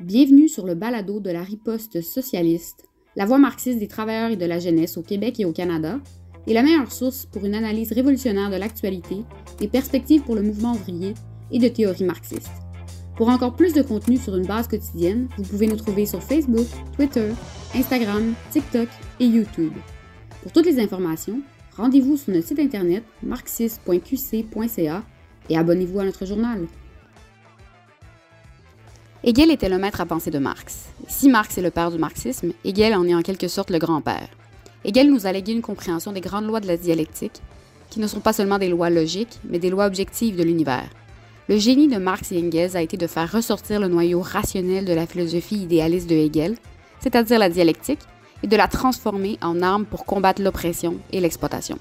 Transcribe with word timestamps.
Bienvenue 0.00 0.48
sur 0.48 0.64
le 0.64 0.74
balado 0.74 1.20
de 1.20 1.28
la 1.28 1.42
riposte 1.42 2.00
socialiste, 2.00 2.88
la 3.16 3.26
voix 3.26 3.36
marxiste 3.36 3.78
des 3.78 3.86
travailleurs 3.86 4.30
et 4.30 4.36
de 4.36 4.46
la 4.46 4.58
jeunesse 4.58 4.96
au 4.96 5.02
Québec 5.02 5.38
et 5.38 5.44
au 5.44 5.52
Canada, 5.52 6.00
et 6.46 6.54
la 6.54 6.62
meilleure 6.62 6.90
source 6.90 7.26
pour 7.26 7.44
une 7.44 7.54
analyse 7.54 7.92
révolutionnaire 7.92 8.48
de 8.48 8.56
l'actualité, 8.56 9.16
des 9.58 9.68
perspectives 9.68 10.22
pour 10.22 10.36
le 10.36 10.40
mouvement 10.40 10.72
ouvrier 10.72 11.12
et 11.50 11.58
de 11.58 11.68
théories 11.68 12.04
marxistes. 12.04 12.48
Pour 13.14 13.28
encore 13.28 13.54
plus 13.54 13.74
de 13.74 13.82
contenu 13.82 14.16
sur 14.16 14.34
une 14.36 14.46
base 14.46 14.68
quotidienne, 14.68 15.28
vous 15.36 15.44
pouvez 15.44 15.66
nous 15.66 15.76
trouver 15.76 16.06
sur 16.06 16.22
Facebook, 16.22 16.66
Twitter, 16.96 17.28
Instagram, 17.74 18.32
TikTok 18.52 18.88
et 19.20 19.26
YouTube. 19.26 19.74
Pour 20.42 20.50
toutes 20.50 20.64
les 20.64 20.80
informations, 20.80 21.42
rendez-vous 21.76 22.16
sur 22.16 22.32
notre 22.32 22.46
site 22.46 22.58
internet 22.58 23.04
marxiste.qc.ca 23.22 25.04
et 25.50 25.58
abonnez-vous 25.58 26.00
à 26.00 26.04
notre 26.06 26.24
journal. 26.24 26.66
Hegel 29.22 29.50
était 29.50 29.68
le 29.68 29.76
maître 29.76 30.00
à 30.00 30.06
penser 30.06 30.30
de 30.30 30.38
Marx. 30.38 30.86
Si 31.06 31.28
Marx 31.28 31.58
est 31.58 31.62
le 31.62 31.70
père 31.70 31.90
du 31.90 31.98
marxisme, 31.98 32.52
Hegel 32.64 32.94
en 32.94 33.06
est 33.06 33.14
en 33.14 33.20
quelque 33.20 33.48
sorte 33.48 33.68
le 33.68 33.78
grand-père. 33.78 34.28
Hegel 34.82 35.12
nous 35.12 35.26
a 35.26 35.32
légué 35.32 35.52
une 35.52 35.60
compréhension 35.60 36.12
des 36.12 36.22
grandes 36.22 36.46
lois 36.46 36.60
de 36.60 36.66
la 36.66 36.78
dialectique, 36.78 37.42
qui 37.90 38.00
ne 38.00 38.06
sont 38.06 38.20
pas 38.20 38.32
seulement 38.32 38.58
des 38.58 38.70
lois 38.70 38.88
logiques, 38.88 39.38
mais 39.44 39.58
des 39.58 39.68
lois 39.68 39.84
objectives 39.84 40.36
de 40.36 40.42
l'univers. 40.42 40.88
Le 41.50 41.58
génie 41.58 41.88
de 41.88 41.98
Marx 41.98 42.32
et 42.32 42.38
Engels 42.38 42.78
a 42.78 42.80
été 42.80 42.96
de 42.96 43.06
faire 43.06 43.30
ressortir 43.30 43.78
le 43.78 43.88
noyau 43.88 44.22
rationnel 44.22 44.86
de 44.86 44.94
la 44.94 45.06
philosophie 45.06 45.64
idéaliste 45.64 46.08
de 46.08 46.14
Hegel, 46.14 46.56
c'est-à-dire 47.00 47.38
la 47.38 47.50
dialectique, 47.50 48.00
et 48.42 48.46
de 48.46 48.56
la 48.56 48.68
transformer 48.68 49.36
en 49.42 49.60
arme 49.60 49.84
pour 49.84 50.06
combattre 50.06 50.40
l'oppression 50.40 50.96
et 51.12 51.20
l'exploitation. 51.20 51.78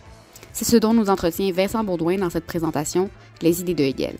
C'est 0.52 0.66
ce 0.66 0.76
dont 0.76 0.94
nous 0.94 1.10
entretient 1.10 1.54
Vincent 1.54 1.86
Baudouin 1.86 2.18
dans 2.18 2.30
cette 2.30 2.46
présentation, 2.46 3.10
Les 3.42 3.62
idées 3.62 3.76
de 3.76 3.84
Hegel. 3.86 4.18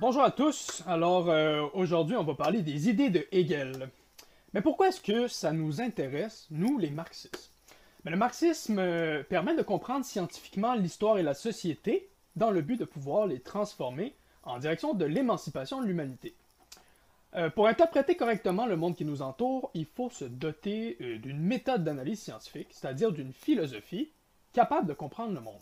Bonjour 0.00 0.22
à 0.22 0.30
tous. 0.30 0.82
Alors 0.86 1.28
euh, 1.28 1.66
aujourd'hui, 1.74 2.16
on 2.16 2.24
va 2.24 2.32
parler 2.32 2.62
des 2.62 2.88
idées 2.88 3.10
de 3.10 3.26
Hegel. 3.32 3.90
Mais 4.54 4.62
pourquoi 4.62 4.88
est-ce 4.88 5.02
que 5.02 5.28
ça 5.28 5.52
nous 5.52 5.82
intéresse, 5.82 6.46
nous 6.50 6.78
les 6.78 6.88
marxistes? 6.88 7.52
Le 8.06 8.16
marxisme 8.16 8.78
euh, 8.78 9.22
permet 9.22 9.54
de 9.54 9.60
comprendre 9.60 10.06
scientifiquement 10.06 10.72
l'histoire 10.72 11.18
et 11.18 11.22
la 11.22 11.34
société 11.34 12.08
dans 12.34 12.50
le 12.50 12.62
but 12.62 12.78
de 12.78 12.86
pouvoir 12.86 13.26
les 13.26 13.40
transformer 13.40 14.14
en 14.42 14.58
direction 14.58 14.94
de 14.94 15.04
l'émancipation 15.04 15.82
de 15.82 15.86
l'humanité. 15.86 16.34
Euh, 17.34 17.50
pour 17.50 17.66
interpréter 17.66 18.16
correctement 18.16 18.64
le 18.64 18.76
monde 18.76 18.96
qui 18.96 19.04
nous 19.04 19.20
entoure, 19.20 19.70
il 19.74 19.84
faut 19.84 20.08
se 20.08 20.24
doter 20.24 20.96
d'une 21.18 21.40
méthode 21.40 21.84
d'analyse 21.84 22.22
scientifique, 22.22 22.68
c'est-à-dire 22.70 23.12
d'une 23.12 23.34
philosophie 23.34 24.08
capable 24.54 24.86
de 24.86 24.94
comprendre 24.94 25.34
le 25.34 25.40
monde. 25.40 25.60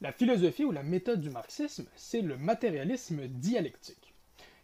La 0.00 0.12
philosophie 0.12 0.64
ou 0.64 0.70
la 0.70 0.84
méthode 0.84 1.20
du 1.20 1.28
marxisme, 1.28 1.86
c'est 1.96 2.20
le 2.20 2.36
matérialisme 2.36 3.26
dialectique. 3.26 4.14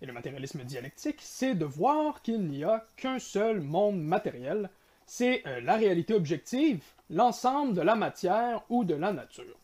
Et 0.01 0.07
le 0.07 0.13
matérialisme 0.13 0.63
dialectique, 0.63 1.19
c'est 1.19 1.57
de 1.57 1.65
voir 1.65 2.23
qu'il 2.23 2.47
n'y 2.47 2.63
a 2.63 2.87
qu'un 2.97 3.19
seul 3.19 3.61
monde 3.61 4.01
matériel, 4.01 4.71
c'est 5.07 5.45
euh, 5.49 5.61
la 5.61 5.75
réalité 5.75 6.15
objective, 6.15 6.85
l'ensemble 7.11 7.75
de 7.75 7.81
la 7.81 7.97
matière 7.97 8.63
ou 8.69 8.85
de 8.85 8.95
la 8.95 9.13
nature. 9.13 9.59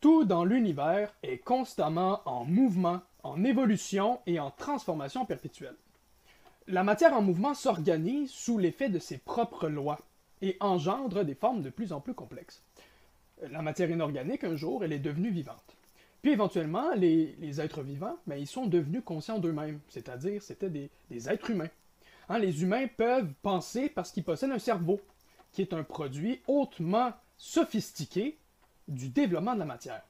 Tout 0.00 0.24
dans 0.24 0.46
l'univers 0.46 1.12
est 1.22 1.38
constamment 1.38 2.22
en 2.24 2.46
mouvement, 2.46 3.02
en 3.22 3.44
évolution 3.44 4.20
et 4.26 4.40
en 4.40 4.50
transformation 4.50 5.26
perpétuelle. 5.26 5.76
La 6.68 6.84
matière 6.84 7.12
en 7.12 7.20
mouvement 7.20 7.52
s'organise 7.52 8.30
sous 8.30 8.56
l'effet 8.56 8.88
de 8.88 8.98
ses 8.98 9.18
propres 9.18 9.68
lois 9.68 9.98
et 10.40 10.56
engendre 10.60 11.22
des 11.22 11.34
formes 11.34 11.60
de 11.60 11.68
plus 11.68 11.92
en 11.92 12.00
plus 12.00 12.14
complexes 12.14 12.62
la 13.50 13.62
matière 13.62 13.90
inorganique, 13.90 14.44
un 14.44 14.56
jour, 14.56 14.84
elle 14.84 14.92
est 14.92 14.98
devenue 14.98 15.30
vivante. 15.30 15.76
Puis 16.22 16.32
éventuellement, 16.32 16.92
les, 16.94 17.60
êtres 17.60 17.82
vivants, 17.82 18.16
ben, 18.26 18.36
ils 18.36 18.46
sont 18.46 18.66
devenus 18.66 19.02
conscients 19.04 19.38
d'eux-mêmes, 19.38 19.80
c'est-à-dire 19.88 20.42
c'était 20.42 20.68
des, 20.68 20.90
êtres 21.28 21.50
humains. 21.50 21.70
Hein, 22.28 22.38
les 22.38 22.62
humains 22.62 22.86
peuvent 22.96 23.32
penser 23.42 23.88
parce 23.88 24.12
qu'ils 24.12 24.24
possèdent 24.24 24.52
un 24.52 24.58
cerveau, 24.58 25.00
qui 25.52 25.62
est 25.62 25.72
un 25.72 25.82
produit 25.82 26.40
hautement 26.46 27.12
sophistiqué 27.36 28.36
du 28.86 29.08
développement 29.08 29.54
de 29.54 29.60
la 29.60 29.64
matière. 29.64 30.02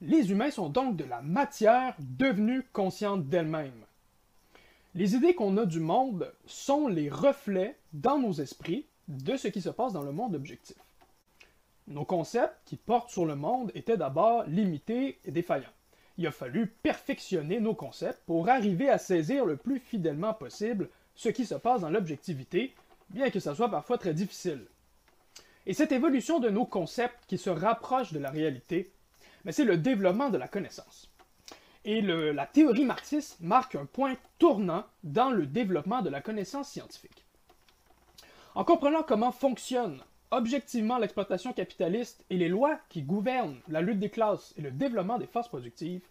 Les 0.00 0.30
humains 0.30 0.50
sont 0.50 0.68
donc 0.68 0.96
de 0.96 1.04
la 1.04 1.20
matière 1.20 1.94
devenue 1.98 2.62
consciente 2.72 3.28
d'elle-même. 3.28 3.84
Les 4.94 5.14
idées 5.14 5.34
qu'on 5.34 5.56
a 5.58 5.66
du 5.66 5.80
monde 5.80 6.32
sont 6.46 6.88
les 6.88 7.10
reflets 7.10 7.76
dans 7.92 8.18
nos 8.18 8.32
esprits 8.32 8.86
de 9.08 9.36
ce 9.36 9.48
qui 9.48 9.60
se 9.60 9.68
passe 9.68 9.92
dans 9.92 10.02
le 10.02 10.12
monde 10.12 10.34
objectif. 10.34 10.76
Nos 11.88 12.04
concepts 12.04 12.54
qui 12.66 12.76
portent 12.76 13.10
sur 13.10 13.24
le 13.24 13.34
monde 13.34 13.72
étaient 13.74 13.96
d'abord 13.96 14.44
limités 14.44 15.18
et 15.24 15.30
défaillants. 15.30 15.72
Il 16.18 16.26
a 16.26 16.30
fallu 16.30 16.66
perfectionner 16.66 17.60
nos 17.60 17.74
concepts 17.74 18.22
pour 18.26 18.50
arriver 18.50 18.90
à 18.90 18.98
saisir 18.98 19.46
le 19.46 19.56
plus 19.56 19.78
fidèlement 19.78 20.34
possible 20.34 20.90
ce 21.14 21.30
qui 21.30 21.46
se 21.46 21.54
passe 21.54 21.80
dans 21.80 21.88
l'objectivité, 21.88 22.74
bien 23.08 23.30
que 23.30 23.40
ça 23.40 23.54
soit 23.54 23.70
parfois 23.70 23.96
très 23.96 24.12
difficile. 24.12 24.66
Et 25.64 25.72
cette 25.72 25.92
évolution 25.92 26.40
de 26.40 26.50
nos 26.50 26.66
concepts 26.66 27.24
qui 27.26 27.38
se 27.38 27.48
rapprochent 27.48 28.12
de 28.12 28.18
la 28.18 28.30
réalité, 28.30 28.92
c'est 29.48 29.64
le 29.64 29.78
développement 29.78 30.28
de 30.28 30.36
la 30.36 30.48
connaissance. 30.48 31.10
Et 31.86 32.02
la 32.02 32.46
théorie 32.46 32.84
marxiste 32.84 33.40
marque 33.40 33.76
un 33.76 33.86
point 33.86 34.16
tournant 34.38 34.84
dans 35.04 35.30
le 35.30 35.46
développement 35.46 36.02
de 36.02 36.10
la 36.10 36.20
connaissance 36.20 36.68
scientifique. 36.68 37.24
En 38.54 38.64
comprenant 38.64 39.02
comment 39.02 39.32
fonctionne 39.32 40.02
objectivement 40.30 40.98
l'exploitation 40.98 41.52
capitaliste 41.52 42.24
et 42.30 42.36
les 42.36 42.48
lois 42.48 42.78
qui 42.88 43.02
gouvernent 43.02 43.60
la 43.68 43.80
lutte 43.80 43.98
des 43.98 44.10
classes 44.10 44.54
et 44.56 44.62
le 44.62 44.70
développement 44.70 45.18
des 45.18 45.26
forces 45.26 45.48
productives, 45.48 46.02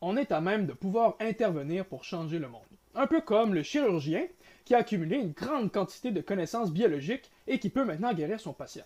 on 0.00 0.16
est 0.16 0.32
à 0.32 0.40
même 0.40 0.66
de 0.66 0.72
pouvoir 0.72 1.16
intervenir 1.20 1.86
pour 1.86 2.04
changer 2.04 2.38
le 2.38 2.48
monde. 2.48 2.62
Un 2.94 3.06
peu 3.06 3.20
comme 3.20 3.54
le 3.54 3.62
chirurgien 3.62 4.26
qui 4.64 4.74
a 4.74 4.78
accumulé 4.78 5.16
une 5.16 5.32
grande 5.32 5.72
quantité 5.72 6.10
de 6.10 6.20
connaissances 6.20 6.72
biologiques 6.72 7.30
et 7.46 7.58
qui 7.58 7.70
peut 7.70 7.84
maintenant 7.84 8.12
guérir 8.12 8.40
son 8.40 8.52
patient. 8.52 8.84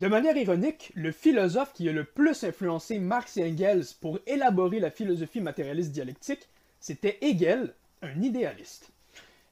De 0.00 0.08
manière 0.08 0.36
ironique, 0.36 0.92
le 0.94 1.10
philosophe 1.10 1.72
qui 1.72 1.88
a 1.88 1.92
le 1.92 2.04
plus 2.04 2.44
influencé 2.44 2.98
Marx 2.98 3.38
et 3.38 3.50
Engels 3.50 3.86
pour 3.98 4.18
élaborer 4.26 4.78
la 4.78 4.90
philosophie 4.90 5.40
matérialiste 5.40 5.92
dialectique, 5.92 6.50
c'était 6.80 7.16
Hegel, 7.22 7.74
un 8.02 8.20
idéaliste. 8.20 8.90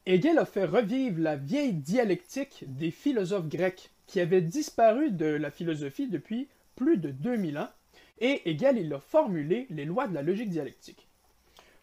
Hegel 0.06 0.38
a 0.38 0.44
fait 0.44 0.66
revivre 0.66 1.18
la 1.18 1.36
vieille 1.36 1.72
dialectique 1.72 2.64
des 2.66 2.90
philosophes 2.90 3.48
grecs 3.48 3.90
qui 4.06 4.20
avaient 4.20 4.42
disparu 4.42 5.10
de 5.10 5.24
la 5.24 5.50
philosophie 5.50 6.08
depuis 6.08 6.48
plus 6.76 6.98
de 6.98 7.10
2000 7.10 7.56
ans, 7.56 7.70
et 8.18 8.50
Hegel 8.50 8.76
il 8.76 8.92
a 8.92 9.00
formulé 9.00 9.66
les 9.70 9.86
lois 9.86 10.06
de 10.06 10.12
la 10.12 10.20
logique 10.20 10.50
dialectique. 10.50 11.08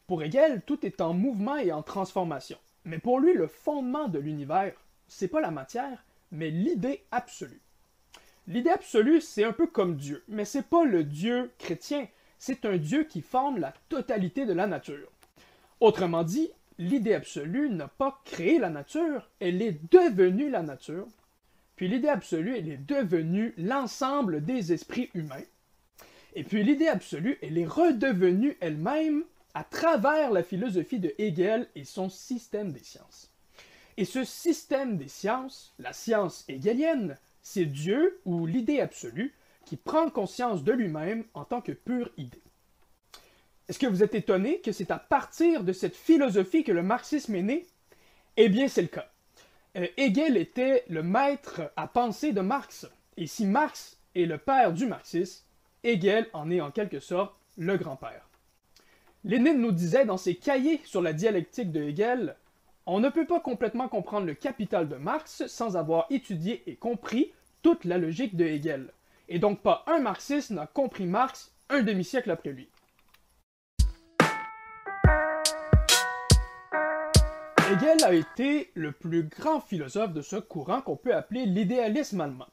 Pour 0.06 0.22
Hegel, 0.22 0.62
tout 0.68 0.86
est 0.86 1.02
en 1.02 1.14
mouvement 1.14 1.58
et 1.58 1.72
en 1.72 1.82
transformation. 1.82 2.60
Mais 2.86 3.00
pour 3.00 3.20
lui, 3.20 3.34
le 3.34 3.48
fondement 3.48 4.08
de 4.08 4.20
l'univers, 4.20 4.74
c'est 5.08 5.28
pas 5.28 5.42
la 5.42 5.52
matière, 5.52 6.04
mais 6.32 6.52
l'idée 6.52 7.04
absolue. 7.10 7.62
L'idée 8.48 8.70
absolue, 8.70 9.22
c'est 9.22 9.44
un 9.44 9.54
peu 9.54 9.66
comme 9.66 9.96
Dieu, 9.96 10.24
mais 10.28 10.46
c'est 10.46 10.68
pas 10.68 10.86
le 10.86 11.04
Dieu 11.04 11.52
chrétien, 11.58 12.08
c'est 12.38 12.66
un 12.66 12.78
Dieu 12.78 13.04
qui 13.04 13.22
forme 13.22 13.58
la 13.58 13.74
totalité 13.90 14.46
de 14.46 14.54
la 14.54 14.68
nature. 14.68 15.10
Autrement 15.80 16.24
dit, 16.24 16.52
l'idée 16.78 17.14
absolue 17.14 17.70
n'a 17.70 17.88
pas 17.88 18.22
créé 18.26 18.60
la 18.60 18.70
nature, 18.70 19.30
elle 19.40 19.62
est 19.62 19.80
devenue 19.92 20.50
la 20.50 20.62
nature. 20.62 21.08
Puis 21.76 21.88
l'idée 21.88 22.10
absolue, 22.10 22.56
elle 22.58 22.70
est 22.70 22.78
devenue 22.78 23.54
l'ensemble 23.58 24.44
des 24.44 24.74
esprits 24.74 25.10
humains. 25.14 25.44
Et 26.34 26.44
puis 26.44 26.64
l'idée 26.64 26.88
absolue, 26.88 27.38
elle 27.42 27.58
est 27.58 27.66
redevenue 27.66 28.58
elle-même 28.62 29.24
à 29.54 29.64
travers 29.64 30.32
la 30.32 30.44
philosophie 30.44 31.00
de 31.00 31.14
Hegel 31.18 31.68
et 31.76 31.84
son 31.84 32.10
système 32.10 32.72
des 32.72 32.84
sciences. 32.84 33.32
Et 33.98 34.06
ce 34.06 34.24
système 34.24 34.98
des 34.98 35.10
sciences, 35.10 35.74
la 35.78 35.94
science 35.94 36.46
hegelienne, 36.48 37.18
c'est 37.42 37.66
Dieu 37.66 38.22
ou 38.26 38.46
l'idée 38.46 38.80
absolue 38.80 39.34
qui 39.66 39.76
prend 39.76 40.10
conscience 40.10 40.64
de 40.64 40.72
lui-même 40.72 41.26
en 41.34 41.44
tant 41.44 41.62
que 41.62 41.72
pure 41.72 42.10
idée. 42.18 42.42
Est-ce 43.72 43.80
que 43.80 43.88
vous 43.88 44.04
êtes 44.04 44.16
étonné 44.16 44.60
que 44.60 44.74
c'est 44.74 44.92
à 44.92 45.00
partir 45.00 45.64
de 45.64 45.72
cette 45.72 45.96
philosophie 45.96 46.66
que 46.66 46.74
le 46.74 46.84
marxisme 46.84 47.36
est 47.36 47.42
né? 47.42 47.66
Eh 48.36 48.50
bien, 48.50 48.68
c'est 48.68 48.82
le 48.82 48.90
cas. 48.90 49.10
Euh, 49.78 49.88
Hegel 49.96 50.36
était 50.36 50.84
le 50.90 51.04
maître 51.04 51.72
à 51.78 51.88
penser 51.88 52.34
de 52.34 52.42
Marx. 52.42 52.86
Et 53.16 53.28
si 53.28 53.46
Marx 53.46 53.98
est 54.14 54.26
le 54.26 54.38
père 54.38 54.74
du 54.74 54.88
marxisme, 54.88 55.46
Hegel 55.86 56.28
en 56.34 56.52
est 56.52 56.60
en 56.60 56.70
quelque 56.70 57.00
sorte 57.00 57.34
le 57.58 57.78
grand-père. 57.78 58.28
Lénine 59.24 59.62
nous 59.62 59.72
disait 59.72 60.04
dans 60.04 60.18
ses 60.18 60.36
cahiers 60.36 60.82
sur 60.84 61.02
la 61.02 61.14
dialectique 61.14 61.72
de 61.72 61.82
Hegel 61.82 62.36
On 62.86 63.00
ne 63.00 63.08
peut 63.08 63.26
pas 63.26 63.40
complètement 63.40 63.88
comprendre 63.88 64.28
le 64.28 64.34
capital 64.34 64.90
de 64.90 64.98
Marx 64.98 65.48
sans 65.48 65.78
avoir 65.78 66.08
étudié 66.10 66.62
et 66.68 66.76
compris 66.76 67.32
toute 67.62 67.86
la 67.86 67.98
logique 67.98 68.36
de 68.36 68.44
Hegel. 68.44 68.92
Et 69.30 69.40
donc 69.40 69.62
pas 69.62 69.86
un 69.88 70.00
marxiste 70.00 70.52
n'a 70.52 70.68
compris 70.68 71.06
Marx 71.06 71.54
un 71.70 71.84
demi-siècle 71.84 72.32
après 72.32 72.52
lui. 72.52 72.68
Hegel 77.72 78.04
a 78.04 78.14
été 78.14 78.70
le 78.74 78.92
plus 78.92 79.24
grand 79.24 79.62
philosophe 79.62 80.12
de 80.12 80.22
ce 80.22 80.36
courant 80.36 80.82
qu'on 80.82 80.98
peut 80.98 81.16
appeler 81.16 81.46
l'idéalisme 81.46 82.20
allemand. 82.20 82.50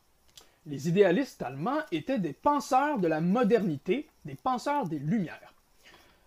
Les 0.64 0.88
idéalistes 0.88 1.42
allemands 1.42 1.80
étaient 1.90 2.20
des 2.20 2.32
penseurs 2.32 3.00
de 3.00 3.08
la 3.08 3.20
modernité, 3.20 4.08
des 4.24 4.36
penseurs 4.36 4.86
des 4.86 5.00
Lumières. 5.00 5.54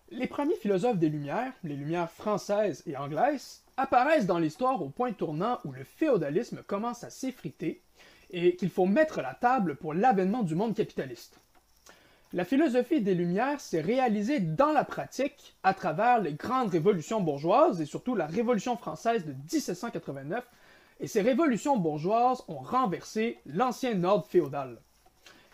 Les 0.10 0.28
premiers 0.28 0.58
philosophes 0.58 0.98
des 0.98 1.08
Lumières, 1.08 1.54
les 1.64 1.78
Lumières 1.78 2.12
françaises 2.12 2.84
et 2.86 2.98
anglaises, 2.98 3.64
apparaissent 3.78 4.26
dans 4.26 4.40
l'histoire 4.40 4.82
au 4.82 4.90
point 4.90 5.14
tournant 5.14 5.60
où 5.64 5.72
le 5.72 5.86
féodalisme 5.86 6.62
commence 6.68 7.06
à 7.06 7.10
s'effriter 7.10 7.82
et 8.30 8.58
qu'il 8.58 8.70
faut 8.70 8.88
mettre 8.88 9.22
la 9.22 9.36
table 9.36 9.78
pour 9.78 9.94
l'avènement 9.94 10.44
du 10.44 10.56
monde 10.56 10.76
capitaliste. 10.76 11.40
La 12.34 12.46
philosophie 12.46 13.02
des 13.02 13.14
Lumières 13.14 13.60
s'est 13.60 13.82
réalisée 13.82 14.40
dans 14.40 14.72
la 14.72 14.86
pratique 14.86 15.54
à 15.64 15.74
travers 15.74 16.22
les 16.22 16.32
grandes 16.32 16.70
révolutions 16.70 17.20
bourgeoises 17.20 17.82
et 17.82 17.86
surtout 17.86 18.16
la 18.16 18.26
Révolution 18.26 18.78
française 18.78 19.26
de 19.26 19.34
1789, 19.34 20.42
et 21.02 21.08
ces 21.08 21.22
révolutions 21.22 21.76
bourgeoises 21.76 22.42
ont 22.48 22.60
renversé 22.60 23.38
l'ancien 23.46 24.02
ordre 24.06 24.26
féodal. 24.26 24.78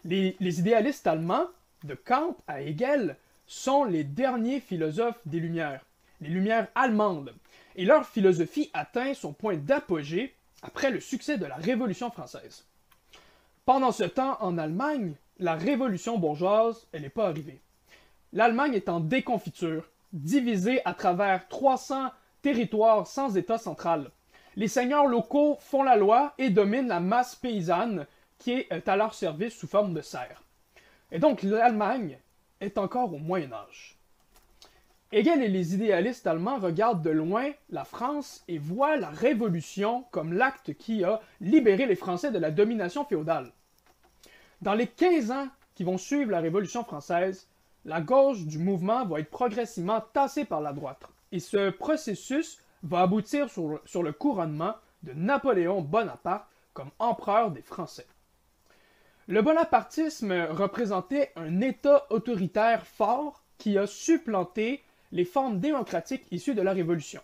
Les, 0.05 0.35
idéalistes 0.39 1.07
allemands, 1.07 1.47
de 1.83 1.95
Kant 1.95 2.37
à 2.47 2.61
Hegel, 2.61 3.17
sont 3.47 3.83
les 3.83 4.03
derniers 4.03 4.59
philosophes 4.59 5.19
des 5.25 5.39
Lumières, 5.39 5.83
les 6.21 6.29
Lumières 6.29 6.67
allemandes, 6.75 7.33
et 7.75 7.85
leur 7.85 8.05
philosophie 8.05 8.69
atteint 8.73 9.15
son 9.15 9.33
point 9.33 9.57
d'apogée 9.57 10.35
après 10.61 10.91
le 10.91 10.99
succès 10.99 11.39
de 11.39 11.45
la 11.45 11.55
Révolution 11.55 12.11
française. 12.11 12.65
Pendant 13.65 13.91
ce 13.91 14.03
temps, 14.03 14.37
en 14.41 14.59
Allemagne, 14.59 15.15
la 15.39 15.55
révolution 15.55 16.17
bourgeoise, 16.17 16.87
elle 16.91 17.03
n'est 17.03 17.09
pas 17.09 17.27
arrivée. 17.27 17.61
L'Allemagne 18.33 18.73
est 18.73 18.89
en 18.89 18.99
déconfiture, 18.99 19.89
divisée 20.13 20.81
à 20.85 20.93
travers 20.93 21.47
300 21.47 22.11
territoires 22.41 23.07
sans 23.07 23.37
État 23.37 23.57
central. 23.57 24.11
Les 24.55 24.67
seigneurs 24.67 25.07
locaux 25.07 25.57
font 25.59 25.83
la 25.83 25.95
loi 25.95 26.33
et 26.37 26.49
dominent 26.49 26.87
la 26.87 26.99
masse 26.99 27.35
paysanne 27.35 28.05
qui 28.39 28.51
est 28.51 28.87
à 28.87 28.95
leur 28.95 29.13
service 29.13 29.53
sous 29.53 29.67
forme 29.67 29.93
de 29.93 30.01
serfs. 30.01 30.43
Et 31.11 31.19
donc 31.19 31.43
l'Allemagne 31.43 32.17
est 32.59 32.77
encore 32.77 33.13
au 33.13 33.17
Moyen 33.17 33.53
Âge. 33.53 33.97
Hegel 35.11 35.41
et 35.41 35.47
les 35.47 35.73
idéalistes 35.73 36.27
allemands 36.27 36.59
regardent 36.59 37.01
de 37.01 37.11
loin 37.11 37.51
la 37.69 37.85
France 37.85 38.43
et 38.49 38.57
voient 38.57 38.97
la 38.97 39.09
Révolution 39.09 40.03
comme 40.11 40.33
l'acte 40.33 40.73
qui 40.73 41.03
a 41.05 41.21
libéré 41.39 41.85
les 41.85 41.95
Français 41.95 42.31
de 42.31 42.39
la 42.39 42.51
domination 42.51 43.05
féodale. 43.05 43.53
Dans 44.61 44.73
les 44.73 44.87
15 44.87 45.31
ans 45.31 45.47
qui 45.75 45.83
vont 45.83 45.97
suivre 45.97 46.31
la 46.31 46.39
Révolution 46.39 46.83
française, 46.83 47.47
la 47.85 48.01
gauche 48.01 48.45
du 48.45 48.57
mouvement 48.57 49.05
va 49.05 49.19
être 49.19 49.29
progressivement 49.29 50.01
tassée 50.01 50.45
par 50.45 50.61
la 50.61 50.73
droite. 50.73 51.03
Et 51.31 51.39
ce 51.39 51.69
processus 51.69 52.59
va 52.83 53.01
aboutir 53.01 53.49
sur, 53.49 53.79
sur 53.85 54.01
le 54.01 54.13
couronnement 54.13 54.73
de 55.03 55.13
Napoléon 55.13 55.81
Bonaparte 55.81 56.47
comme 56.73 56.89
empereur 56.99 57.51
des 57.51 57.61
Français. 57.61 58.07
Le 59.27 59.41
bonapartisme 59.41 60.31
représentait 60.49 61.31
un 61.35 61.61
État 61.61 62.05
autoritaire 62.09 62.87
fort 62.87 63.43
qui 63.57 63.77
a 63.77 63.85
supplanté 63.85 64.83
les 65.11 65.25
formes 65.25 65.59
démocratiques 65.59 66.25
issues 66.31 66.55
de 66.55 66.61
la 66.61 66.73
Révolution. 66.73 67.21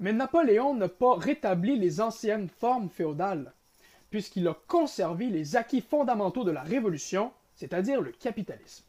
Mais 0.00 0.12
Napoléon 0.12 0.74
n'a 0.74 0.88
pas 0.88 1.14
rétabli 1.16 1.78
les 1.78 2.00
anciennes 2.00 2.48
formes 2.48 2.88
féodales, 2.88 3.52
puisqu'il 4.10 4.48
a 4.48 4.56
conservé 4.66 5.26
les 5.26 5.56
acquis 5.56 5.80
fondamentaux 5.80 6.44
de 6.44 6.50
la 6.50 6.62
Révolution, 6.62 7.32
c'est-à-dire 7.54 8.00
le 8.00 8.12
capitalisme. 8.12 8.84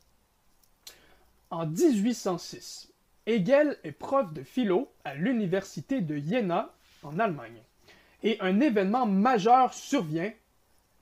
En 1.50 1.66
1806, 1.66 2.92
Hegel 3.26 3.78
est 3.84 3.92
prof 3.92 4.32
de 4.34 4.44
philo 4.44 4.92
à 5.04 5.16
l'université 5.16 6.02
de 6.02 6.18
Jena, 6.18 6.74
en 7.04 7.20
Allemagne, 7.20 7.62
et 8.24 8.38
un 8.40 8.60
événement 8.60 9.06
majeur 9.06 9.74
survient. 9.74 10.32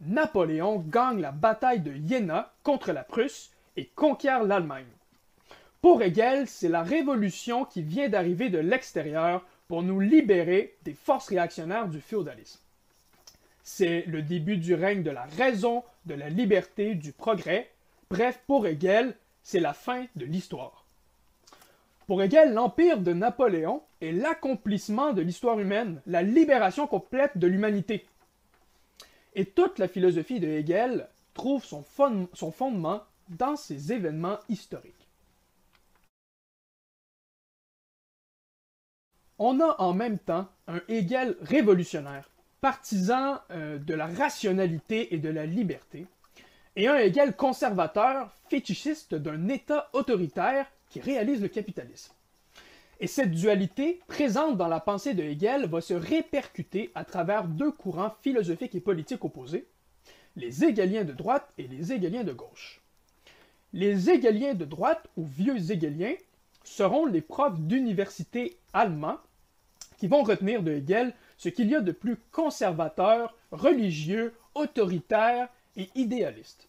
Napoléon 0.01 0.79
gagne 0.79 1.21
la 1.21 1.31
bataille 1.31 1.81
de 1.81 1.93
Jena 2.07 2.53
contre 2.63 2.91
la 2.91 3.03
Prusse 3.03 3.51
et 3.75 3.87
conquiert 3.87 4.43
l'Allemagne. 4.43 4.85
Pour 5.81 6.01
Hegel, 6.01 6.47
c'est 6.47 6.69
la 6.69 6.83
révolution 6.83 7.65
qui 7.65 7.81
vient 7.81 8.09
d'arriver 8.09 8.49
de 8.49 8.57
l'extérieur 8.57 9.45
pour 9.67 9.83
nous 9.83 9.99
libérer 9.99 10.75
des 10.83 10.93
forces 10.93 11.29
réactionnaires 11.29 11.87
du 11.87 12.01
féodalisme. 12.01 12.59
C'est 13.69 14.05
le 14.07 14.21
début 14.21 14.55
du 14.55 14.73
règne 14.75 15.03
de 15.03 15.11
la 15.11 15.25
raison, 15.25 15.83
de 16.05 16.13
la 16.13 16.29
liberté, 16.29 16.95
du 16.95 17.11
progrès. 17.11 17.69
Bref, 18.09 18.39
pour 18.47 18.65
Hegel, 18.65 19.13
c'est 19.43 19.59
la 19.59 19.73
fin 19.73 20.05
de 20.15 20.23
l'histoire. 20.23 20.85
Pour 22.07 22.23
Hegel, 22.23 22.53
l'empire 22.53 23.01
de 23.01 23.11
Napoléon 23.11 23.83
est 23.99 24.13
l'accomplissement 24.13 25.11
de 25.11 25.21
l'histoire 25.21 25.59
humaine, 25.59 26.01
la 26.05 26.23
libération 26.23 26.87
complète 26.87 27.37
de 27.37 27.45
l'humanité. 27.45 28.05
Et 29.35 29.43
toute 29.43 29.79
la 29.79 29.89
philosophie 29.89 30.39
de 30.39 30.47
Hegel 30.47 31.09
trouve 31.33 31.65
son, 31.65 31.83
fondement 31.83 33.01
dans 33.27 33.57
ces 33.57 33.91
événements 33.91 34.39
historiques. 34.47 35.09
On 39.37 39.59
a 39.59 39.75
en 39.79 39.93
même 39.93 40.19
temps 40.19 40.47
un 40.67 40.79
Hegel 40.87 41.35
révolutionnaire, 41.41 42.29
partisan 42.62 43.39
euh, 43.51 43.77
de 43.77 43.94
la 43.94 44.07
rationalité 44.07 45.13
et 45.13 45.18
de 45.18 45.30
la 45.30 45.45
liberté, 45.45 46.06
et 46.75 46.88
un 46.88 46.98
Hegel 46.98 47.36
conservateur, 47.36 48.31
fétichiste 48.50 49.15
d'un 49.15 49.50
État 49.50 49.89
autoritaire 49.94 50.68
qui 50.89 51.01
réalise 51.01 51.42
le 51.42 51.48
capitalisme. 51.48 52.13
Et 53.00 53.07
cette 53.07 53.31
dualité, 53.31 54.00
présente 54.07 54.57
dans 54.57 54.68
la 54.68 54.80
pensée 54.80 55.13
de 55.13 55.24
Hegel, 55.24 55.68
va 55.68 55.81
se 55.81 55.94
répercuter 55.94 56.92
à 56.95 57.04
travers 57.04 57.48
deux 57.48 57.71
courants 57.71 58.15
philosophiques 58.21 58.75
et 58.75 58.80
politiques 58.80 59.24
opposés, 59.24 59.68
les 60.36 60.63
hegeliens 60.63 61.04
de 61.04 61.13
droite 61.13 61.51
et 61.57 61.68
les 61.68 61.92
hegeliens 61.92 62.24
de 62.24 62.33
gauche. 62.33 62.81
Les 63.74 64.09
hegeliens 64.09 64.54
de 64.54 64.65
droite, 64.65 65.07
ou 65.18 65.25
vieux 65.25 65.71
hegeliens, 65.71 66.15
seront 66.63 67.06
les 67.06 67.21
profs 67.21 67.59
d'université 67.59 68.57
allemands 68.74 69.19
qui 69.98 70.07
vont 70.07 70.24
retenir 70.24 70.63
de 70.63 70.74
Hegel 70.74 71.13
ce 71.37 71.49
qu'il 71.49 71.69
y 71.69 71.75
a 71.75 71.81
de 71.81 71.91
plus 71.91 72.17
conservateur, 72.31 73.35
religieux, 73.51 74.33
autoritaire 74.55 75.49
et 75.75 75.89
idéaliste. 75.95 76.67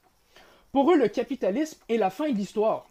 Pour 0.72 0.92
eux, 0.92 0.96
le 0.96 1.08
capitalisme 1.08 1.80
est 1.88 1.96
la 1.96 2.10
fin 2.10 2.30
de 2.30 2.36
l'histoire, 2.36 2.88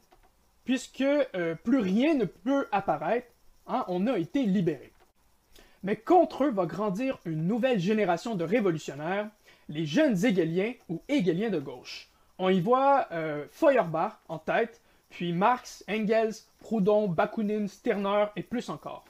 puisque 0.66 1.02
euh, 1.02 1.56
plus 1.56 1.80
rien 1.80 2.16
ne 2.16 2.26
peut 2.26 2.68
apparaître, 2.72 3.28
hein, 3.68 3.86
on 3.88 4.08
a 4.08 4.18
été 4.18 4.44
libéré. 4.44 4.92
Mais 5.84 5.96
contre 5.96 6.46
eux 6.46 6.52
va 6.52 6.66
grandir 6.66 7.20
une 7.26 7.48
nouvelle 7.48 7.80
génération 7.80 8.36
de 8.36 8.44
révolutionnaires, 8.44 9.30
les 9.70 9.86
jeunes 9.86 10.26
hegeliens 10.26 10.74
ou 10.90 11.02
hegeliens 11.08 11.52
de 11.52 11.60
gauche. 11.60 12.10
On 12.40 12.50
y 12.50 12.60
voit 12.60 13.08
euh, 13.12 13.46
Feuerbach 13.52 14.20
en 14.28 14.40
tête, 14.40 14.82
puis 15.10 15.34
Marx, 15.34 15.84
Engels, 15.88 16.34
Proudhon, 16.60 17.08
Bakunin, 17.08 17.68
Stirner 17.68 18.26
et 18.36 18.44
plus 18.44 18.70
encore. 18.70 19.06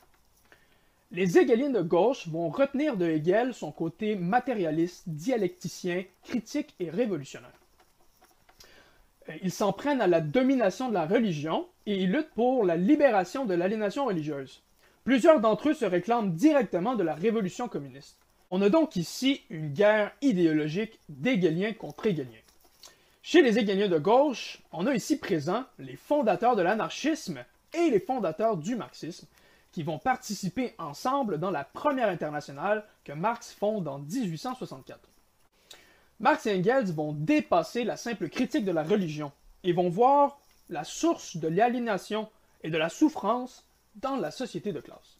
Les 1.12 1.38
hegeliens 1.38 1.70
de 1.70 1.82
gauche 1.82 2.28
vont 2.28 2.50
retenir 2.50 2.98
de 2.98 3.06
Hegel 3.06 3.54
son 3.54 3.72
côté 3.72 4.16
matérialiste, 4.16 5.04
dialecticien, 5.08 6.04
critique 6.24 6.76
et 6.82 6.90
révolutionnaire. 6.90 7.54
Euh, 9.30 9.34
ils 9.42 9.52
s'en 9.52 9.72
prennent 9.72 10.02
à 10.02 10.08
la 10.08 10.20
domination 10.20 10.90
de 10.90 10.94
la 10.94 11.06
religion 11.06 11.66
et 11.86 11.96
ils 11.96 12.12
luttent 12.12 12.34
pour 12.36 12.66
la 12.66 12.76
libération 12.76 13.46
de 13.46 13.54
l'aliénation 13.54 14.06
religieuse. 14.06 14.62
Plusieurs 15.06 15.40
d'entre 15.40 15.70
eux 15.70 15.74
se 15.74 15.86
réclament 15.86 16.34
directement 16.34 16.96
de 16.96 17.04
la 17.04 17.16
révolution 17.16 17.70
communiste. 17.70 18.18
On 18.52 18.62
a 18.62 18.70
donc 18.70 18.98
ici 18.98 19.42
une 19.50 19.70
guerre 19.70 20.12
idéologique 20.22 21.00
d'hegeliens 21.08 21.74
contre 21.74 22.08
hegeliens. 22.08 22.44
Chez 23.24 23.42
les 23.42 23.58
hegeliens 23.60 23.90
de 23.90 23.98
gauche, 23.98 24.60
on 24.74 24.88
a 24.88 24.94
ici 24.94 25.18
présent 25.18 25.64
les 25.80 25.96
fondateurs 25.96 26.58
de 26.58 26.62
l'anarchisme 26.62 27.44
et 27.74 27.90
les 27.90 28.00
fondateurs 28.00 28.58
du 28.58 28.76
marxisme, 28.76 29.28
qui 29.78 29.84
vont 29.84 30.00
participer 30.00 30.74
ensemble 30.80 31.38
dans 31.38 31.52
la 31.52 31.64
première 31.64 32.10
internationale 32.10 32.84
que 33.04 33.12
Marx 33.12 33.54
fonde 33.54 33.88
en 33.88 34.00
1864. 34.00 35.00
Marx 36.20 36.48
et 36.48 36.58
Engels 36.58 36.92
vont 36.92 37.14
dépasser 37.14 37.84
la 37.84 37.96
simple 37.96 38.28
critique 38.28 38.66
de 38.66 38.72
la 38.72 38.82
religion 38.82 39.32
et 39.64 39.74
vont 39.74 39.90
voir 39.90 40.40
la 40.70 40.84
source 40.84 41.38
de 41.38 41.48
l'aliénation 41.48 42.28
et 42.64 42.72
de 42.72 42.78
la 42.80 42.90
souffrance 42.90 43.68
dans 43.98 44.16
la 44.16 44.32
société 44.32 44.74
de 44.74 44.80
classe. 44.80 45.20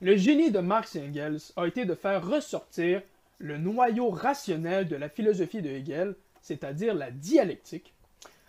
Le 0.00 0.16
génie 0.16 0.52
de 0.52 0.60
Marx 0.60 0.94
et 0.94 1.02
Engels 1.02 1.40
a 1.56 1.66
été 1.66 1.84
de 1.84 1.96
faire 1.96 2.24
ressortir 2.24 3.02
le 3.38 3.58
noyau 3.58 4.10
rationnel 4.10 4.86
de 4.86 4.94
la 4.94 5.08
philosophie 5.08 5.60
de 5.60 5.70
Hegel, 5.70 6.14
c'est-à-dire 6.40 6.94
la 6.94 7.10
dialectique, 7.10 7.92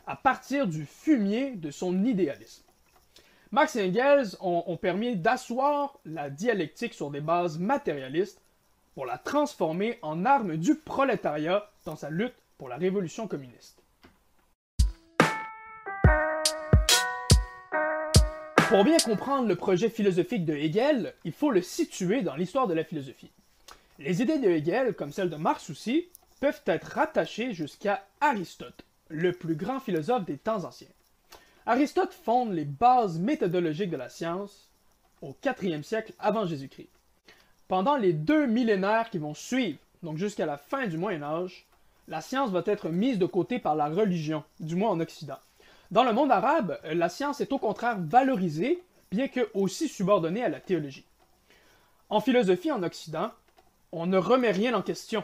à 0.05 0.15
partir 0.15 0.67
du 0.67 0.85
fumier 0.85 1.55
de 1.55 1.71
son 1.71 2.05
idéalisme. 2.05 2.68
Marx 3.51 3.75
et 3.75 3.89
Engels 3.89 4.35
ont, 4.41 4.77
permis 4.77 5.15
d'asseoir 5.15 5.97
la 6.05 6.29
dialectique 6.29 6.93
sur 6.93 7.09
des 7.09 7.19
bases 7.19 7.57
matérialistes 7.57 8.43
pour 8.93 9.07
la 9.07 9.17
transformer 9.17 9.97
en 10.03 10.23
arme 10.23 10.55
du 10.55 10.75
prolétariat 10.75 11.67
dans 11.83 11.95
sa 11.95 12.11
lutte 12.11 12.35
pour 12.59 12.69
la 12.69 12.77
révolution 12.77 13.27
communiste. 13.27 13.81
Pour 18.67 18.83
bien 18.83 18.97
comprendre 19.03 19.47
le 19.47 19.55
projet 19.55 19.89
philosophique 19.89 20.45
de 20.45 20.53
Hegel, 20.53 21.15
il 21.23 21.31
faut 21.31 21.49
le 21.49 21.63
situer 21.63 22.21
dans 22.21 22.35
l'histoire 22.35 22.67
de 22.67 22.75
la 22.75 22.83
philosophie. 22.83 23.31
Les 23.97 24.21
idées 24.21 24.37
de 24.37 24.47
Hegel, 24.47 24.93
comme 24.93 25.11
celles 25.11 25.31
de 25.31 25.37
Marx 25.37 25.71
aussi, 25.71 26.07
peuvent 26.39 26.61
être 26.67 26.91
rattachés 26.91 27.53
jusqu'à 27.53 28.05
Aristote, 28.21 28.85
le 29.07 29.31
plus 29.31 29.55
grand 29.55 29.79
philosophe 29.79 30.25
des 30.25 30.37
temps 30.37 30.65
anciens. 30.65 30.87
Aristote 31.65 32.13
fonde 32.13 32.53
les 32.53 32.65
bases 32.65 33.19
méthodologiques 33.19 33.89
de 33.89 33.97
la 33.97 34.09
science 34.09 34.69
au 35.21 35.35
4e 35.43 35.83
siècle 35.83 36.13
avant 36.19 36.45
Jésus-Christ. 36.45 36.89
Pendant 37.67 37.95
les 37.95 38.13
deux 38.13 38.47
millénaires 38.47 39.09
qui 39.09 39.19
vont 39.19 39.33
suivre, 39.33 39.77
donc 40.01 40.17
jusqu'à 40.17 40.45
la 40.45 40.57
fin 40.57 40.87
du 40.87 40.97
Moyen 40.97 41.21
Âge, 41.21 41.67
la 42.07 42.21
science 42.21 42.49
va 42.49 42.63
être 42.65 42.89
mise 42.89 43.19
de 43.19 43.25
côté 43.25 43.59
par 43.59 43.75
la 43.75 43.87
religion, 43.87 44.43
du 44.59 44.75
moins 44.75 44.89
en 44.89 44.99
Occident. 44.99 45.37
Dans 45.91 46.03
le 46.03 46.13
monde 46.13 46.31
arabe, 46.31 46.79
la 46.83 47.09
science 47.09 47.41
est 47.41 47.51
au 47.51 47.59
contraire 47.59 47.97
valorisée, 47.99 48.81
bien 49.11 49.27
que 49.27 49.49
aussi 49.53 49.87
subordonnée 49.87 50.43
à 50.43 50.49
la 50.49 50.59
théologie. 50.59 51.05
En 52.09 52.21
philosophie 52.21 52.71
en 52.71 52.81
Occident, 52.81 53.31
on 53.91 54.07
ne 54.07 54.17
remet 54.17 54.51
rien 54.51 54.73
en 54.73 54.81
question. 54.81 55.23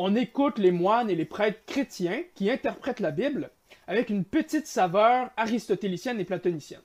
On 0.00 0.14
écoute 0.14 0.58
les 0.58 0.70
moines 0.70 1.10
et 1.10 1.16
les 1.16 1.24
prêtres 1.24 1.58
chrétiens 1.66 2.22
qui 2.36 2.48
interprètent 2.48 3.00
la 3.00 3.10
Bible 3.10 3.50
avec 3.88 4.10
une 4.10 4.24
petite 4.24 4.68
saveur 4.68 5.28
aristotélicienne 5.36 6.20
et 6.20 6.24
platonicienne. 6.24 6.80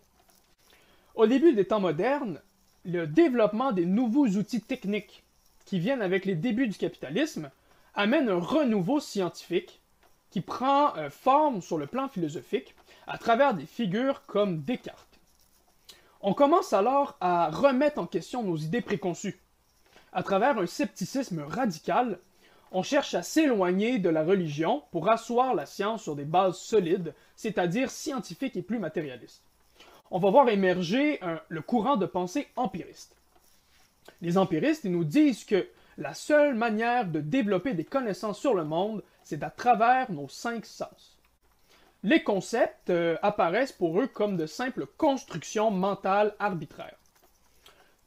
Au 1.13 1.27
début 1.27 1.53
des 1.53 1.65
temps 1.65 1.79
modernes, 1.79 2.41
le 2.85 3.05
développement 3.05 3.71
des 3.71 3.85
nouveaux 3.85 4.25
outils 4.25 4.61
techniques 4.61 5.21
qui 5.65 5.77
viennent 5.77 6.01
avec 6.01 6.25
les 6.25 6.33
débuts 6.33 6.65
du 6.65 6.75
capitalisme 6.75 7.51
amène 7.93 8.29
un 8.29 8.39
renouveau 8.39 8.99
scientifique 8.99 9.79
qui 10.31 10.41
prend 10.41 10.97
euh, 10.97 11.11
forme 11.11 11.61
sur 11.61 11.77
le 11.77 11.85
plan 11.85 12.09
philosophique 12.09 12.73
à 13.05 13.19
travers 13.19 13.53
des 13.53 13.67
figures 13.67 14.25
comme 14.25 14.61
Descartes. 14.61 15.19
On 16.21 16.33
commence 16.33 16.73
alors 16.73 17.15
à 17.21 17.51
remettre 17.51 17.99
en 17.99 18.07
question 18.07 18.41
nos 18.41 18.57
idées 18.57 18.81
préconçues. 18.81 19.39
À 20.13 20.23
travers 20.23 20.57
un 20.57 20.65
scepticisme 20.65 21.43
radical, 21.43 22.17
on 22.73 22.83
cherche 22.83 23.13
à 23.13 23.21
s'éloigner 23.21 23.99
de 23.99 24.09
la 24.09 24.23
religion 24.23 24.83
pour 24.91 25.09
asseoir 25.09 25.53
la 25.53 25.65
science 25.65 26.03
sur 26.03 26.15
des 26.15 26.25
bases 26.25 26.57
solides, 26.57 27.13
c'est-à-dire 27.35 27.91
scientifiques 27.91 28.57
et 28.57 28.63
plus 28.63 28.79
matérialistes. 28.79 29.43
On 30.11 30.19
va 30.19 30.31
voir 30.31 30.49
émerger 30.49 31.19
le 31.47 31.61
courant 31.61 31.97
de 31.97 32.05
pensée 32.05 32.47
empiriste. 32.55 33.15
Les 34.21 34.37
empiristes 34.37 34.85
nous 34.85 35.03
disent 35.03 35.43
que 35.43 35.67
la 35.97 36.13
seule 36.13 36.55
manière 36.55 37.05
de 37.05 37.21
développer 37.21 37.73
des 37.73 37.83
connaissances 37.83 38.39
sur 38.39 38.55
le 38.55 38.63
monde, 38.63 39.03
c'est 39.23 39.43
à 39.43 39.51
travers 39.51 40.11
nos 40.11 40.27
cinq 40.27 40.65
sens. 40.65 41.17
Les 42.01 42.23
concepts 42.23 42.89
euh, 42.89 43.15
apparaissent 43.21 43.71
pour 43.71 44.01
eux 44.01 44.07
comme 44.07 44.35
de 44.35 44.45
simples 44.45 44.87
constructions 44.97 45.71
mentales 45.71 46.35
arbitraires. 46.37 46.97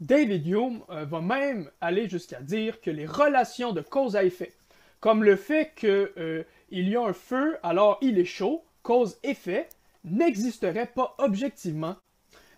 David 0.00 0.46
Hume 0.46 0.82
euh, 0.90 1.06
va 1.06 1.20
même 1.22 1.70
aller 1.80 2.08
jusqu'à 2.08 2.40
dire 2.40 2.80
que 2.80 2.90
les 2.90 3.06
relations 3.06 3.72
de 3.72 3.80
cause 3.80 4.14
à 4.14 4.24
effet, 4.24 4.52
comme 5.00 5.24
le 5.24 5.36
fait 5.36 5.72
qu'il 5.74 5.88
euh, 5.88 6.44
y 6.70 6.96
a 6.96 7.00
un 7.00 7.14
feu 7.14 7.56
alors 7.62 7.98
il 8.02 8.18
est 8.18 8.26
chaud, 8.26 8.64
cause-effet, 8.82 9.68
n'existeraient 10.04 10.92
pas 10.94 11.14
objectivement, 11.18 11.96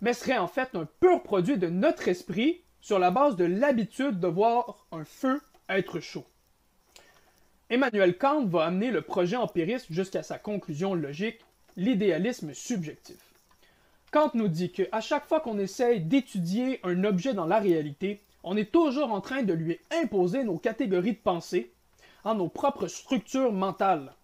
mais 0.01 0.15
seraient 0.15 0.39
en 0.39 0.49
fait 0.49 0.75
un 0.75 0.87
pur 1.01 1.23
produit 1.23 1.59
de 1.59 1.69
notre 1.69 2.09
esprit 2.09 2.63
sur 2.81 2.99
la 2.99 3.11
base 3.11 3.37
de 3.37 3.45
l'habitude 3.45 4.19
de 4.19 4.29
voir 4.29 4.87
un 4.91 5.05
feu 5.05 5.41
être 5.69 6.01
chaud. 6.01 6.27
Emmanuel 7.71 8.17
Kant 8.17 8.47
va 8.47 8.65
amener 8.65 8.91
le 8.91 9.03
projet 9.03 9.37
empiriste 9.37 9.87
jusqu'à 9.91 10.23
sa 10.23 10.39
conclusion 10.39 10.95
logique, 10.95 11.41
l'idéalisme 11.77 12.53
subjectif. 12.53 13.28
Kant 14.11 14.31
nous 14.33 14.49
dit 14.49 14.73
qu'à 14.73 15.01
chaque 15.01 15.27
fois 15.27 15.41
qu'on 15.41 15.59
essaye 15.59 16.01
d'étudier 16.01 16.81
un 16.83 17.05
objet 17.05 17.35
dans 17.35 17.47
la 17.47 17.59
réalité, 17.59 18.23
on 18.43 18.57
est 18.57 18.73
toujours 18.73 19.13
en 19.13 19.21
train 19.21 19.43
de 19.43 19.53
lui 19.53 19.79
imposer 19.91 20.45
nos 20.45 20.57
catégories 20.57 21.13
de 21.13 21.19
pensée, 21.19 21.73
en 22.25 22.35
nos 22.35 22.49
propres 22.49 22.87
structures 22.87 23.53
mentales. 23.53 24.15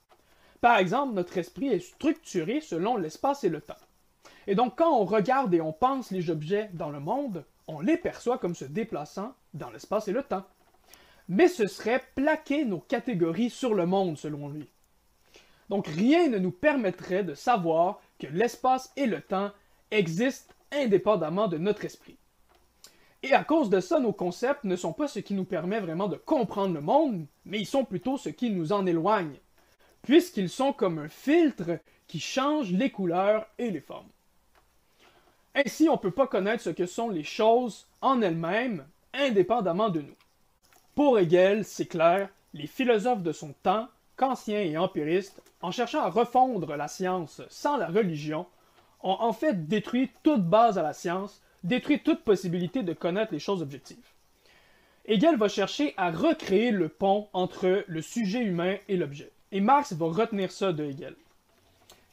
Par 0.63 0.79
exemple, 0.79 1.15
notre 1.15 1.37
esprit 1.37 1.69
est 1.69 1.81
structuré 1.81 2.63
selon 2.63 2.97
l'espace 2.97 3.45
et 3.45 3.51
le 3.51 3.61
temps. 3.61 3.75
Et 4.47 4.55
donc 4.55 4.77
quand 4.77 4.91
on 4.91 5.05
regarde 5.05 5.53
et 5.53 5.61
on 5.61 5.73
pense 5.73 6.11
les 6.11 6.31
objets 6.31 6.71
dans 6.73 6.91
le 6.91 7.01
monde, 7.01 7.45
on 7.67 7.81
les 7.81 7.99
perçoit 7.99 8.39
comme 8.39 8.55
se 8.55 8.65
déplaçant 8.65 9.35
dans 9.53 9.71
l'espace 9.71 10.09
et 10.09 10.13
le 10.13 10.23
temps. 10.23 10.45
Mais 11.29 11.49
ce 11.49 11.67
serait 11.67 12.03
plaquer 12.15 12.65
nos 12.65 12.81
catégories 12.81 13.51
sur 13.51 13.75
le 13.75 13.85
monde, 13.85 14.17
selon 14.17 14.49
lui. 14.49 14.69
Donc 15.69 15.87
rien 15.87 16.29
ne 16.29 16.39
nous 16.39 16.51
permettrait 16.51 17.25
de 17.25 17.35
savoir 17.35 18.01
que 18.19 18.27
l'espace 18.27 18.91
et 18.97 19.07
le 19.07 19.21
temps 19.21 19.51
existent 19.91 20.55
indépendamment 20.73 21.49
de 21.49 21.59
notre 21.59 21.85
esprit. 21.85 22.17
Et 23.23 23.33
à 23.33 23.43
cause 23.43 23.71
de 23.71 23.81
ça, 23.81 24.01
nos 24.01 24.13
concepts 24.13 24.65
ne 24.65 24.77
sont 24.77 24.93
pas 24.93 25.09
ce 25.09 25.19
qui 25.19 25.33
nous 25.33 25.45
permet 25.45 25.81
vraiment 25.81 26.09
de 26.09 26.17
comprendre 26.17 26.75
le 26.75 26.83
monde, 26.83 27.27
mais 27.47 27.59
ils 27.59 27.67
sont 27.67 27.85
plutôt 27.85 28.19
ce 28.19 28.29
qui 28.29 28.51
nous 28.51 28.73
en 28.73 28.85
éloigne, 28.85 29.39
puisqu'ils 30.03 30.51
sont 30.51 30.75
comme 30.75 30.99
un 30.99 31.09
filtre 31.09 31.79
qui 32.07 32.21
change 32.21 32.71
les 32.71 32.91
couleurs 32.91 33.47
et 33.59 33.71
les 33.71 33.81
formes. 33.81 34.11
Ainsi, 35.55 35.89
on 35.89 35.93
ne 35.93 35.99
peut 35.99 36.11
pas 36.11 36.27
connaître 36.27 36.63
ce 36.63 36.71
que 36.71 36.85
sont 36.85 37.09
les 37.09 37.23
choses 37.23 37.87
en 38.03 38.21
elles-mêmes, 38.21 38.85
indépendamment 39.15 39.89
de 39.89 40.01
nous. 40.01 40.17
Pour 40.95 41.19
Hegel, 41.19 41.65
c'est 41.65 41.87
clair, 41.87 42.29
les 42.53 42.67
philosophes 42.67 43.23
de 43.23 43.33
son 43.33 43.55
temps, 43.63 43.89
kantiens 44.17 44.61
et 44.61 44.77
empiristes, 44.77 45.43
en 45.63 45.71
cherchant 45.71 46.03
à 46.03 46.11
refondre 46.11 46.77
la 46.77 46.89
science 46.89 47.41
sans 47.49 47.77
la 47.77 47.87
religion, 47.87 48.47
ont 49.05 49.21
en 49.21 49.33
fait 49.33 49.69
détruit 49.69 50.11
toute 50.25 50.43
base 50.43 50.79
à 50.79 50.83
la 50.83 50.93
science, 50.95 51.41
détruit 51.63 52.01
toute 52.01 52.25
possibilité 52.25 52.83
de 52.83 52.93
connaître 52.93 53.33
les 53.33 53.39
choses 53.39 53.63
objectives. 53.63 53.99
Hegel 55.07 55.37
va 55.37 55.49
chercher 55.49 55.95
à 55.97 56.11
recréer 56.11 56.71
le 56.71 56.89
pont 56.89 57.29
entre 57.35 57.85
le 57.87 58.03
sujet 58.03 58.43
humain 58.43 58.77
et 58.89 58.97
l'objet. 58.97 59.31
Et 59.53 59.61
Marx 59.61 59.93
va 59.93 60.07
retenir 60.07 60.51
ça 60.51 60.73
de 60.73 60.85
Hegel. 60.85 61.15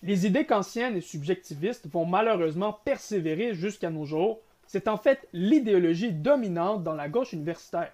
Les 0.04 0.26
idées 0.28 0.46
kantiennes 0.46 0.98
et 0.98 1.02
subjectivistes 1.02 1.88
vont 1.88 2.06
malheureusement 2.06 2.74
persévérer 2.84 3.54
jusqu'à 3.54 3.90
nos 3.90 4.06
jours. 4.06 4.40
C'est 4.68 4.88
en 4.88 4.98
fait 4.98 5.28
l'idéologie 5.32 6.12
dominante 6.12 6.84
dans 6.84 6.96
la 6.96 7.08
gauche 7.08 7.34
universitaire. 7.34 7.94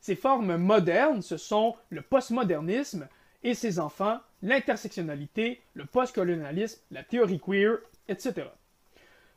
Ces 0.00 0.16
formes 0.16 0.56
modernes, 0.56 1.22
ce 1.22 1.36
sont 1.36 1.74
le 1.90 2.02
postmodernisme 2.02 3.08
et 3.42 3.54
ses 3.54 3.80
enfants, 3.80 4.18
l'intersectionnalité, 4.42 5.60
le 5.74 5.86
postcolonialisme, 5.86 6.80
la 6.90 7.02
théorie 7.02 7.40
queer, 7.40 7.78
etc. 8.10 8.48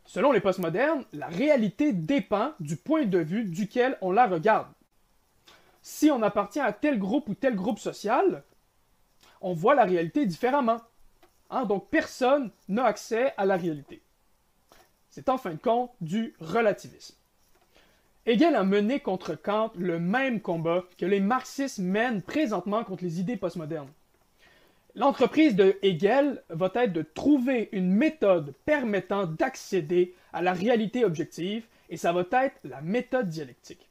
Selon 0.06 0.32
les 0.32 0.42
postmodernes, 0.42 1.06
la 1.14 1.28
réalité 1.28 1.94
dépend 1.94 2.54
du 2.60 2.76
point 2.76 3.06
de 3.06 3.20
vue 3.20 3.46
duquel 3.46 3.98
on 4.02 4.12
la 4.12 4.28
regarde. 4.28 4.68
Si 5.82 6.12
on 6.12 6.22
appartient 6.22 6.60
à 6.60 6.74
tel 6.74 7.00
groupe 7.00 7.30
ou 7.30 7.36
tel 7.36 7.56
groupe 7.56 7.80
social, 7.80 8.44
on 9.42 9.54
voit 9.54 9.76
la 9.76 9.86
réalité 9.86 10.26
différemment. 10.26 10.82
Hein, 11.50 11.66
donc 11.66 11.90
personne 11.90 12.52
n'a 12.68 12.86
accès 12.86 13.34
à 13.38 13.46
la 13.46 13.58
réalité. 13.58 14.02
C'est 15.10 15.30
en 15.30 15.38
fin 15.38 15.52
de 15.52 15.58
compte 15.58 15.92
du 16.02 16.34
relativisme. 16.40 17.16
Hegel 18.26 18.56
a 18.56 18.64
mené 18.64 19.02
contre 19.02 19.36
Kant 19.36 19.72
le 19.76 20.00
même 20.00 20.42
combat 20.42 20.84
que 20.98 21.06
les 21.06 21.20
marxistes 21.20 21.80
mènent 21.80 22.22
présentement 22.22 22.84
contre 22.84 23.04
les 23.04 23.20
idées 23.20 23.36
postmodernes. 23.36 23.92
L'entreprise 24.96 25.56
de 25.56 25.80
Hegel 25.82 26.44
va 26.50 26.72
être 26.76 26.94
de 26.94 27.02
trouver 27.02 27.70
une 27.72 27.92
méthode 27.92 28.54
permettant 28.64 29.26
d'accéder 29.26 30.14
à 30.32 30.44
la 30.44 30.54
réalité 30.54 31.04
objective, 31.04 31.66
et 31.90 31.98
ça 31.98 32.14
va 32.14 32.24
être 32.44 32.60
la 32.64 32.80
méthode 32.82 33.28
dialectique. 33.28 33.90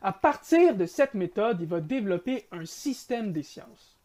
À 0.00 0.12
partir 0.12 0.74
de 0.74 0.84
cette 0.84 1.14
méthode, 1.14 1.60
il 1.60 1.68
va 1.68 1.80
développer 1.80 2.46
un 2.50 2.64
système 2.64 3.32
des 3.32 3.44
sciences. 3.44 4.00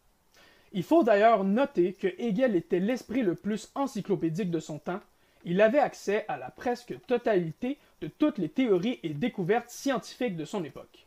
Il 0.74 0.84
faut 0.84 1.04
d'ailleurs 1.04 1.44
noter 1.44 1.94
que 1.94 2.08
Hegel 2.20 2.56
était 2.56 2.80
l'esprit 2.80 3.24
le 3.24 3.34
plus 3.34 3.72
encyclopédique 3.74 4.52
de 4.52 4.60
son 4.60 4.78
temps. 4.78 5.00
Il 5.44 5.60
avait 5.60 5.80
accès 5.80 6.24
à 6.28 6.38
la 6.38 6.52
presque 6.52 6.94
totalité 7.08 7.80
de 8.02 8.08
toutes 8.08 8.38
les 8.38 8.50
théories 8.50 9.00
et 9.02 9.10
découvertes 9.10 9.72
scientifiques 9.72 10.38
de 10.38 10.46
son 10.46 10.64
époque. 10.64 11.07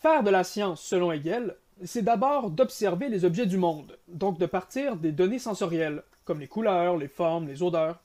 Faire 0.00 0.22
de 0.22 0.30
la 0.30 0.44
science, 0.44 0.80
selon 0.80 1.10
Hegel, 1.10 1.56
c'est 1.84 2.02
d'abord 2.02 2.50
d'observer 2.50 3.08
les 3.08 3.24
objets 3.24 3.46
du 3.46 3.56
monde, 3.56 3.98
donc 4.06 4.38
de 4.38 4.46
partir 4.46 4.94
des 4.94 5.10
données 5.10 5.40
sensorielles, 5.40 6.04
comme 6.24 6.38
les 6.38 6.46
couleurs, 6.46 6.96
les 6.96 7.08
formes, 7.08 7.48
les 7.48 7.64
odeurs. 7.64 8.00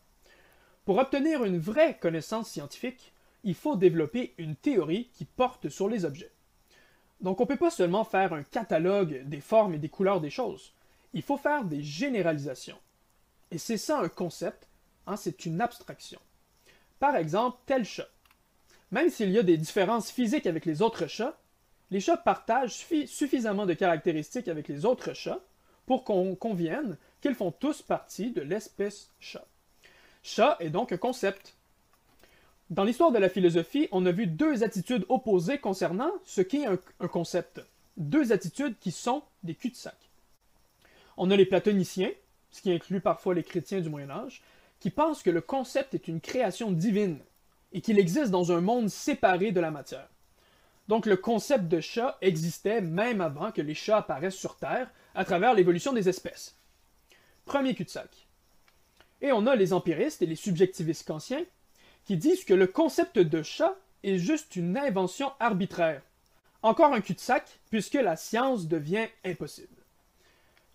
Pour 0.86 0.98
obtenir 0.98 1.44
une 1.44 1.60
vraie 1.60 1.96
connaissance 2.00 2.50
scientifique, 2.50 3.14
il 3.44 3.54
faut 3.54 3.76
développer 3.76 4.34
une 4.40 4.56
théorie 4.56 5.10
qui 5.14 5.26
porte 5.26 5.70
sur 5.70 5.88
les 5.88 6.04
objets. 6.04 6.32
Donc 7.22 7.40
on 7.40 7.44
ne 7.44 7.48
peut 7.48 7.58
pas 7.58 7.70
seulement 7.70 8.04
faire 8.04 8.34
un 8.34 8.42
catalogue 8.42 9.22
des 9.26 9.42
formes 9.42 9.76
et 9.76 9.80
des 9.80 9.90
couleurs 9.90 10.20
des 10.20 10.32
choses, 10.32 10.74
il 11.14 11.22
faut 11.22 11.38
faire 11.38 11.64
des 11.64 11.84
généralisations. 11.84 12.80
Et 13.52 13.60
c'est 13.60 13.78
ça 13.78 14.00
un 14.00 14.10
concept, 14.10 14.68
hein, 15.06 15.16
c'est 15.16 15.46
une 15.46 15.62
abstraction. 15.62 16.20
Par 17.00 17.16
exemple, 17.16 17.60
tel 17.68 17.86
chat. 17.86 18.10
Même 18.92 19.12
s'il 19.12 19.30
y 19.30 19.38
a 19.38 19.44
des 19.44 19.58
différences 19.58 20.10
physiques 20.10 20.48
avec 20.48 20.66
les 20.66 20.82
autres 20.82 21.06
chats, 21.06 21.38
les 21.94 22.00
chats 22.00 22.18
partagent 22.18 22.88
suffisamment 23.06 23.68
de 23.68 23.76
caractéristiques 23.76 24.48
avec 24.48 24.68
les 24.68 24.84
autres 24.84 25.14
chats 25.14 25.42
pour 25.86 26.04
qu'on 26.04 26.34
convienne 26.34 26.98
qu'ils 27.22 27.36
font 27.36 27.52
tous 27.52 27.84
partie 27.84 28.32
de 28.32 28.42
l'espèce 28.42 29.12
chat. 29.20 29.46
Chat 30.24 30.58
est 30.60 30.72
donc 30.72 30.92
un 30.92 30.98
concept, 30.98 31.54
Dans 32.72 32.84
l'histoire 32.84 33.12
de 33.12 33.20
la 33.20 33.30
philosophie, 33.30 33.90
on 33.92 34.08
a 34.08 34.12
vu 34.12 34.26
deux 34.26 34.64
attitudes 34.64 35.06
opposées 35.08 35.60
concernant 35.60 36.12
ce 36.26 36.42
qu'est 36.42 36.66
un, 36.66 37.08
concept. 37.08 37.62
Deux 37.96 38.32
attitudes 38.32 38.76
qui 38.80 38.90
sont 38.90 39.22
des 39.44 39.54
cul-de-sac. 39.54 39.98
On 41.16 41.30
a 41.30 41.36
les 41.36 41.46
platoniciens, 41.46 42.10
ce 42.50 42.64
qui 42.64 42.72
inclut 42.72 43.02
parfois 43.02 43.36
les 43.36 43.44
chrétiens 43.44 43.82
du 43.82 43.90
Moyen 43.90 44.10
Âge, 44.10 44.42
qui 44.80 44.90
pensent 44.90 45.22
que 45.22 45.30
le 45.30 45.42
concept 45.42 45.94
est 45.94 46.08
une 46.08 46.22
création 46.22 46.72
divine 46.72 47.20
et 47.72 47.82
qu'il 47.82 48.00
existe 48.00 48.32
dans 48.32 48.52
un 48.52 48.62
monde 48.62 48.90
séparé 48.90 49.52
de 49.52 49.60
la 49.60 49.70
matière. 49.70 50.10
Donc 50.88 51.06
le 51.06 51.16
concept 51.16 51.68
de 51.68 51.80
chat 51.80 52.18
existait 52.22 52.82
même 52.82 53.22
avant 53.22 53.52
que 53.52 53.62
les 53.62 53.76
chats 53.76 53.98
apparaissent 53.98 54.36
sur 54.36 54.58
Terre 54.58 54.90
à 55.16 55.26
travers 55.26 55.54
l'évolution 55.54 55.94
des 55.94 56.10
espèces. 56.10 56.58
Premier 57.46 57.74
cul-de-sac. 57.76 58.28
Et 59.22 59.32
on 59.32 59.48
a 59.48 59.56
les 59.56 59.74
empiristes 59.74 60.22
et 60.22 60.26
les 60.26 60.36
subjectivistes 60.36 61.08
kantiens 61.08 61.46
qui 62.06 62.18
disent 62.18 62.44
que 62.44 62.54
le 62.54 62.68
concept 62.68 63.18
de 63.18 63.44
chat 63.44 63.76
est 64.04 64.18
juste 64.18 64.56
une 64.56 64.78
invention 64.78 65.32
arbitraire. 65.40 66.02
Encore 66.62 66.94
un 66.94 67.02
cul-de-sac, 67.02 67.60
puisque 67.70 67.94
la 67.94 68.16
science 68.16 68.68
devient 68.68 69.08
impossible. 69.24 69.84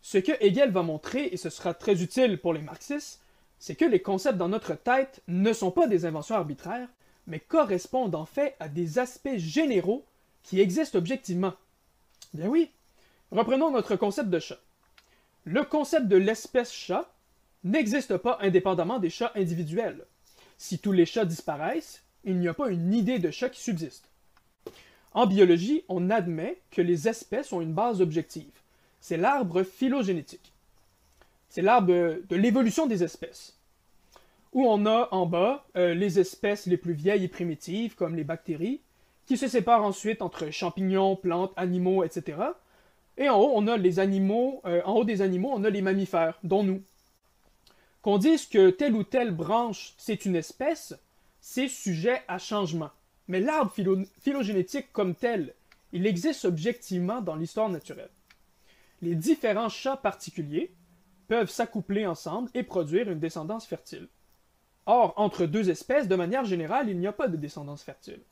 Ce 0.01 0.19
que 0.19 0.33
Hegel 0.41 0.71
va 0.71 0.83
montrer, 0.83 1.27
et 1.27 1.37
ce 1.37 1.51
sera 1.51 1.75
très 1.75 2.03
utile 2.03 2.39
pour 2.39 2.55
les 2.55 2.63
marxistes, 2.63 3.21
c'est 3.59 3.75
que 3.75 3.85
les 3.85 4.01
concepts 4.01 4.39
dans 4.39 4.49
notre 4.49 4.75
tête 4.75 5.21
ne 5.29 5.53
sont 5.53 5.71
pas 5.71 5.87
des 5.87 6.07
inventions 6.07 6.37
arbitraires, 6.37 6.89
mais 7.29 7.39
correspondent 7.39 8.15
en 8.15 8.25
fait 8.25 8.57
à 8.59 8.69
des 8.69 8.99
aspects 8.99 9.37
généraux 9.37 10.05
qui 10.43 10.61
existent 10.61 10.99
objectivement. 10.99 11.55
Bien 12.33 12.49
oui, 12.49 12.71
reprenons 13.31 13.71
notre 13.71 13.97
concept 13.97 14.31
de 14.31 14.39
chat. 14.39 14.59
Le 15.45 15.63
concept 15.63 16.09
de 16.09 16.17
l'espèce 16.17 16.73
chat 16.73 17.13
n'existe 17.65 18.17
pas 18.17 18.39
indépendamment 18.41 18.99
des 18.99 19.11
chats 19.11 19.33
individuels. 19.37 20.07
Si 20.57 20.79
tous 20.79 20.93
les 20.93 21.07
chats 21.07 21.27
disparaissent, 21.27 22.03
il 22.25 22.39
n'y 22.39 22.49
a 22.49 22.55
pas 22.55 22.71
une 22.71 22.95
idée 22.95 23.19
de 23.19 23.31
chat 23.31 23.51
qui 23.51 23.61
subsiste. 23.61 24.11
En 25.13 25.27
biologie, 25.27 25.85
on 25.89 26.11
admet 26.11 26.61
que 26.71 26.83
les 26.83 27.09
espèces 27.09 27.53
ont 27.53 27.61
une 27.61 27.75
base 27.75 28.01
objective. 28.01 28.51
C'est 29.01 29.17
l'arbre 29.17 29.63
phylogénétique. 29.63 30.53
C'est 31.49 31.63
l'arbre 31.63 32.19
de 32.29 32.37
l'évolution 32.37 32.87
des 32.87 33.05
espèces. 33.05 33.58
Où 34.53 34.67
on 34.67 34.87
a 34.87 35.09
en 35.13 35.27
bas 35.27 35.67
euh, 35.77 35.95
les 35.95 36.19
espèces 36.19 36.67
les 36.67 36.77
plus 36.77 36.95
vieilles 36.95 37.25
et 37.25 37.29
primitives, 37.29 37.95
comme 37.95 38.17
les 38.17 38.25
bactéries, 38.25 38.81
qui 39.27 39.37
se 39.37 39.47
séparent 39.47 39.85
ensuite 39.85 40.23
entre 40.23 40.51
champignons, 40.51 41.17
plantes, 41.17 41.53
animaux, 41.57 42.03
etc. 42.03 42.39
Et 43.19 43.29
en 43.29 43.39
haut, 43.39 43.53
on 43.55 43.67
a 43.67 43.77
les 43.77 43.99
animaux, 43.99 44.63
euh, 44.65 44.81
en 44.85 44.95
haut 44.95 45.05
des 45.05 45.21
animaux, 45.21 45.51
on 45.53 45.65
a 45.65 45.71
les 45.71 45.83
mammifères, 45.83 46.39
dont 46.45 46.63
nous. 46.63 46.83
Qu'on 48.01 48.17
dise 48.17 48.47
que 48.47 48.71
telle 48.71 48.95
ou 48.95 49.03
telle 49.03 49.33
branche, 49.33 49.93
c'est 49.99 50.25
une 50.25 50.37
espèce, 50.37 50.95
c'est 51.41 51.69
sujet 51.69 52.23
à 52.29 52.39
changement. 52.39 52.91
Mais 53.27 53.41
l'arbre 53.41 53.73
phylogénétique 54.21 54.93
comme 54.93 55.15
tel, 55.15 55.53
il 55.93 56.07
existe 56.07 56.45
objectivement 56.45 57.21
dans 57.21 57.37
l'histoire 57.37 57.69
naturelle. 57.69 58.11
Les 59.03 59.15
différents 59.15 59.69
chats 59.69 59.97
particuliers 59.97 60.71
peuvent 61.29 61.51
s'accoupler 61.51 62.07
ensemble 62.07 62.51
et 62.55 62.63
produire 62.63 63.11
une 63.11 63.21
descendance 63.21 63.67
fertile. 63.67 64.09
Or, 64.91 65.13
entre 65.19 65.45
deux 65.45 65.69
espèces, 65.69 66.09
de 66.09 66.17
manière 66.17 66.47
générale, 66.47 66.89
il 66.89 66.99
n'y 66.99 67.07
a 67.07 67.13
pas 67.13 67.29
de 67.29 67.37
descendance 67.37 67.83
fertile. 67.83 68.23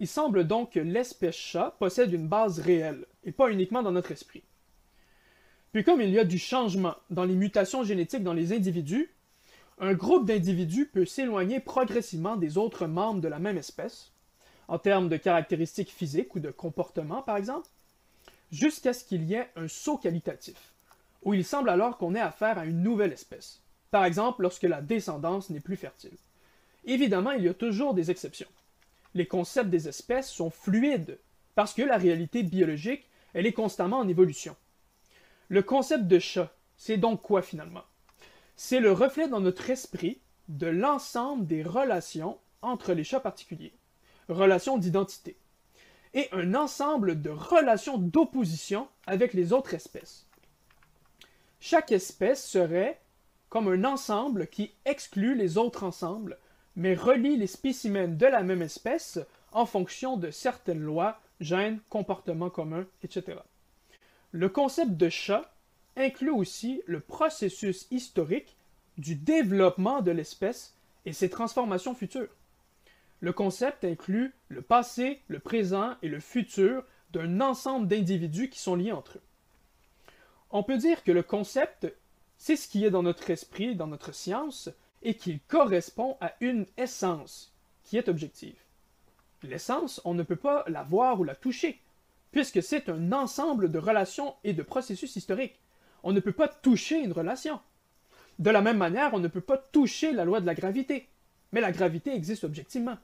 Il 0.00 0.08
semble 0.08 0.44
donc 0.44 0.72
que 0.72 0.80
l'espèce 0.80 1.36
chat 1.36 1.76
possède 1.78 2.12
une 2.12 2.26
base 2.26 2.58
réelle, 2.58 3.06
et 3.22 3.30
pas 3.30 3.52
uniquement 3.52 3.84
dans 3.84 3.92
notre 3.92 4.10
esprit. 4.10 4.42
Puis 5.72 5.84
comme 5.84 6.00
il 6.00 6.10
y 6.10 6.18
a 6.18 6.24
du 6.24 6.38
changement 6.38 6.96
dans 7.10 7.22
les 7.22 7.36
mutations 7.36 7.84
génétiques 7.84 8.24
dans 8.24 8.32
les 8.32 8.52
individus, 8.52 9.14
un 9.78 9.94
groupe 9.94 10.26
d'individus 10.26 10.86
peut 10.86 11.06
s'éloigner 11.06 11.60
progressivement 11.60 12.34
des 12.34 12.58
autres 12.58 12.88
membres 12.88 13.20
de 13.20 13.28
la 13.28 13.38
même 13.38 13.56
espèce, 13.56 14.10
en 14.66 14.80
termes 14.80 15.08
de 15.08 15.18
caractéristiques 15.18 15.92
physiques 15.92 16.34
ou 16.34 16.40
de 16.40 16.50
comportement 16.50 17.22
par 17.22 17.36
exemple, 17.36 17.68
jusqu'à 18.50 18.92
ce 18.92 19.04
qu'il 19.04 19.22
y 19.22 19.34
ait 19.34 19.50
un 19.54 19.68
saut 19.68 19.98
qualitatif, 19.98 20.72
où 21.22 21.32
il 21.32 21.44
semble 21.44 21.70
alors 21.70 21.96
qu'on 21.96 22.16
ait 22.16 22.20
affaire 22.20 22.58
à 22.58 22.64
une 22.64 22.82
nouvelle 22.82 23.12
espèce, 23.12 23.62
par 23.90 24.04
exemple 24.04 24.42
lorsque 24.42 24.64
la 24.64 24.80
descendance 24.80 25.50
n'est 25.50 25.60
plus 25.60 25.76
fertile. 25.76 26.16
Évidemment, 26.84 27.32
il 27.32 27.44
y 27.44 27.48
a 27.48 27.54
toujours 27.54 27.94
des 27.94 28.10
exceptions. 28.10 28.48
Les 29.14 29.26
concepts 29.26 29.70
des 29.70 29.88
espèces 29.88 30.30
sont 30.30 30.50
fluides, 30.50 31.18
parce 31.54 31.74
que 31.74 31.82
la 31.82 31.96
réalité 31.96 32.42
biologique, 32.42 33.08
elle 33.34 33.46
est 33.46 33.52
constamment 33.52 33.98
en 33.98 34.08
évolution. 34.08 34.56
Le 35.48 35.62
concept 35.62 36.04
de 36.04 36.18
chat, 36.18 36.52
c'est 36.76 36.96
donc 36.96 37.20
quoi 37.22 37.42
finalement? 37.42 37.82
C'est 38.56 38.80
le 38.80 38.92
reflet 38.92 39.28
dans 39.28 39.40
notre 39.40 39.68
esprit 39.70 40.20
de 40.48 40.66
l'ensemble 40.66 41.46
des 41.46 41.62
relations 41.62 42.38
entre 42.62 42.92
les 42.92 43.04
chats 43.04 43.20
particuliers, 43.20 43.74
relations 44.28 44.78
d'identité, 44.78 45.36
et 46.14 46.28
un 46.32 46.54
ensemble 46.54 47.20
de 47.20 47.30
relations 47.30 47.98
d'opposition 47.98 48.88
avec 49.06 49.32
les 49.32 49.52
autres 49.52 49.74
espèces. 49.74 50.26
Chaque 51.60 51.92
espèce 51.92 52.44
serait 52.46 53.00
comme 53.50 53.68
un 53.68 53.84
ensemble 53.84 54.46
qui 54.46 54.72
exclut 54.84 55.34
les 55.34 55.58
autres 55.58 55.84
ensembles, 55.84 56.38
mais 56.76 56.94
relie 56.94 57.36
les 57.36 57.48
spécimens 57.48 58.16
de 58.16 58.26
la 58.26 58.42
même 58.42 58.62
espèce 58.62 59.18
en 59.52 59.66
fonction 59.66 60.16
de 60.16 60.30
certaines 60.30 60.80
lois, 60.80 61.20
gènes, 61.40 61.80
comportements 61.90 62.48
communs, 62.48 62.86
etc. 63.02 63.38
Le 64.30 64.48
concept 64.48 64.92
de 64.92 65.08
chat 65.08 65.52
inclut 65.96 66.30
aussi 66.30 66.82
le 66.86 67.00
processus 67.00 67.88
historique 67.90 68.56
du 68.98 69.16
développement 69.16 70.00
de 70.00 70.12
l'espèce 70.12 70.74
et 71.04 71.12
ses 71.12 71.28
transformations 71.28 71.94
futures. 71.94 72.28
Le 73.20 73.32
concept 73.32 73.84
inclut 73.84 74.32
le 74.48 74.62
passé, 74.62 75.20
le 75.26 75.40
présent 75.40 75.94
et 76.02 76.08
le 76.08 76.20
futur 76.20 76.84
d'un 77.12 77.40
ensemble 77.40 77.88
d'individus 77.88 78.48
qui 78.48 78.60
sont 78.60 78.76
liés 78.76 78.92
entre 78.92 79.18
eux. 79.18 79.22
On 80.52 80.62
peut 80.62 80.78
dire 80.78 81.02
que 81.02 81.12
le 81.12 81.22
concept, 81.22 81.92
c'est 82.40 82.56
ce 82.56 82.68
qui 82.68 82.86
est 82.86 82.90
dans 82.90 83.02
notre 83.02 83.28
esprit, 83.28 83.76
dans 83.76 83.86
notre 83.86 84.14
science, 84.14 84.70
et 85.02 85.12
qu'il 85.12 85.40
correspond 85.40 86.16
à 86.22 86.32
une 86.40 86.64
essence 86.78 87.52
qui 87.84 87.98
est 87.98 88.08
objective. 88.08 88.56
L'essence, 89.42 90.00
on 90.06 90.14
ne 90.14 90.22
peut 90.22 90.36
pas 90.36 90.64
la 90.66 90.82
voir 90.82 91.20
ou 91.20 91.24
la 91.24 91.34
toucher, 91.34 91.82
puisque 92.32 92.62
c'est 92.62 92.88
un 92.88 93.12
ensemble 93.12 93.70
de 93.70 93.78
relations 93.78 94.36
et 94.42 94.54
de 94.54 94.62
processus 94.62 95.16
historiques. 95.16 95.60
On 96.02 96.12
ne 96.12 96.20
peut 96.20 96.32
pas 96.32 96.48
toucher 96.48 97.02
une 97.02 97.12
relation. 97.12 97.60
De 98.38 98.48
la 98.48 98.62
même 98.62 98.78
manière, 98.78 99.12
on 99.12 99.18
ne 99.18 99.28
peut 99.28 99.42
pas 99.42 99.58
toucher 99.58 100.12
la 100.12 100.24
loi 100.24 100.40
de 100.40 100.46
la 100.46 100.54
gravité. 100.54 101.10
Mais 101.52 101.60
la 101.60 101.72
gravité 101.72 102.14
existe 102.14 102.44
objectivement. 102.44 102.96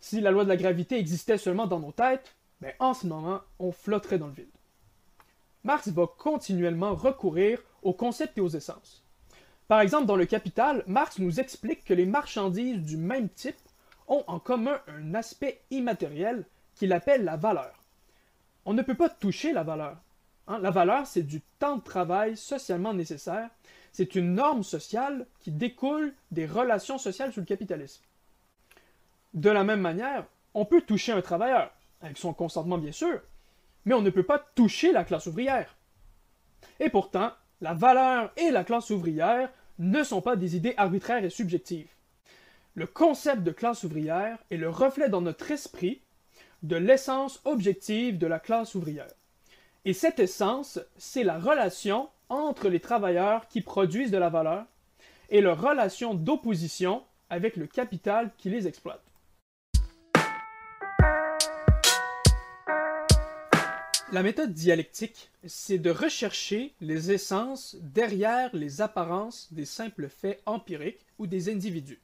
Si 0.00 0.20
la 0.20 0.30
loi 0.30 0.44
de 0.44 0.50
la 0.50 0.58
gravité 0.58 0.98
existait 0.98 1.38
seulement 1.38 1.66
dans 1.66 1.80
nos 1.80 1.92
têtes, 1.92 2.36
ben 2.60 2.74
en 2.78 2.92
ce 2.92 3.06
moment, 3.06 3.40
on 3.58 3.72
flotterait 3.72 4.18
dans 4.18 4.26
le 4.26 4.34
vide. 4.34 4.50
Marx 5.64 5.88
va 5.88 6.06
continuellement 6.06 6.94
recourir 6.94 7.62
aux 7.82 7.92
concepts 7.92 8.38
et 8.38 8.40
aux 8.40 8.48
essences. 8.48 9.04
Par 9.68 9.80
exemple, 9.80 10.06
dans 10.06 10.16
le 10.16 10.26
Capital, 10.26 10.82
Marx 10.86 11.18
nous 11.18 11.40
explique 11.40 11.84
que 11.84 11.94
les 11.94 12.06
marchandises 12.06 12.82
du 12.82 12.96
même 12.96 13.28
type 13.28 13.56
ont 14.08 14.24
en 14.26 14.38
commun 14.38 14.80
un 14.88 15.14
aspect 15.14 15.60
immatériel 15.70 16.44
qu'il 16.74 16.92
appelle 16.92 17.24
la 17.24 17.36
valeur 17.36 17.80
on 18.64 18.74
ne 18.74 18.82
peut 18.82 18.94
pas 18.94 19.08
toucher 19.08 19.52
la 19.52 19.62
valeur. 19.62 19.96
Hein. 20.46 20.58
La 20.58 20.70
valeur, 20.70 21.06
c'est 21.06 21.22
du 21.22 21.40
temps 21.58 21.76
de 21.76 21.82
travail 21.82 22.36
socialement 22.36 22.94
nécessaire. 22.94 23.50
C'est 23.92 24.14
une 24.14 24.34
norme 24.34 24.62
sociale 24.62 25.26
qui 25.40 25.50
découle 25.50 26.14
des 26.30 26.46
relations 26.46 26.98
sociales 26.98 27.32
sous 27.32 27.40
le 27.40 27.46
capitalisme. 27.46 28.04
De 29.34 29.50
la 29.50 29.64
même 29.64 29.80
manière, 29.80 30.24
on 30.54 30.64
peut 30.64 30.82
toucher 30.82 31.12
un 31.12 31.22
travailleur, 31.22 31.72
avec 32.00 32.18
son 32.18 32.32
consentement 32.32 32.78
bien 32.78 32.92
sûr, 32.92 33.20
mais 33.84 33.94
on 33.94 34.02
ne 34.02 34.10
peut 34.10 34.22
pas 34.22 34.38
toucher 34.38 34.92
la 34.92 35.04
classe 35.04 35.26
ouvrière. 35.26 35.76
Et 36.78 36.90
pourtant, 36.90 37.32
la 37.60 37.74
valeur 37.74 38.32
et 38.36 38.50
la 38.50 38.64
classe 38.64 38.90
ouvrière 38.90 39.50
ne 39.78 40.02
sont 40.02 40.20
pas 40.20 40.36
des 40.36 40.56
idées 40.56 40.74
arbitraires 40.76 41.24
et 41.24 41.30
subjectives. 41.30 41.90
Le 42.74 42.86
concept 42.86 43.42
de 43.42 43.50
classe 43.50 43.84
ouvrière 43.84 44.38
est 44.50 44.56
le 44.56 44.70
reflet 44.70 45.08
dans 45.08 45.20
notre 45.20 45.50
esprit 45.50 46.00
de 46.62 46.76
l'essence 46.76 47.40
objective 47.44 48.18
de 48.18 48.26
la 48.26 48.38
classe 48.38 48.74
ouvrière. 48.74 49.08
Et 49.84 49.92
cette 49.92 50.20
essence, 50.20 50.78
c'est 50.96 51.24
la 51.24 51.38
relation 51.38 52.08
entre 52.28 52.68
les 52.68 52.80
travailleurs 52.80 53.48
qui 53.48 53.60
produisent 53.60 54.10
de 54.10 54.18
la 54.18 54.28
valeur 54.28 54.66
et 55.30 55.40
leur 55.40 55.60
relation 55.60 56.14
d'opposition 56.14 57.02
avec 57.30 57.56
le 57.56 57.66
capital 57.66 58.30
qui 58.36 58.50
les 58.50 58.66
exploite. 58.66 59.02
La 64.12 64.22
méthode 64.22 64.52
dialectique, 64.52 65.30
c'est 65.46 65.78
de 65.78 65.90
rechercher 65.90 66.74
les 66.80 67.12
essences 67.12 67.76
derrière 67.80 68.54
les 68.54 68.80
apparences 68.80 69.48
des 69.52 69.64
simples 69.64 70.08
faits 70.08 70.42
empiriques 70.46 71.06
ou 71.18 71.26
des 71.26 71.48
individus 71.48 72.00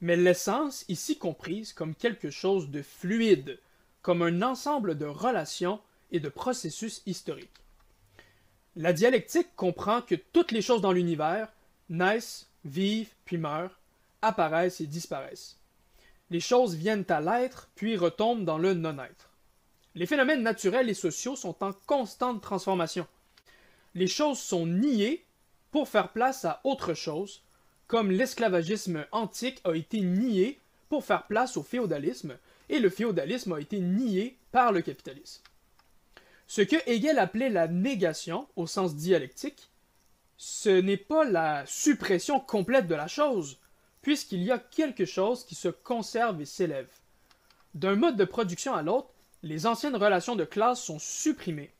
mais 0.00 0.16
l'essence 0.16 0.84
ici 0.88 1.18
comprise 1.18 1.72
comme 1.72 1.94
quelque 1.94 2.30
chose 2.30 2.70
de 2.70 2.82
fluide, 2.82 3.58
comme 4.02 4.22
un 4.22 4.42
ensemble 4.42 4.96
de 4.96 5.06
relations 5.06 5.80
et 6.12 6.20
de 6.20 6.28
processus 6.28 7.02
historiques. 7.06 7.50
La 8.76 8.92
dialectique 8.92 9.48
comprend 9.56 10.02
que 10.02 10.14
toutes 10.14 10.52
les 10.52 10.62
choses 10.62 10.80
dans 10.80 10.92
l'univers 10.92 11.52
naissent, 11.88 12.48
vivent, 12.64 13.12
puis 13.24 13.38
meurent, 13.38 13.78
apparaissent 14.22 14.80
et 14.80 14.86
disparaissent. 14.86 15.56
Les 16.30 16.40
choses 16.40 16.74
viennent 16.74 17.06
à 17.08 17.20
l'être, 17.20 17.68
puis 17.74 17.96
retombent 17.96 18.44
dans 18.44 18.58
le 18.58 18.74
non-être. 18.74 19.27
Les 19.94 20.06
phénomènes 20.06 20.42
naturels 20.42 20.90
et 20.90 20.94
sociaux 20.94 21.36
sont 21.36 21.62
en 21.64 21.72
constante 21.72 22.42
transformation. 22.42 23.06
Les 23.94 24.06
choses 24.06 24.38
sont 24.38 24.66
niées 24.66 25.24
pour 25.70 25.88
faire 25.88 26.12
place 26.12 26.44
à 26.44 26.60
autre 26.64 26.94
chose, 26.94 27.42
comme 27.86 28.10
l'esclavagisme 28.10 29.06
antique 29.12 29.60
a 29.64 29.74
été 29.74 30.00
nié 30.00 30.60
pour 30.88 31.04
faire 31.04 31.26
place 31.26 31.56
au 31.56 31.62
féodalisme, 31.62 32.36
et 32.68 32.78
le 32.78 32.90
féodalisme 32.90 33.52
a 33.52 33.60
été 33.60 33.80
nié 33.80 34.38
par 34.52 34.72
le 34.72 34.82
capitalisme. 34.82 35.42
Ce 36.46 36.62
que 36.62 36.76
Hegel 36.86 37.18
appelait 37.18 37.50
la 37.50 37.68
négation, 37.68 38.48
au 38.56 38.66
sens 38.66 38.94
dialectique, 38.94 39.70
ce 40.36 40.70
n'est 40.70 40.96
pas 40.96 41.24
la 41.24 41.64
suppression 41.66 42.40
complète 42.40 42.86
de 42.86 42.94
la 42.94 43.08
chose, 43.08 43.58
puisqu'il 44.02 44.42
y 44.42 44.50
a 44.50 44.58
quelque 44.58 45.04
chose 45.04 45.44
qui 45.44 45.54
se 45.54 45.68
conserve 45.68 46.40
et 46.40 46.46
s'élève. 46.46 46.88
D'un 47.74 47.96
mode 47.96 48.16
de 48.16 48.24
production 48.24 48.74
à 48.74 48.82
l'autre, 48.82 49.10
les 49.42 49.66
anciennes 49.66 49.96
relations 49.96 50.36
de 50.36 50.44
classe 50.44 50.82
sont 50.82 50.98
supprimées, 50.98 51.72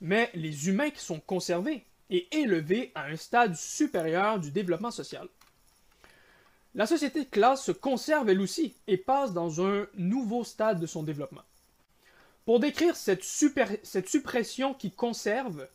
mais 0.00 0.30
les 0.34 0.68
humains 0.68 0.90
qui 0.90 1.00
sont 1.00 1.20
conservés 1.20 1.84
et 2.10 2.28
élevés 2.36 2.92
à 2.94 3.06
un 3.06 3.16
stade 3.16 3.56
supérieur 3.56 4.38
du 4.38 4.50
développement 4.50 4.90
social. 4.90 5.28
La 6.74 6.86
société 6.86 7.24
de 7.24 7.30
classe 7.30 7.64
se 7.64 7.72
conserve 7.72 8.28
elle 8.28 8.40
aussi 8.40 8.74
et 8.86 8.96
passe 8.96 9.32
dans 9.32 9.64
un 9.64 9.86
nouveau 9.94 10.44
stade 10.44 10.80
de 10.80 10.86
son 10.86 11.02
développement. 11.02 11.44
Pour 12.44 12.60
décrire 12.60 12.96
cette, 12.96 13.24
suppression 13.24 14.74
qui 14.74 14.90
conserve, 14.90 15.66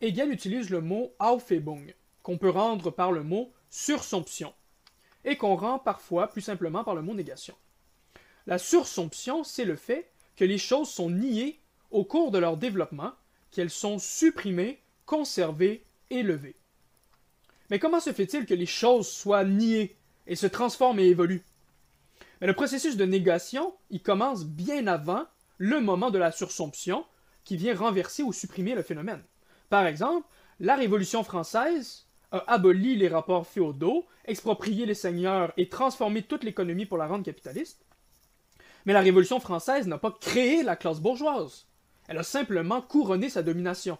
Hegel 0.00 0.32
utilise 0.32 0.70
le 0.70 0.80
mot 0.80 1.14
Aufhebung, 1.18 1.94
qu'on 2.22 2.36
peut 2.36 2.50
rendre 2.50 2.90
par 2.90 3.10
le 3.10 3.22
mot 3.22 3.52
sursomption, 3.70 4.52
et 5.24 5.36
qu'on 5.36 5.54
rend 5.54 5.78
parfois 5.78 6.28
plus 6.28 6.42
simplement 6.42 6.84
par 6.84 6.94
le 6.94 7.02
mot 7.02 7.14
négation. 7.14 7.54
La 8.46 8.58
sursomption, 8.58 9.44
c'est 9.44 9.64
le 9.64 9.76
fait 9.76 10.10
que 10.36 10.44
les 10.44 10.58
choses 10.58 10.88
sont 10.88 11.10
niées 11.10 11.60
au 11.90 12.04
cours 12.04 12.30
de 12.30 12.38
leur 12.38 12.56
développement, 12.56 13.12
qu'elles 13.50 13.70
sont 13.70 13.98
supprimées, 13.98 14.80
conservées, 15.06 15.84
élevées. 16.10 16.56
Mais 17.70 17.78
comment 17.78 18.00
se 18.00 18.12
fait-il 18.12 18.46
que 18.46 18.54
les 18.54 18.66
choses 18.66 19.08
soient 19.08 19.44
niées 19.44 19.96
et 20.26 20.36
se 20.36 20.46
transforment 20.46 21.00
et 21.00 21.06
évoluent? 21.06 21.44
Mais 22.40 22.46
Le 22.46 22.54
processus 22.54 22.96
de 22.96 23.04
négation, 23.04 23.74
il 23.90 24.02
commence 24.02 24.44
bien 24.44 24.86
avant 24.86 25.24
le 25.58 25.80
moment 25.80 26.10
de 26.10 26.18
la 26.18 26.32
sursomption 26.32 27.04
qui 27.44 27.56
vient 27.56 27.76
renverser 27.76 28.22
ou 28.22 28.32
supprimer 28.32 28.74
le 28.74 28.82
phénomène. 28.82 29.22
Par 29.70 29.86
exemple, 29.86 30.26
la 30.60 30.76
Révolution 30.76 31.24
française 31.24 32.06
a 32.32 32.38
aboli 32.52 32.96
les 32.96 33.08
rapports 33.08 33.46
féodaux, 33.46 34.06
exproprié 34.24 34.86
les 34.86 34.94
seigneurs 34.94 35.52
et 35.56 35.68
transformé 35.68 36.22
toute 36.22 36.44
l'économie 36.44 36.86
pour 36.86 36.98
la 36.98 37.06
rendre 37.06 37.24
capitaliste. 37.24 37.84
Mais 38.84 38.92
la 38.92 39.00
Révolution 39.00 39.40
française 39.40 39.86
n'a 39.86 39.98
pas 39.98 40.10
créé 40.10 40.62
la 40.62 40.76
classe 40.76 41.00
bourgeoise. 41.00 41.66
Elle 42.06 42.18
a 42.18 42.22
simplement 42.22 42.82
couronné 42.82 43.30
sa 43.30 43.42
domination. 43.42 43.98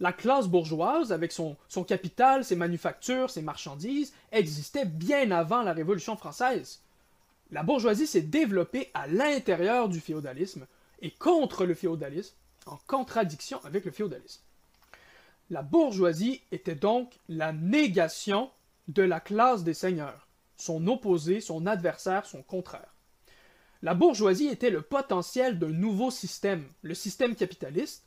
La 0.00 0.12
classe 0.12 0.46
bourgeoise, 0.46 1.12
avec 1.12 1.32
son, 1.32 1.56
capital, 1.86 2.44
ses 2.44 2.56
manufactures, 2.56 3.30
ses 3.30 3.42
marchandises, 3.42 4.14
existait 4.32 4.84
bien 4.84 5.30
avant 5.30 5.62
la 5.62 5.72
Révolution 5.72 6.16
française. 6.16 6.82
La 7.50 7.62
bourgeoisie 7.62 8.06
s'est 8.06 8.22
développée 8.22 8.90
à 8.94 9.06
l'intérieur 9.06 9.88
du 9.88 10.00
féodalisme 10.00 10.66
et 11.02 11.10
contre 11.10 11.66
le 11.66 11.74
féodalisme, 11.74 12.34
en 12.66 12.78
contradiction 12.86 13.60
avec 13.64 13.84
le 13.84 13.90
féodalisme. 13.90 14.42
La 15.50 15.62
bourgeoisie 15.62 16.42
était 16.52 16.74
donc 16.74 17.18
la 17.28 17.52
négation 17.52 18.50
de 18.86 19.02
la 19.02 19.18
classe 19.20 19.64
des 19.64 19.74
seigneurs, 19.74 20.28
son 20.56 20.86
opposé, 20.86 21.40
son 21.40 21.66
adversaire, 21.66 22.26
son 22.26 22.42
contraire. 22.42 22.94
La 23.82 23.94
bourgeoisie 23.94 24.48
était 24.48 24.70
le 24.70 24.82
potentiel 24.82 25.58
d'un 25.58 25.68
nouveau 25.68 26.10
système, 26.10 26.66
le 26.82 26.94
système 26.94 27.36
capitaliste, 27.36 28.04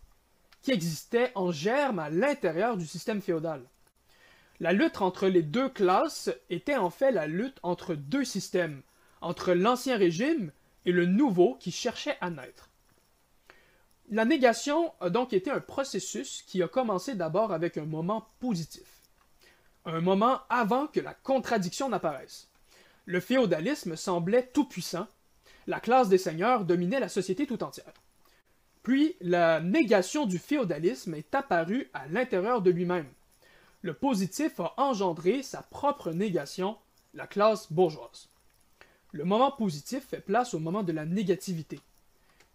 qui 0.61 0.71
existait 0.71 1.31
en 1.35 1.51
germe 1.51 1.99
à 1.99 2.09
l'intérieur 2.09 2.77
du 2.77 2.85
système 2.85 3.21
féodal. 3.21 3.63
La 4.59 4.73
lutte 4.73 5.01
entre 5.01 5.27
les 5.27 5.41
deux 5.41 5.69
classes 5.69 6.29
était 6.49 6.75
en 6.75 6.89
fait 6.89 7.11
la 7.11 7.25
lutte 7.25 7.57
entre 7.63 7.95
deux 7.95 8.25
systèmes, 8.25 8.81
entre 9.21 9.53
l'ancien 9.53 9.97
régime 9.97 10.51
et 10.85 10.91
le 10.91 11.05
nouveau 11.05 11.55
qui 11.55 11.71
cherchait 11.71 12.17
à 12.21 12.29
naître. 12.29 12.69
La 14.09 14.25
négation 14.25 14.93
a 14.99 15.09
donc 15.09 15.31
été 15.31 15.49
un 15.49 15.61
processus 15.61 16.43
qui 16.45 16.61
a 16.61 16.67
commencé 16.67 17.15
d'abord 17.15 17.53
avec 17.53 17.77
un 17.77 17.85
moment 17.85 18.27
positif, 18.39 19.01
un 19.85 20.01
moment 20.01 20.41
avant 20.49 20.87
que 20.87 20.99
la 20.99 21.13
contradiction 21.13 21.87
n'apparaisse. 21.87 22.49
Le 23.05 23.21
féodalisme 23.21 23.95
semblait 23.95 24.51
tout 24.53 24.65
puissant, 24.65 25.07
la 25.67 25.79
classe 25.79 26.09
des 26.09 26.17
seigneurs 26.17 26.65
dominait 26.65 26.99
la 26.99 27.09
société 27.09 27.45
tout 27.45 27.63
entière. 27.63 27.93
Puis 28.83 29.15
la 29.21 29.59
négation 29.59 30.25
du 30.25 30.39
féodalisme 30.39 31.13
est 31.13 31.35
apparue 31.35 31.89
à 31.93 32.07
l'intérieur 32.07 32.61
de 32.61 32.71
lui-même. 32.71 33.07
Le 33.81 33.93
positif 33.93 34.59
a 34.59 34.73
engendré 34.77 35.43
sa 35.43 35.61
propre 35.61 36.11
négation, 36.11 36.77
la 37.13 37.27
classe 37.27 37.71
bourgeoise. 37.71 38.29
Le 39.11 39.23
moment 39.23 39.51
positif 39.51 40.07
fait 40.07 40.21
place 40.21 40.53
au 40.53 40.59
moment 40.59 40.83
de 40.83 40.91
la 40.91 41.05
négativité 41.05 41.79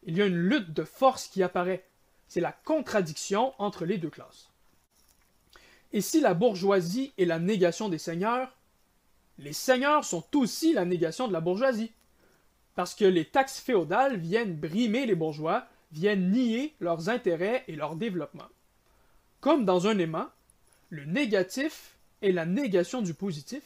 il 0.06 0.16
y 0.16 0.22
a 0.22 0.26
une 0.26 0.36
lutte 0.36 0.72
de 0.72 0.84
force 0.84 1.28
qui 1.28 1.42
apparaît. 1.42 1.84
C'est 2.28 2.40
la 2.40 2.52
contradiction 2.52 3.52
entre 3.58 3.84
les 3.84 3.98
deux 3.98 4.10
classes. 4.10 4.48
Et 5.92 6.00
si 6.00 6.20
la 6.20 6.34
bourgeoisie 6.34 7.12
est 7.18 7.24
la 7.24 7.38
négation 7.38 7.88
des 7.88 7.98
seigneurs, 7.98 8.56
les 9.38 9.52
seigneurs 9.52 10.04
sont 10.04 10.24
aussi 10.36 10.72
la 10.72 10.84
négation 10.84 11.28
de 11.28 11.32
la 11.32 11.40
bourgeoisie. 11.40 11.92
Parce 12.76 12.94
que 12.94 13.06
les 13.06 13.24
taxes 13.24 13.58
féodales 13.58 14.18
viennent 14.18 14.54
brimer 14.54 15.06
les 15.06 15.14
bourgeois, 15.14 15.66
viennent 15.92 16.30
nier 16.30 16.74
leurs 16.78 17.08
intérêts 17.08 17.64
et 17.68 17.74
leur 17.74 17.96
développement. 17.96 18.48
Comme 19.40 19.64
dans 19.64 19.88
un 19.88 19.98
aimant, 19.98 20.28
le 20.90 21.04
négatif 21.06 21.96
est 22.22 22.32
la 22.32 22.44
négation 22.44 23.00
du 23.00 23.14
positif, 23.14 23.62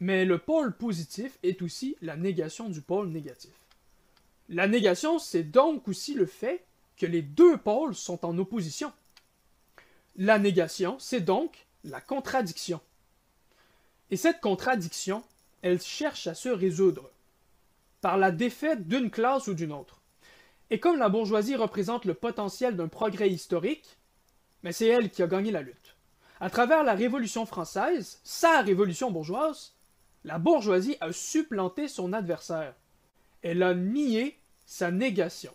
mais 0.00 0.24
le 0.24 0.38
pôle 0.38 0.76
positif 0.76 1.38
est 1.44 1.62
aussi 1.62 1.96
la 2.02 2.16
négation 2.16 2.68
du 2.68 2.80
pôle 2.80 3.08
négatif. 3.08 3.52
La 4.48 4.66
négation, 4.66 5.20
c'est 5.20 5.44
donc 5.44 5.86
aussi 5.86 6.14
le 6.14 6.26
fait 6.26 6.64
que 6.96 7.06
les 7.06 7.22
deux 7.22 7.58
pôles 7.58 7.94
sont 7.94 8.24
en 8.26 8.36
opposition. 8.38 8.92
La 10.16 10.40
négation, 10.40 10.98
c'est 10.98 11.20
donc 11.20 11.66
la 11.84 12.00
contradiction. 12.00 12.80
Et 14.10 14.16
cette 14.16 14.40
contradiction, 14.40 15.22
elle 15.62 15.80
cherche 15.80 16.26
à 16.26 16.34
se 16.34 16.48
résoudre 16.48 17.08
par 18.00 18.18
la 18.18 18.30
défaite 18.30 18.88
d'une 18.88 19.10
classe 19.10 19.46
ou 19.46 19.54
d'une 19.54 19.72
autre. 19.72 20.00
Et 20.70 20.78
comme 20.78 20.98
la 20.98 21.08
bourgeoisie 21.08 21.56
représente 21.56 22.04
le 22.04 22.14
potentiel 22.14 22.76
d'un 22.76 22.88
progrès 22.88 23.30
historique, 23.30 23.98
mais 24.62 24.72
c'est 24.72 24.86
elle 24.86 25.10
qui 25.10 25.22
a 25.22 25.26
gagné 25.26 25.50
la 25.50 25.62
lutte. 25.62 25.96
À 26.40 26.48
travers 26.48 26.84
la 26.84 26.94
Révolution 26.94 27.44
française, 27.44 28.20
sa 28.24 28.62
révolution 28.62 29.10
bourgeoise, 29.10 29.74
la 30.24 30.38
bourgeoisie 30.38 30.96
a 31.00 31.12
supplanté 31.12 31.88
son 31.88 32.12
adversaire. 32.12 32.74
Elle 33.42 33.62
a 33.62 33.74
nié 33.74 34.38
sa 34.64 34.90
négation. 34.90 35.54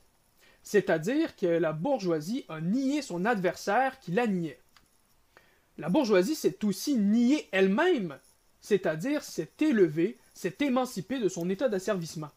C'est-à-dire 0.64 1.36
que 1.36 1.46
la 1.46 1.74
bourgeoisie 1.74 2.46
a 2.50 2.60
nié 2.62 3.02
son 3.02 3.26
adversaire 3.26 4.00
qui 4.00 4.12
la 4.12 4.28
niait. 4.28 4.60
La 5.78 5.90
bourgeoisie 5.90 6.36
s'est 6.36 6.64
aussi 6.66 6.96
niée 6.96 7.48
elle-même, 7.52 8.18
c'est-à-dire 8.62 9.24
s'est 9.24 9.52
élevée, 9.60 10.18
s'est 10.36 10.58
émancipée 10.60 11.20
de 11.20 11.30
son 11.30 11.50
état 11.50 11.70
d'asservissement. 11.70 12.30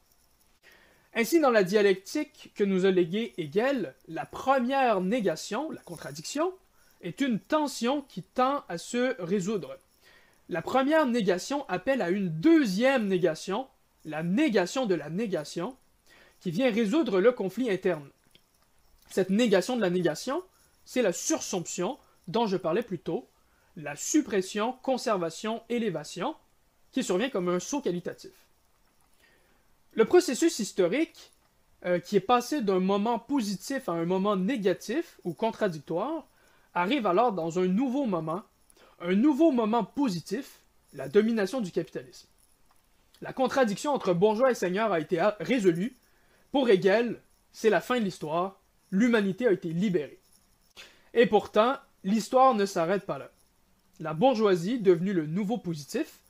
Ainsi, 1.15 1.41
dans 1.41 1.51
la 1.51 1.65
dialectique 1.65 2.53
que 2.55 2.65
nous 2.65 2.87
a 2.87 2.91
léguée 2.91 3.35
Hegel, 3.37 3.95
la 4.07 4.25
première 4.25 5.01
négation, 5.01 5.71
la 5.71 5.81
contradiction, 5.81 6.53
est 7.01 7.21
une 7.21 7.41
tension 7.41 8.03
qui 8.03 8.23
tend 8.23 8.65
à 8.69 8.79
se 8.79 9.21
résoudre. 9.21 9.77
La 10.49 10.63
première 10.63 11.07
négation 11.07 11.69
appelle 11.69 12.03
à 12.03 12.11
une 12.11 12.29
deuxième 12.29 13.07
négation, 13.07 13.67
la 14.05 14.23
négation 14.23 14.87
de 14.87 14.95
la 14.95 15.11
négation, 15.11 15.77
qui 16.41 16.51
vient 16.51 16.71
résoudre 16.71 17.21
le 17.21 17.33
conflit 17.33 17.71
interne. 17.71 18.09
Cette 19.11 19.31
négation 19.31 19.77
de 19.77 19.81
la 19.81 19.91
négation, 19.91 20.43
c'est 20.85 21.03
la 21.03 21.13
sursomption 21.13 21.99
dont 22.29 22.47
je 22.47 22.57
parlais 22.57 22.83
plus 22.83 22.99
tôt, 22.99 23.29
la 23.77 23.97
suppression, 23.97 24.73
conservation, 24.83 25.63
élévation, 25.69 26.37
qui 26.93 27.05
survient 27.05 27.31
comme 27.31 27.49
un 27.49 27.61
saut 27.61 27.81
qualitatif. 27.81 28.31
Le 29.93 30.05
processus 30.05 30.59
historique, 30.59 31.33
euh, 31.85 31.99
qui 31.99 32.17
est 32.17 32.21
passé 32.21 32.61
d'un 32.61 32.81
moment 32.81 33.19
positif 33.19 33.89
à 33.89 33.93
un 33.93 34.05
moment 34.05 34.37
négatif 34.37 35.19
ou 35.25 35.33
contradictoire, 35.33 36.27
arrive 36.75 37.07
alors 37.07 37.33
dans 37.33 37.59
un 37.59 37.67
nouveau 37.67 38.07
moment, 38.07 38.43
un 39.01 39.15
nouveau 39.15 39.53
moment 39.53 39.85
positif, 39.85 40.61
la 40.95 41.09
domination 41.09 41.61
du 41.61 41.71
capitalisme. 41.71 42.29
La 43.21 43.33
contradiction 43.33 43.93
entre 43.93 44.13
bourgeois 44.13 44.51
et 44.51 44.55
seigneur 44.55 44.93
a 44.93 45.01
été 45.01 45.21
résolue, 45.41 45.97
pour 46.53 46.69
Hegel, 46.69 47.21
c'est 47.53 47.71
la 47.71 47.81
fin 47.81 47.99
de 47.99 48.05
l'histoire, 48.05 48.61
l'humanité 48.91 49.47
a 49.47 49.53
été 49.53 49.73
libérée. 49.73 50.19
Et 51.15 51.27
pourtant, 51.27 51.77
l'histoire 52.05 52.55
ne 52.55 52.67
s'arrête 52.67 53.05
pas 53.05 53.19
là. 53.19 53.31
La 54.01 54.15
bourgeoisie, 54.15 54.79
devenue 54.79 55.13
le 55.13 55.27
nouveau 55.27 55.59
positif, 55.59 56.21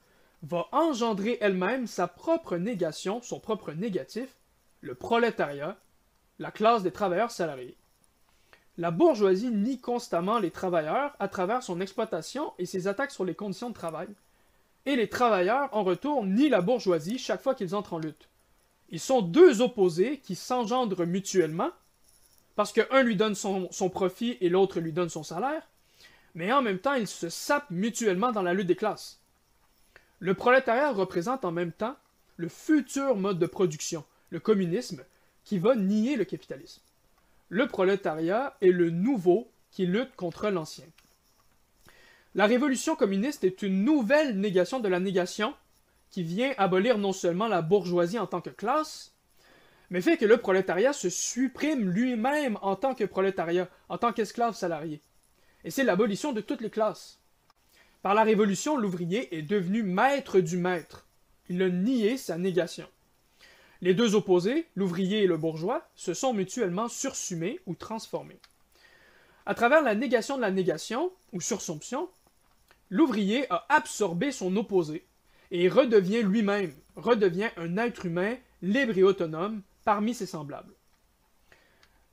va 0.42 0.68
engendrer 0.72 1.38
elle-même 1.40 1.87
sa 1.87 2.07
propre 2.07 2.57
négation, 2.57 3.20
son 3.22 3.40
propre 3.40 3.72
négatif, 3.72 4.29
le 4.81 4.94
prolétariat, 4.94 5.77
la 6.38 6.51
classe 6.51 6.83
des 6.83 6.92
travailleurs 6.92 7.31
salariés. 7.31 7.77
La 8.77 8.92
bourgeoisie 8.92 9.51
nie 9.51 9.81
constamment 9.81 10.38
les 10.38 10.53
travailleurs 10.53 11.16
à 11.18 11.27
travers 11.27 11.64
son 11.64 11.81
exploitation 11.81 12.53
et 12.59 12.66
ses 12.66 12.87
attaques 12.87 13.11
sur 13.11 13.24
les 13.24 13.35
conditions 13.35 13.70
de 13.70 13.74
travail. 13.74 14.07
Et 14.87 14.94
les 14.94 15.09
travailleurs, 15.09 15.68
en 15.72 15.83
retour, 15.83 16.24
nient 16.24 16.48
la 16.48 16.61
bourgeoisie 16.61 17.18
chaque 17.18 17.42
fois 17.42 17.57
qu'ils 17.57 17.74
entrent 17.74 17.94
en 17.94 17.98
lutte. 17.98 18.29
Ils 18.90 19.01
sont 19.01 19.20
deux 19.20 19.61
opposés 19.61 20.18
qui 20.18 20.37
s'engendrent 20.37 21.05
mutuellement, 21.05 21.70
parce 22.55 22.72
qu'un 22.72 23.03
lui 23.03 23.16
donne 23.16 23.35
son, 23.35 23.68
son 23.72 23.90
profit 23.90 24.38
et 24.40 24.48
l'autre 24.48 24.79
lui 24.79 24.92
donne 24.92 25.11
son 25.11 25.24
salaire, 25.24 25.68
mais 26.35 26.53
en 26.53 26.62
même 26.62 26.79
temps, 26.79 26.94
ils 26.94 27.09
se 27.09 27.29
sapent 27.29 27.70
mutuellement 27.70 28.31
dans 28.31 28.42
la 28.42 28.55
lutte 28.55 28.68
des 28.68 28.77
classes. 28.77 29.17
Le 30.20 30.35
prolétariat 30.35 30.92
représente 30.92 31.44
en 31.44 31.52
même 31.52 31.72
temps 31.72 31.96
le 32.37 32.48
futur 32.48 33.16
mode 33.16 33.38
de 33.38 33.46
production, 33.46 34.04
le 34.31 34.40
communisme, 34.40 35.04
qui 35.44 35.59
va 35.59 35.74
nier 35.74 36.16
le 36.16 36.24
capitalisme. 36.24 36.83
Le 37.48 37.66
prolétariat 37.66 38.57
est 38.61 38.70
le 38.70 38.90
nouveau 38.90 39.48
qui 39.70 39.87
lutte 39.87 40.14
contre 40.16 40.48
l'ancien. 40.50 40.85
La 42.35 42.46
révolution 42.46 42.96
communiste 42.96 43.44
est 43.44 43.62
une 43.62 43.85
nouvelle 43.85 44.38
négation 44.38 44.81
de 44.81 44.88
la 44.88 45.00
négation 45.00 45.54
qui 46.11 46.22
vient 46.22 46.52
abolir 46.59 46.98
non 46.98 47.12
seulement 47.12 47.48
la 47.48 47.62
bourgeoisie 47.62 48.18
en 48.18 48.26
tant 48.26 48.40
que 48.40 48.50
classe, 48.50 49.12
mais 49.90 50.00
fait 50.00 50.16
que 50.16 50.26
le 50.26 50.37
prolétariat 50.37 50.92
se 50.92 51.09
supprime 51.09 51.88
lui-même 51.88 52.59
en 52.61 52.76
tant 52.76 52.94
que 52.94 53.04
prolétariat, 53.04 53.68
en 53.88 53.98
tant 53.98 54.12
qu'esclave 54.12 54.54
salarié. 54.54 55.00
Et 55.64 55.70
c'est 55.70 55.85
l'abolition 55.85 56.33
de 56.33 56.40
toutes 56.40 56.61
les 56.61 56.70
classes. 56.70 57.17
Par 58.03 58.15
la 58.15 58.23
Révolution, 58.23 58.77
l'ouvrier 58.77 59.37
est 59.37 59.43
devenu 59.43 59.83
maître 59.83 60.41
du 60.41 60.57
maître. 60.57 61.07
Il 61.49 61.63
a 61.63 61.69
nié 61.69 62.17
sa 62.17 62.39
négation. 62.39 62.87
Les 63.81 63.95
deux 63.95 64.15
opposés, 64.15 64.67
l'ouvrier 64.77 65.25
et 65.25 65.27
le 65.27 65.37
bourgeois, 65.37 65.89
se 65.95 66.15
sont 66.15 66.33
mutuellement 66.33 66.89
sursumés 66.89 67.61
ou 67.67 67.75
transformés. 67.75 68.41
À 69.47 69.55
travers 69.55 69.83
la 69.83 69.95
négation 69.95 70.37
de 70.37 70.43
la 70.43 70.51
négation, 70.51 71.11
ou 71.33 71.41
sursomption, 71.41 72.09
l'ouvrier 72.91 73.47
a 73.51 73.67
absorbé 73.69 74.31
son 74.31 74.57
opposé 74.57 75.07
et 75.51 75.69
redevient 75.69 76.23
lui-même, 76.23 76.75
redevient 76.97 77.51
un 77.57 77.77
être 77.79 78.07
humain 78.07 78.37
libre 78.63 78.99
et 78.99 79.03
autonome 79.03 79.63
parmi 79.85 80.15
ses 80.15 80.27
semblables. 80.27 80.75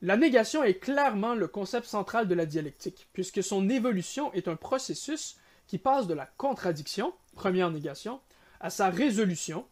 La 0.02 0.18
négation 0.18 0.64
est 0.64 0.76
clairement 0.80 1.36
le 1.36 1.48
concept 1.48 1.88
central 1.88 2.28
de 2.28 2.36
la 2.36 2.46
dialectique, 2.46 3.08
puisque 3.14 3.44
son 3.44 3.70
évolution 3.70 4.32
est 4.34 4.48
un 4.48 4.56
processus 4.56 5.38
qui 5.68 5.78
passe 5.78 6.08
de 6.08 6.14
la 6.14 6.26
contradiction, 6.26 7.14
première 7.36 7.72
négation, 7.72 8.20
à 8.60 8.70
sa 8.70 8.90
résolution, 8.90 9.66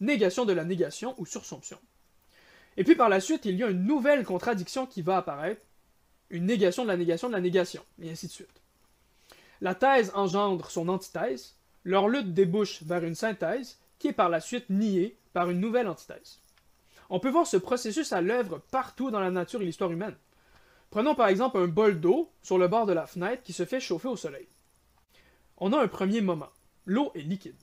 négation 0.00 0.44
de 0.44 0.52
la 0.52 0.64
négation 0.64 1.14
ou 1.18 1.26
sursomption. 1.26 1.78
Et 2.76 2.84
puis 2.84 2.96
par 2.96 3.08
la 3.08 3.20
suite, 3.20 3.44
il 3.44 3.56
y 3.56 3.62
a 3.62 3.68
une 3.68 3.84
nouvelle 3.84 4.24
contradiction 4.24 4.86
qui 4.86 5.02
va 5.02 5.18
apparaître, 5.18 5.62
une 6.30 6.46
négation 6.46 6.82
de 6.82 6.88
la 6.88 6.96
négation 6.96 7.28
de 7.28 7.34
la 7.34 7.40
négation, 7.40 7.84
et 8.00 8.10
ainsi 8.10 8.26
de 8.26 8.32
suite. 8.32 8.60
La 9.60 9.74
thèse 9.74 10.10
engendre 10.14 10.70
son 10.70 10.88
antithèse, 10.88 11.54
leur 11.84 12.08
lutte 12.08 12.34
débouche 12.34 12.82
vers 12.82 13.04
une 13.04 13.14
synthèse, 13.14 13.78
qui 13.98 14.08
est 14.08 14.12
par 14.12 14.28
la 14.28 14.40
suite 14.40 14.68
niée 14.70 15.16
par 15.32 15.50
une 15.50 15.60
nouvelle 15.60 15.88
antithèse. 15.88 16.40
On 17.10 17.20
peut 17.20 17.30
voir 17.30 17.46
ce 17.46 17.56
processus 17.56 18.12
à 18.12 18.20
l'œuvre 18.20 18.60
partout 18.70 19.10
dans 19.10 19.20
la 19.20 19.30
nature 19.30 19.62
et 19.62 19.64
l'histoire 19.64 19.92
humaine. 19.92 20.16
Prenons 20.90 21.14
par 21.14 21.28
exemple 21.28 21.58
un 21.58 21.66
bol 21.66 22.00
d'eau 22.00 22.30
sur 22.42 22.58
le 22.58 22.68
bord 22.68 22.86
de 22.86 22.92
la 22.92 23.06
fenêtre 23.06 23.42
qui 23.42 23.52
se 23.52 23.64
fait 23.64 23.80
chauffer 23.80 24.08
au 24.08 24.16
soleil. 24.16 24.46
On 25.58 25.72
a 25.72 25.80
un 25.80 25.88
premier 25.88 26.20
moment. 26.20 26.50
L'eau 26.86 27.12
est 27.14 27.20
liquide. 27.20 27.54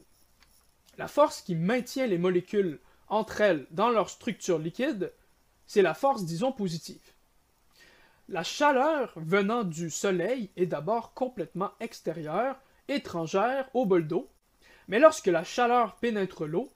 La 0.98 1.08
force 1.08 1.42
qui 1.42 1.56
maintient 1.56 2.08
les 2.08 2.18
molécules 2.18 2.80
entre 3.08 3.42
elles 3.42 3.66
dans 3.72 3.90
leur 3.90 4.10
structure 4.10 4.60
liquide, 4.60 5.12
c'est 5.68 5.82
la 5.82 5.94
force, 5.94 6.26
disons, 6.26 6.52
positive. 6.52 7.02
La 8.30 8.44
chaleur 8.44 9.14
venant 9.18 9.64
du 9.64 9.90
soleil 9.90 10.50
est 10.56 10.66
d'abord 10.66 11.14
complètement 11.14 11.72
extérieure, 11.80 12.56
étrangère 12.88 13.70
au 13.74 13.86
bol 13.86 14.08
d'eau, 14.08 14.30
mais 14.88 15.00
lorsque 15.00 15.28
la 15.28 15.44
chaleur 15.44 15.96
pénètre 15.98 16.46
l'eau, 16.46 16.72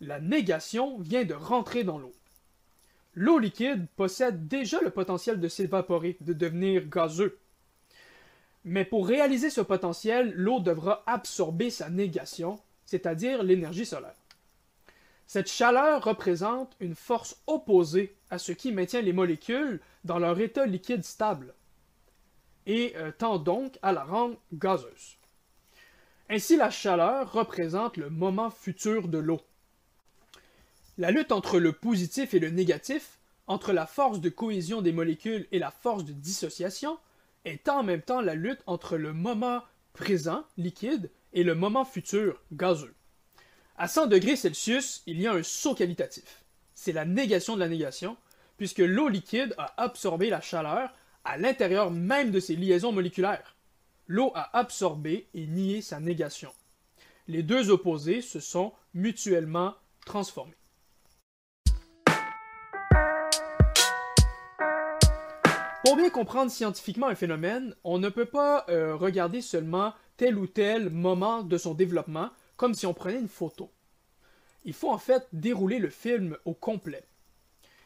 la 0.00 0.20
négation 0.20 0.98
vient 0.98 1.24
de 1.24 1.34
rentrer 1.34 1.84
dans 1.84 1.98
l'eau. 1.98 2.12
L'eau 3.14 3.38
liquide 3.38 3.86
possède 3.96 4.48
déjà 4.48 4.80
le 4.80 4.90
potentiel 4.90 5.40
de 5.40 5.48
s'évaporer, 5.48 6.16
de 6.20 6.32
devenir 6.32 6.88
gazeux. 6.88 7.38
Mais 8.64 8.84
pour 8.84 9.06
réaliser 9.06 9.50
ce 9.50 9.60
potentiel, 9.60 10.32
l'eau 10.34 10.60
devra 10.60 11.02
absorber 11.06 11.70
sa 11.70 11.90
négation, 11.90 12.58
c'est-à-dire 12.86 13.42
l'énergie 13.42 13.86
solaire. 13.86 14.14
Cette 15.26 15.50
chaleur 15.50 16.04
représente 16.04 16.76
une 16.80 16.94
force 16.94 17.42
opposée 17.46 18.16
à 18.30 18.38
ce 18.38 18.52
qui 18.52 18.72
maintient 18.72 19.02
les 19.02 19.12
molécules 19.12 19.80
dans 20.04 20.18
leur 20.18 20.38
état 20.40 20.66
liquide 20.66 21.04
stable, 21.04 21.54
et 22.66 22.94
euh, 22.96 23.10
tend 23.10 23.38
donc 23.38 23.78
à 23.82 23.92
la 23.92 24.04
rendre 24.04 24.36
gazeuse. 24.52 25.16
Ainsi, 26.30 26.56
la 26.56 26.70
chaleur 26.70 27.32
représente 27.32 27.96
le 27.98 28.08
moment 28.08 28.50
futur 28.50 29.08
de 29.08 29.18
l'eau. 29.18 29.40
La 30.96 31.10
lutte 31.10 31.32
entre 31.32 31.58
le 31.58 31.72
positif 31.72 32.32
et 32.32 32.38
le 32.38 32.50
négatif, 32.50 33.18
entre 33.46 33.72
la 33.72 33.86
force 33.86 34.20
de 34.20 34.30
cohésion 34.30 34.80
des 34.80 34.92
molécules 34.92 35.46
et 35.52 35.58
la 35.58 35.70
force 35.70 36.04
de 36.04 36.12
dissociation, 36.12 36.98
est 37.44 37.68
en 37.68 37.82
même 37.82 38.02
temps 38.02 38.20
la 38.20 38.34
lutte 38.34 38.62
entre 38.66 38.96
le 38.96 39.12
moment 39.12 39.62
présent, 39.92 40.44
liquide, 40.56 41.10
et 41.32 41.42
le 41.42 41.54
moment 41.54 41.84
futur, 41.84 42.40
gazeux. 42.52 42.94
À 43.76 43.88
100 43.88 44.06
degrés 44.06 44.36
Celsius, 44.36 45.02
il 45.06 45.20
y 45.20 45.26
a 45.26 45.32
un 45.32 45.42
saut 45.42 45.74
qualitatif. 45.74 46.44
C'est 46.74 46.92
la 46.92 47.04
négation 47.04 47.54
de 47.54 47.60
la 47.60 47.68
négation, 47.68 48.16
puisque 48.56 48.78
l'eau 48.78 49.08
liquide 49.08 49.54
a 49.58 49.82
absorbé 49.82 50.30
la 50.30 50.40
chaleur 50.40 50.90
à 51.24 51.38
l'intérieur 51.38 51.90
même 51.90 52.30
de 52.30 52.40
ses 52.40 52.54
liaisons 52.54 52.92
moléculaires. 52.92 53.56
L'eau 54.06 54.30
a 54.34 54.56
absorbé 54.56 55.28
et 55.34 55.46
nié 55.46 55.82
sa 55.82 55.98
négation. 55.98 56.52
Les 57.26 57.42
deux 57.42 57.70
opposés 57.70 58.20
se 58.20 58.38
sont 58.38 58.72
mutuellement 58.92 59.74
transformés. 60.04 60.54
Pour 65.84 65.96
bien 65.96 66.08
comprendre 66.08 66.50
scientifiquement 66.50 67.08
un 67.08 67.14
phénomène, 67.14 67.76
on 67.84 67.98
ne 67.98 68.08
peut 68.08 68.24
pas 68.24 68.64
euh, 68.70 68.96
regarder 68.96 69.42
seulement 69.42 69.92
tel 70.16 70.38
ou 70.38 70.46
tel 70.46 70.88
moment 70.88 71.42
de 71.42 71.58
son 71.58 71.74
développement 71.74 72.30
comme 72.56 72.72
si 72.72 72.86
on 72.86 72.94
prenait 72.94 73.18
une 73.18 73.28
photo. 73.28 73.70
Il 74.64 74.72
faut 74.72 74.90
en 74.90 74.96
fait 74.96 75.28
dérouler 75.34 75.78
le 75.78 75.90
film 75.90 76.38
au 76.46 76.54
complet. 76.54 77.04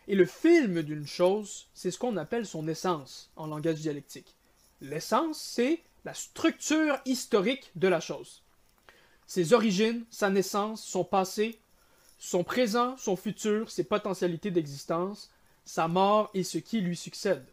Et 0.06 0.14
le 0.14 0.26
film 0.26 0.82
d'une 0.82 1.08
chose, 1.08 1.66
c'est 1.74 1.90
ce 1.90 1.98
qu'on 1.98 2.16
appelle 2.16 2.46
son 2.46 2.68
essence 2.68 3.32
en 3.34 3.48
langage 3.48 3.80
dialectique. 3.80 4.36
L'essence, 4.80 5.40
c'est 5.40 5.80
la 6.04 6.14
structure 6.14 7.00
historique 7.04 7.72
de 7.74 7.88
la 7.88 7.98
chose. 7.98 8.44
Ses 9.26 9.54
origines, 9.54 10.04
sa 10.08 10.30
naissance, 10.30 10.84
son 10.84 11.02
passé, 11.02 11.58
son 12.20 12.44
présent, 12.44 12.96
son 12.96 13.16
futur, 13.16 13.72
ses 13.72 13.82
potentialités 13.82 14.52
d'existence, 14.52 15.32
sa 15.64 15.88
mort 15.88 16.30
et 16.32 16.44
ce 16.44 16.58
qui 16.58 16.80
lui 16.80 16.96
succède. 16.96 17.44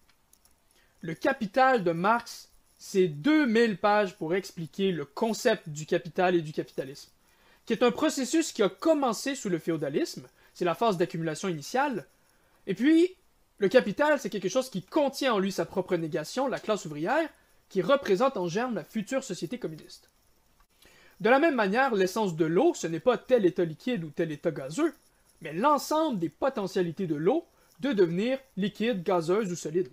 Le 1.05 1.13
Capital 1.13 1.83
de 1.83 1.91
Marx, 1.91 2.49
c'est 2.79 3.07
2000 3.07 3.77
pages 3.77 4.17
pour 4.17 4.33
expliquer 4.33 4.91
le 4.91 5.05
concept 5.05 5.69
du 5.69 5.85
capital 5.85 6.33
et 6.33 6.41
du 6.41 6.51
capitalisme, 6.51 7.11
qui 7.67 7.73
est 7.73 7.83
un 7.83 7.91
processus 7.91 8.51
qui 8.51 8.63
a 8.63 8.69
commencé 8.69 9.35
sous 9.35 9.49
le 9.49 9.59
féodalisme, 9.59 10.27
c'est 10.55 10.65
la 10.65 10.73
phase 10.73 10.97
d'accumulation 10.97 11.47
initiale, 11.47 12.07
et 12.65 12.73
puis 12.73 13.13
le 13.59 13.69
capital, 13.69 14.19
c'est 14.19 14.31
quelque 14.31 14.49
chose 14.49 14.71
qui 14.71 14.81
contient 14.81 15.35
en 15.35 15.37
lui 15.37 15.51
sa 15.51 15.65
propre 15.65 15.95
négation, 15.95 16.47
la 16.47 16.59
classe 16.59 16.85
ouvrière, 16.85 17.29
qui 17.69 17.83
représente 17.83 18.35
en 18.35 18.47
germe 18.47 18.73
la 18.73 18.83
future 18.83 19.23
société 19.23 19.59
communiste. 19.59 20.09
De 21.19 21.29
la 21.29 21.37
même 21.37 21.53
manière, 21.53 21.93
l'essence 21.93 22.35
de 22.35 22.45
l'eau, 22.45 22.73
ce 22.73 22.87
n'est 22.87 22.99
pas 22.99 23.19
tel 23.19 23.45
état 23.45 23.63
liquide 23.63 24.03
ou 24.05 24.09
tel 24.09 24.31
état 24.31 24.49
gazeux, 24.49 24.95
mais 25.41 25.53
l'ensemble 25.53 26.17
des 26.17 26.29
potentialités 26.29 27.05
de 27.05 27.13
l'eau 27.13 27.45
de 27.79 27.91
devenir 27.93 28.39
liquide, 28.57 29.03
gazeuse 29.03 29.51
ou 29.51 29.55
solide. 29.55 29.89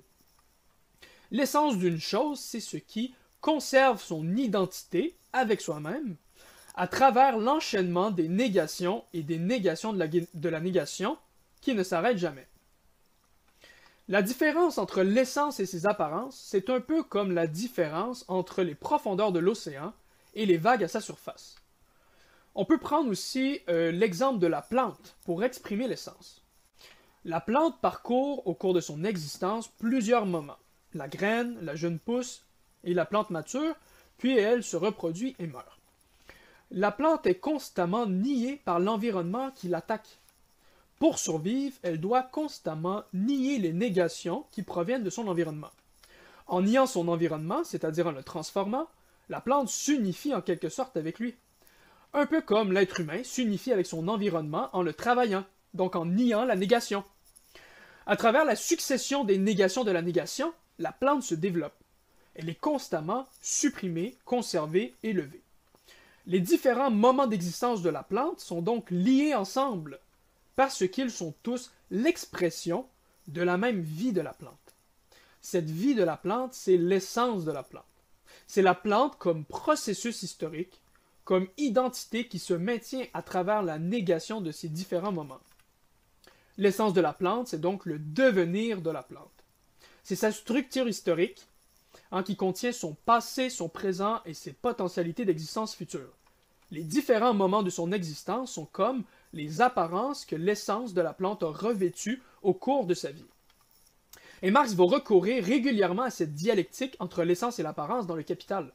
L'essence 1.32 1.78
d'une 1.78 1.98
chose, 1.98 2.38
c'est 2.38 2.60
ce 2.60 2.76
qui 2.76 3.14
conserve 3.40 4.02
son 4.02 4.36
identité 4.36 5.16
avec 5.32 5.62
soi-même 5.62 6.16
à 6.74 6.86
travers 6.86 7.38
l'enchaînement 7.38 8.10
des 8.10 8.28
négations 8.28 9.02
et 9.14 9.22
des 9.22 9.38
négations 9.38 9.94
de 9.94 10.48
la, 10.50 10.60
négation 10.60 11.16
qui 11.62 11.74
ne 11.74 11.82
s'arrêtent 11.82 12.18
jamais. 12.18 12.46
La 14.08 14.20
différence 14.20 14.76
entre 14.76 15.00
l'essence 15.00 15.58
et 15.58 15.64
ses 15.64 15.86
apparences, 15.86 16.36
c'est 16.36 16.68
un 16.68 16.80
peu 16.80 17.02
comme 17.02 17.32
la 17.32 17.46
différence 17.46 18.26
entre 18.28 18.62
les 18.62 18.74
profondeurs 18.74 19.32
de 19.32 19.38
l'océan 19.38 19.94
et 20.34 20.44
les 20.44 20.58
vagues 20.58 20.84
à 20.84 20.88
sa 20.88 21.00
surface. 21.00 21.56
On 22.54 22.66
peut 22.66 22.78
prendre 22.78 23.10
aussi 23.10 23.60
euh, 23.70 23.90
l'exemple 23.90 24.38
de 24.38 24.46
la 24.46 24.60
plante 24.60 25.16
pour 25.24 25.44
exprimer 25.44 25.88
l'essence. 25.88 26.42
La 27.24 27.40
plante 27.40 27.80
parcourt 27.80 28.46
au 28.46 28.52
cours 28.52 28.74
de 28.74 28.80
son 28.80 29.02
existence 29.04 29.68
plusieurs 29.68 30.26
moments 30.26 30.58
la 30.94 31.08
graine, 31.08 31.58
la 31.62 31.74
jeune 31.74 31.98
pousse 31.98 32.44
et 32.84 32.94
la 32.94 33.04
plante 33.04 33.30
mature, 33.30 33.74
puis 34.18 34.36
elle 34.36 34.62
se 34.62 34.76
reproduit 34.76 35.34
et 35.38 35.46
meurt. 35.46 35.78
la 36.70 36.90
plante 36.90 37.26
est 37.26 37.38
constamment 37.38 38.06
niée 38.06 38.60
par 38.64 38.80
l'environnement 38.80 39.50
qui 39.50 39.68
l'attaque. 39.68 40.18
Pour 40.98 41.18
survivre, 41.18 41.76
elle 41.82 42.00
doit 42.00 42.22
constamment 42.22 43.02
nier 43.12 43.58
les 43.58 43.72
négations 43.72 44.46
qui 44.52 44.62
proviennent 44.62 45.02
de 45.02 45.10
son 45.10 45.26
environnement. 45.26 45.70
En 46.46 46.62
niant 46.62 46.86
son 46.86 47.08
environnement, 47.08 47.64
c'est-à-dire 47.64 48.06
en 48.06 48.12
le 48.12 48.22
transformant, 48.22 48.88
la 49.28 49.40
plante 49.40 49.68
s'unifie 49.68 50.34
en 50.34 50.40
quelque 50.40 50.68
sorte 50.68 50.96
avec 50.96 51.18
lui. 51.18 51.34
Un 52.14 52.26
peu 52.26 52.40
comme 52.40 52.72
l'être 52.72 53.00
humain 53.00 53.22
s'unifie 53.24 53.72
avec 53.72 53.86
son 53.86 54.06
environnement 54.06 54.68
en 54.72 54.82
le 54.82 54.92
travaillant, 54.92 55.44
donc 55.74 55.96
en 55.96 56.06
niant 56.06 56.44
la 56.44 56.56
négation. 56.56 57.04
À 58.06 58.16
travers 58.16 58.44
la 58.44 58.56
succession 58.56 59.24
des 59.24 59.38
négations 59.38 59.84
de 59.84 59.90
la 59.90 60.02
négation, 60.02 60.52
la 60.78 60.92
plante 60.92 61.22
se 61.22 61.34
développe. 61.34 61.74
Elle 62.34 62.48
est 62.48 62.60
constamment 62.60 63.26
supprimée, 63.40 64.16
conservée, 64.24 64.94
élevée. 65.02 65.42
Les 66.26 66.40
différents 66.40 66.90
moments 66.90 67.26
d'existence 67.26 67.82
de 67.82 67.90
la 67.90 68.02
plante 68.02 68.40
sont 68.40 68.62
donc 68.62 68.90
liés 68.90 69.34
ensemble, 69.34 69.98
parce 70.56 70.86
qu'ils 70.88 71.10
sont 71.10 71.34
tous 71.42 71.72
l'expression 71.90 72.86
de 73.28 73.42
la 73.42 73.58
même 73.58 73.80
vie 73.80 74.12
de 74.12 74.20
la 74.20 74.32
plante. 74.32 74.56
Cette 75.40 75.70
vie 75.70 75.94
de 75.94 76.04
la 76.04 76.16
plante, 76.16 76.54
c'est 76.54 76.76
l'essence 76.76 77.44
de 77.44 77.50
la 77.50 77.64
plante. 77.64 77.84
C'est 78.46 78.62
la 78.62 78.74
plante 78.74 79.18
comme 79.18 79.44
processus 79.44 80.22
historique, 80.22 80.80
comme 81.24 81.48
identité 81.56 82.28
qui 82.28 82.38
se 82.38 82.54
maintient 82.54 83.06
à 83.14 83.22
travers 83.22 83.62
la 83.62 83.78
négation 83.78 84.40
de 84.40 84.52
ces 84.52 84.68
différents 84.68 85.12
moments. 85.12 85.40
L'essence 86.58 86.92
de 86.92 87.00
la 87.00 87.12
plante, 87.12 87.48
c'est 87.48 87.60
donc 87.60 87.86
le 87.86 87.98
devenir 87.98 88.82
de 88.82 88.90
la 88.90 89.02
plante. 89.02 89.41
C'est 90.02 90.16
sa 90.16 90.32
structure 90.32 90.88
historique 90.88 91.46
hein, 92.10 92.22
qui 92.22 92.36
contient 92.36 92.72
son 92.72 92.94
passé, 92.94 93.50
son 93.50 93.68
présent 93.68 94.20
et 94.24 94.34
ses 94.34 94.52
potentialités 94.52 95.24
d'existence 95.24 95.74
future. 95.74 96.12
Les 96.70 96.82
différents 96.82 97.34
moments 97.34 97.62
de 97.62 97.70
son 97.70 97.92
existence 97.92 98.52
sont 98.52 98.64
comme 98.64 99.04
les 99.32 99.60
apparences 99.60 100.24
que 100.24 100.36
l'essence 100.36 100.94
de 100.94 101.02
la 101.02 101.12
plante 101.12 101.42
a 101.42 101.48
revêtues 101.48 102.22
au 102.42 102.54
cours 102.54 102.86
de 102.86 102.94
sa 102.94 103.10
vie. 103.10 103.26
Et 104.42 104.50
Marx 104.50 104.74
va 104.74 104.84
recourir 104.84 105.44
régulièrement 105.44 106.02
à 106.02 106.10
cette 106.10 106.34
dialectique 106.34 106.96
entre 106.98 107.22
l'essence 107.22 107.58
et 107.58 107.62
l'apparence 107.62 108.06
dans 108.06 108.16
le 108.16 108.24
capital. 108.24 108.72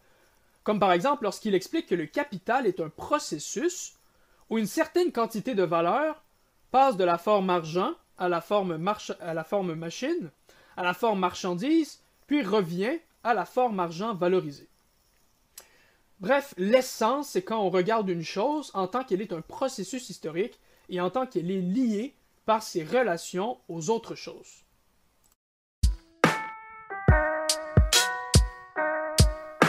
Comme 0.64 0.80
par 0.80 0.94
exemple 0.94 1.24
lorsqu'il 1.24 1.56
explique 1.56 1.88
que 1.88 1.96
le 1.96 2.06
capital 2.06 2.68
est 2.68 2.80
un 2.80 2.90
processus 2.90 3.96
où 4.50 4.58
une 4.58 4.68
certaine 4.68 5.12
quantité 5.12 5.56
de 5.56 5.64
valeur 5.64 6.24
passe 6.72 6.98
de 6.98 7.04
la 7.04 7.18
forme 7.18 7.50
argent 7.50 7.94
à 8.18 8.30
la 8.30 8.42
forme, 8.42 8.88
à 9.20 9.34
la 9.34 9.44
forme 9.44 9.74
machine, 9.76 10.32
à 10.78 10.84
la 10.84 10.94
forme 10.94 11.20
marchandise, 11.20 12.00
puis 12.28 12.44
revient 12.44 13.00
à 13.24 13.34
la 13.34 13.46
forme 13.46 13.80
argent 13.80 14.14
valorisée. 14.14 14.70
Bref, 16.20 16.54
l'essence, 16.58 17.30
c'est 17.30 17.44
quand 17.44 17.60
on 17.60 17.70
regarde 17.70 18.10
une 18.10 18.24
chose 18.24 18.72
en 18.74 18.88
tant 18.88 19.04
qu'elle 19.04 19.22
est 19.22 19.34
un 19.34 19.42
processus 19.42 20.10
historique 20.10 20.60
et 20.90 21.02
en 21.02 21.10
tant 21.10 21.28
qu'elle 21.28 21.52
est 21.52 21.62
liée 21.62 22.16
par 22.46 22.64
ses 22.64 22.84
relations 22.84 23.58
aux 23.68 23.90
autres 23.90 24.16
choses. 24.16 24.64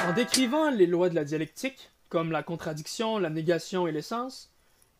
En 0.06 0.12
décrivant 0.14 0.70
les 0.70 0.86
lois 0.86 1.10
de 1.10 1.14
la 1.14 1.24
dialectique, 1.24 1.90
comme 2.08 2.32
la 2.32 2.42
contradiction, 2.42 3.18
la 3.18 3.28
négation 3.28 3.86
et 3.86 3.92
l'essence, 3.92 4.50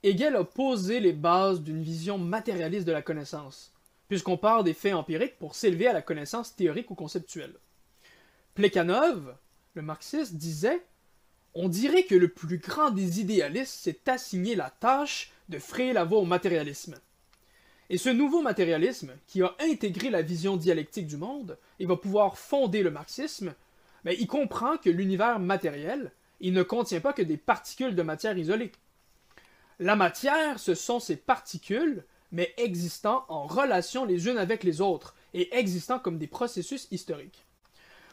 Hegel 0.02 0.36
a 0.36 0.44
posé 0.44 1.00
les 1.00 1.14
bases 1.14 1.62
d'une 1.62 1.82
vision 1.82 2.18
matérialiste 2.18 2.86
de 2.86 2.92
la 2.92 3.00
connaissance, 3.00 3.72
puisqu'on 4.08 4.36
part 4.36 4.64
des 4.64 4.74
faits 4.74 4.94
empiriques 4.94 5.38
pour 5.38 5.54
s'élever 5.54 5.86
à 5.86 5.92
la 5.92 6.02
connaissance 6.02 6.56
théorique 6.56 6.90
ou 6.90 6.94
conceptuelle. 6.94 7.54
Plekhanov, 8.54 9.36
le 9.74 9.82
marxiste, 9.82 10.34
disait 10.34 10.82
On 11.54 11.68
dirait 11.68 12.04
que 12.04 12.14
le 12.14 12.28
plus 12.28 12.58
grand 12.58 12.90
des 12.90 13.20
idéalistes 13.20 13.74
s'est 13.74 14.08
assigné 14.08 14.56
la 14.56 14.70
tâche 14.70 15.30
de 15.48 15.58
frayer 15.58 15.92
la 15.92 16.04
voie 16.04 16.18
au 16.18 16.24
matérialisme. 16.24 16.96
Et 17.90 17.98
ce 17.98 18.10
nouveau 18.10 18.42
matérialisme, 18.42 19.12
qui 19.26 19.42
a 19.42 19.54
intégré 19.60 20.10
la 20.10 20.22
vision 20.22 20.56
dialectique 20.56 21.06
du 21.06 21.16
monde 21.16 21.56
et 21.78 21.86
va 21.86 21.96
pouvoir 21.96 22.36
fonder 22.36 22.82
le 22.82 22.90
marxisme, 22.90 23.54
mais 24.04 24.16
il 24.18 24.26
comprend 24.26 24.76
que 24.76 24.90
l'univers 24.90 25.38
matériel, 25.38 26.12
il 26.40 26.52
ne 26.52 26.62
contient 26.62 27.00
pas 27.00 27.12
que 27.12 27.22
des 27.22 27.36
particules 27.36 27.94
de 27.94 28.02
matière 28.02 28.36
isolées. 28.36 28.72
La 29.78 29.96
matière, 29.96 30.58
ce 30.58 30.74
sont 30.74 31.00
ces 31.00 31.16
particules 31.16 32.04
mais 32.32 32.54
existant 32.56 33.24
en 33.28 33.46
relation 33.46 34.04
les 34.04 34.28
unes 34.28 34.38
avec 34.38 34.64
les 34.64 34.80
autres 34.80 35.14
et 35.34 35.54
existant 35.56 35.98
comme 35.98 36.18
des 36.18 36.26
processus 36.26 36.88
historiques. 36.90 37.46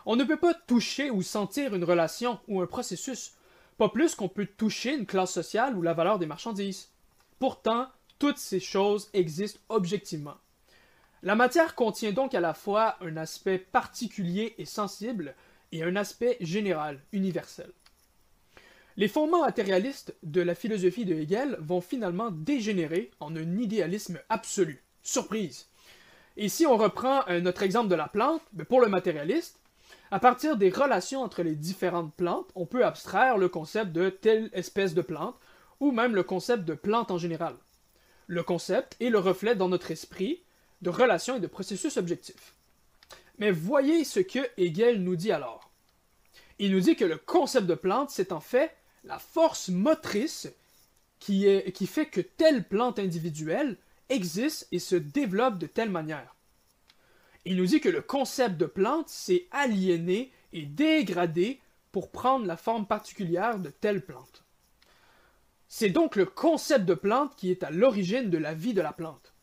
On 0.05 0.15
ne 0.15 0.23
peut 0.23 0.37
pas 0.37 0.53
toucher 0.53 1.09
ou 1.09 1.21
sentir 1.21 1.73
une 1.73 1.83
relation 1.83 2.39
ou 2.47 2.61
un 2.61 2.67
processus, 2.67 3.33
pas 3.77 3.89
plus 3.89 4.15
qu'on 4.15 4.29
peut 4.29 4.45
toucher 4.45 4.95
une 4.95 5.05
classe 5.05 5.33
sociale 5.33 5.75
ou 5.75 5.81
la 5.81 5.93
valeur 5.93 6.19
des 6.19 6.27
marchandises. 6.27 6.89
Pourtant, 7.39 7.87
toutes 8.19 8.37
ces 8.37 8.59
choses 8.59 9.09
existent 9.13 9.59
objectivement. 9.69 10.35
La 11.23 11.35
matière 11.35 11.75
contient 11.75 12.11
donc 12.11 12.35
à 12.35 12.39
la 12.39 12.53
fois 12.53 12.97
un 13.01 13.17
aspect 13.17 13.57
particulier 13.57 14.53
et 14.57 14.65
sensible 14.65 15.35
et 15.71 15.83
un 15.83 15.95
aspect 15.95 16.37
général, 16.39 17.01
universel. 17.11 17.71
Les 18.97 19.09
fondements 19.09 19.41
matérialistes 19.41 20.15
de 20.23 20.41
la 20.41 20.55
philosophie 20.55 21.03
de 21.03 21.15
Hegel 21.15 21.57
vont 21.59 21.81
finalement 21.81 22.31
dégénérer 22.31 23.11
en 23.19 23.35
un 23.35 23.57
idéalisme 23.57 24.19
absolu. 24.29 24.83
Surprise! 25.03 25.67
Et 26.37 26.47
si 26.47 26.65
on 26.65 26.77
reprend 26.77 27.27
euh, 27.27 27.41
notre 27.41 27.63
exemple 27.63 27.89
de 27.89 27.95
la 27.95 28.07
plante, 28.07 28.41
pour 28.69 28.79
le 28.79 28.87
matérialiste, 28.87 29.59
à 30.11 30.19
partir 30.19 30.55
des 30.55 30.69
relations 30.69 31.21
entre 31.21 31.43
les 31.43 31.55
différentes 31.55 32.13
plantes, 32.13 32.49
on 32.55 32.65
peut 32.65 32.85
abstraire 32.85 33.37
le 33.37 33.49
concept 33.49 33.91
de 33.91 34.09
telle 34.09 34.49
espèce 34.53 34.93
de 34.93 35.01
plante, 35.01 35.35
ou 35.81 35.91
même 35.91 36.15
le 36.15 36.23
concept 36.23 36.63
de 36.63 36.73
plante 36.73 37.11
en 37.11 37.17
général. 37.17 37.55
Le 38.27 38.43
concept 38.43 38.95
est 39.01 39.09
le 39.09 39.19
reflet 39.19 39.55
dans 39.55 39.67
notre 39.67 39.91
esprit 39.91 40.41
de 40.81 40.89
relations 40.89 41.35
et 41.35 41.41
de 41.41 41.47
processus 41.47 41.97
objectifs. 41.97 42.53
Mais 43.39 43.51
voyez 43.51 44.05
ce 44.05 44.21
que 44.21 44.39
Hegel 44.57 45.03
nous 45.03 45.17
dit 45.17 45.33
alors. 45.33 45.69
Il 46.59 46.71
nous 46.71 46.79
dit 46.79 46.95
que 46.95 47.03
le 47.03 47.17
concept 47.17 47.67
de 47.67 47.75
plante, 47.75 48.09
c'est 48.09 48.31
en 48.31 48.39
fait 48.39 48.71
la 49.05 49.19
force 49.19 49.69
motrice 49.69 50.47
qui, 51.19 51.87
fait 51.87 52.05
que 52.07 52.21
telle 52.21 52.67
plante 52.67 52.99
individuelle 52.99 53.77
existe 54.09 54.67
et 54.71 54.79
se 54.79 54.95
développe 54.95 55.57
de 55.57 55.67
telle 55.67 55.89
manière. 55.89 56.35
Il 57.45 57.57
nous 57.57 57.65
dit 57.65 57.79
que 57.79 57.89
le 57.89 58.01
concept 58.01 58.57
de 58.57 58.65
plante 58.65 59.09
s'est 59.09 59.47
aliéné 59.51 60.31
et 60.53 60.63
dégradé 60.63 61.59
pour 61.91 62.11
prendre 62.11 62.45
la 62.45 62.57
forme 62.57 62.85
particulière 62.85 63.59
de 63.59 63.69
telle 63.69 64.03
plante. 64.03 64.43
C'est 65.67 65.89
donc 65.89 66.15
le 66.15 66.25
concept 66.25 66.85
de 66.85 66.93
plante 66.93 67.35
qui 67.35 67.51
est 67.51 67.63
à 67.63 67.71
l'origine 67.71 68.29
de 68.29 68.37
la 68.37 68.53
vie 68.53 68.73
de 68.73 68.81
la 68.81 68.93
plante. 68.93 69.33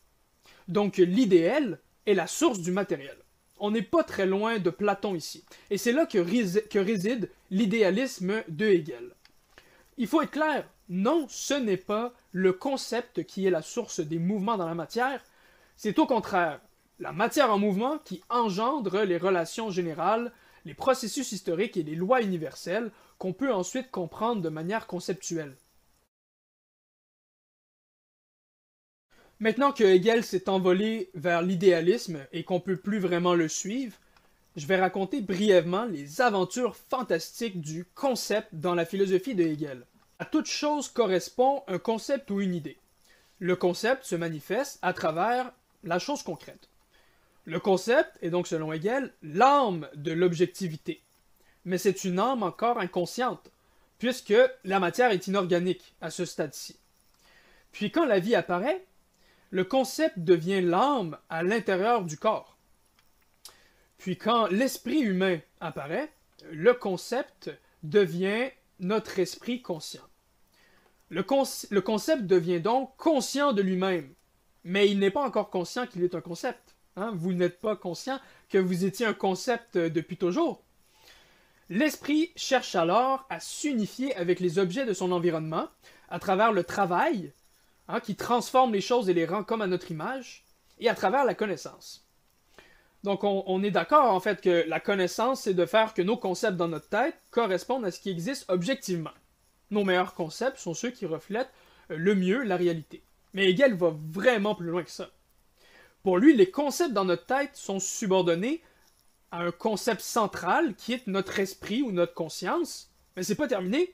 Donc 0.67 0.97
l'idéal 0.97 1.79
est 2.05 2.13
la 2.13 2.27
source 2.27 2.59
du 2.59 2.71
matériel. 2.71 3.17
On 3.59 3.71
n'est 3.71 3.81
pas 3.81 4.03
très 4.03 4.25
loin 4.25 4.59
de 4.59 4.69
Platon 4.69 5.15
ici. 5.15 5.43
Et 5.69 5.77
c'est 5.77 5.91
là 5.91 6.05
que, 6.05 6.17
réside 6.17 7.29
l'idéalisme 7.49 8.43
de 8.47 8.65
Hegel. 8.65 9.13
Il 9.97 10.07
faut 10.07 10.21
être 10.21 10.31
clair, 10.31 10.67
non, 10.89 11.27
ce 11.29 11.53
n'est 11.53 11.77
pas 11.77 12.13
le 12.31 12.53
concept 12.53 13.25
qui 13.25 13.45
est 13.45 13.51
la 13.51 13.61
source 13.61 13.99
des 13.99 14.19
mouvements 14.19 14.57
dans 14.57 14.67
la 14.67 14.75
matière, 14.75 15.21
c'est 15.75 15.99
au 15.99 16.05
contraire 16.05 16.59
la 16.99 17.11
matière 17.11 17.51
en 17.51 17.59
mouvement 17.59 17.97
qui 17.99 18.23
engendre 18.29 19.01
les 19.01 19.17
relations 19.17 19.69
générales, 19.69 20.31
les 20.65 20.73
processus 20.73 21.31
historiques 21.31 21.75
et 21.75 21.83
les 21.83 21.95
lois 21.95 22.21
universelles 22.21 22.91
qu'on 23.17 23.33
peut 23.33 23.53
ensuite 23.53 23.91
comprendre 23.91 24.41
de 24.41 24.49
manière 24.49 24.87
conceptuelle. 24.87 25.55
Maintenant 29.39 29.73
que 29.73 29.83
Hegel 29.83 30.23
s'est 30.23 30.47
envolé 30.47 31.09
vers 31.15 31.41
l'idéalisme 31.41 32.25
et 32.31 32.43
qu'on 32.43 32.61
peut 32.61 32.77
plus 32.77 32.99
vraiment 32.99 33.33
le 33.33 33.49
suivre, 33.49 33.97
je 34.55 34.67
vais 34.67 34.79
raconter 34.79 35.21
brièvement 35.21 35.85
les 35.85 36.21
aventures 36.21 36.75
fantastiques 36.75 37.59
du 37.59 37.85
concept 37.95 38.49
dans 38.53 38.75
la 38.75 38.85
philosophie 38.85 39.35
de 39.35 39.43
Hegel. 39.43 39.85
À 40.19 40.25
toute 40.25 40.45
chose 40.45 40.89
correspond 40.89 41.63
un 41.67 41.79
concept 41.79 42.29
ou 42.31 42.41
une 42.41 42.55
idée. 42.55 42.77
Le 43.39 43.55
concept 43.55 44.05
se 44.05 44.15
manifeste 44.15 44.79
à 44.81 44.93
travers 44.93 45.51
la 45.83 45.99
chose 45.99 46.23
concrète. 46.23 46.69
Le 47.45 47.59
concept 47.59 48.17
est 48.21 48.29
donc, 48.29 48.47
selon 48.47 48.71
Hegel, 48.71 49.13
l'âme 49.21 49.89
de 49.95 50.11
l'objectivité. 50.11 51.01
Mais 51.65 51.77
c'est 51.77 52.05
une 52.05 52.19
âme 52.19 52.43
encore 52.43 52.79
inconsciente, 52.79 53.51
puisque 53.99 54.33
la 54.63 54.79
matière 54.79 55.11
est 55.11 55.27
inorganique 55.27 55.93
à 55.99 56.09
ce 56.09 56.25
stade-ci. 56.25 56.77
Puis 57.71 57.91
quand 57.91 58.05
la 58.05 58.19
vie 58.19 58.35
apparaît, 58.35 58.85
le 59.49 59.63
concept 59.65 60.19
devient 60.19 60.61
l'âme 60.61 61.17
à 61.29 61.43
l'intérieur 61.43 62.05
du 62.05 62.17
corps. 62.17 62.57
Puis 63.97 64.17
quand 64.17 64.47
l'esprit 64.47 64.99
humain 64.99 65.39
apparaît, 65.59 66.11
le 66.51 66.73
concept 66.73 67.51
devient 67.83 68.49
notre 68.83 69.19
esprit 69.19 69.61
conscient. 69.61 70.03
Le, 71.09 71.21
concept 71.21 72.23
devient 72.23 72.59
donc 72.59 72.95
conscient 72.97 73.53
de 73.53 73.61
lui-même, 73.61 74.13
mais 74.63 74.89
il 74.89 74.99
n'est 74.99 75.11
pas 75.11 75.23
encore 75.23 75.49
conscient 75.49 75.85
qu'il 75.85 76.03
est 76.03 76.15
un 76.15 76.21
concept. 76.21 76.75
Hein. 76.95 77.11
Vous 77.15 77.33
n'êtes 77.33 77.59
pas 77.59 77.75
conscient 77.75 78.19
que 78.49 78.57
vous 78.57 78.85
étiez 78.85 79.05
un 79.05 79.13
concept 79.13 79.77
depuis 79.77 80.17
toujours. 80.17 80.63
L'esprit 81.69 82.31
cherche 82.35 82.75
alors 82.75 83.25
à 83.29 83.39
s'unifier 83.39 84.15
avec 84.15 84.39
les 84.39 84.59
objets 84.59 84.85
de 84.85 84.93
son 84.93 85.11
environnement 85.11 85.67
à 86.09 86.19
travers 86.19 86.51
le 86.51 86.63
travail, 86.63 87.31
hein, 87.87 87.99
qui 87.99 88.15
transforme 88.15 88.73
les 88.73 88.81
choses 88.81 89.09
et 89.09 89.13
les 89.13 89.25
rend 89.25 89.43
comme 89.43 89.61
à 89.61 89.67
notre 89.67 89.91
image, 89.91 90.45
et 90.79 90.89
à 90.89 90.95
travers 90.95 91.25
la 91.25 91.35
connaissance. 91.35 92.02
Donc 93.03 93.25
on, 93.25 93.63
est 93.63 93.71
d'accord 93.71 94.13
en 94.13 94.19
fait 94.21 94.39
que 94.39 94.63
la 94.67 94.79
connaissance, 94.79 95.41
c'est 95.41 95.53
de 95.53 95.65
faire 95.65 95.93
que 95.93 96.01
nos 96.01 96.15
concepts 96.15 96.55
dans 96.55 96.69
notre 96.69 96.87
tête 96.87 97.15
correspondent 97.31 97.85
à 97.85 97.91
ce 97.91 97.99
qui 97.99 98.09
existe 98.09 98.45
objectivement. 98.47 99.11
Nos 99.71 99.83
meilleurs 99.83 100.13
concepts 100.13 100.57
sont 100.57 100.73
ceux 100.73 100.89
qui 100.89 101.05
reflètent 101.05 101.51
le 101.89 102.15
mieux 102.15 102.43
la 102.43 102.55
réalité. 102.55 103.03
Mais 103.33 103.49
Hegel 103.49 103.75
va 103.75 103.93
vraiment 104.11 104.55
plus 104.55 104.69
loin 104.69 104.83
que 104.83 104.91
ça. 104.91 105.09
Pour 106.01 106.17
lui, 106.17 106.33
les 106.33 106.49
concepts 106.49 106.93
dans 106.93 107.03
notre 107.03 107.25
tête 107.25 107.55
sont 107.55 107.79
subordonnés 107.79 108.61
à 109.31 109.41
un 109.41 109.51
concept 109.51 110.01
central 110.01 110.75
qui 110.75 110.93
est 110.93 111.07
notre 111.07 111.39
esprit 111.39 111.81
ou 111.81 111.91
notre 111.91 112.13
conscience, 112.13 112.89
mais 113.15 113.23
c'est 113.23 113.35
pas 113.35 113.47
terminé. 113.47 113.93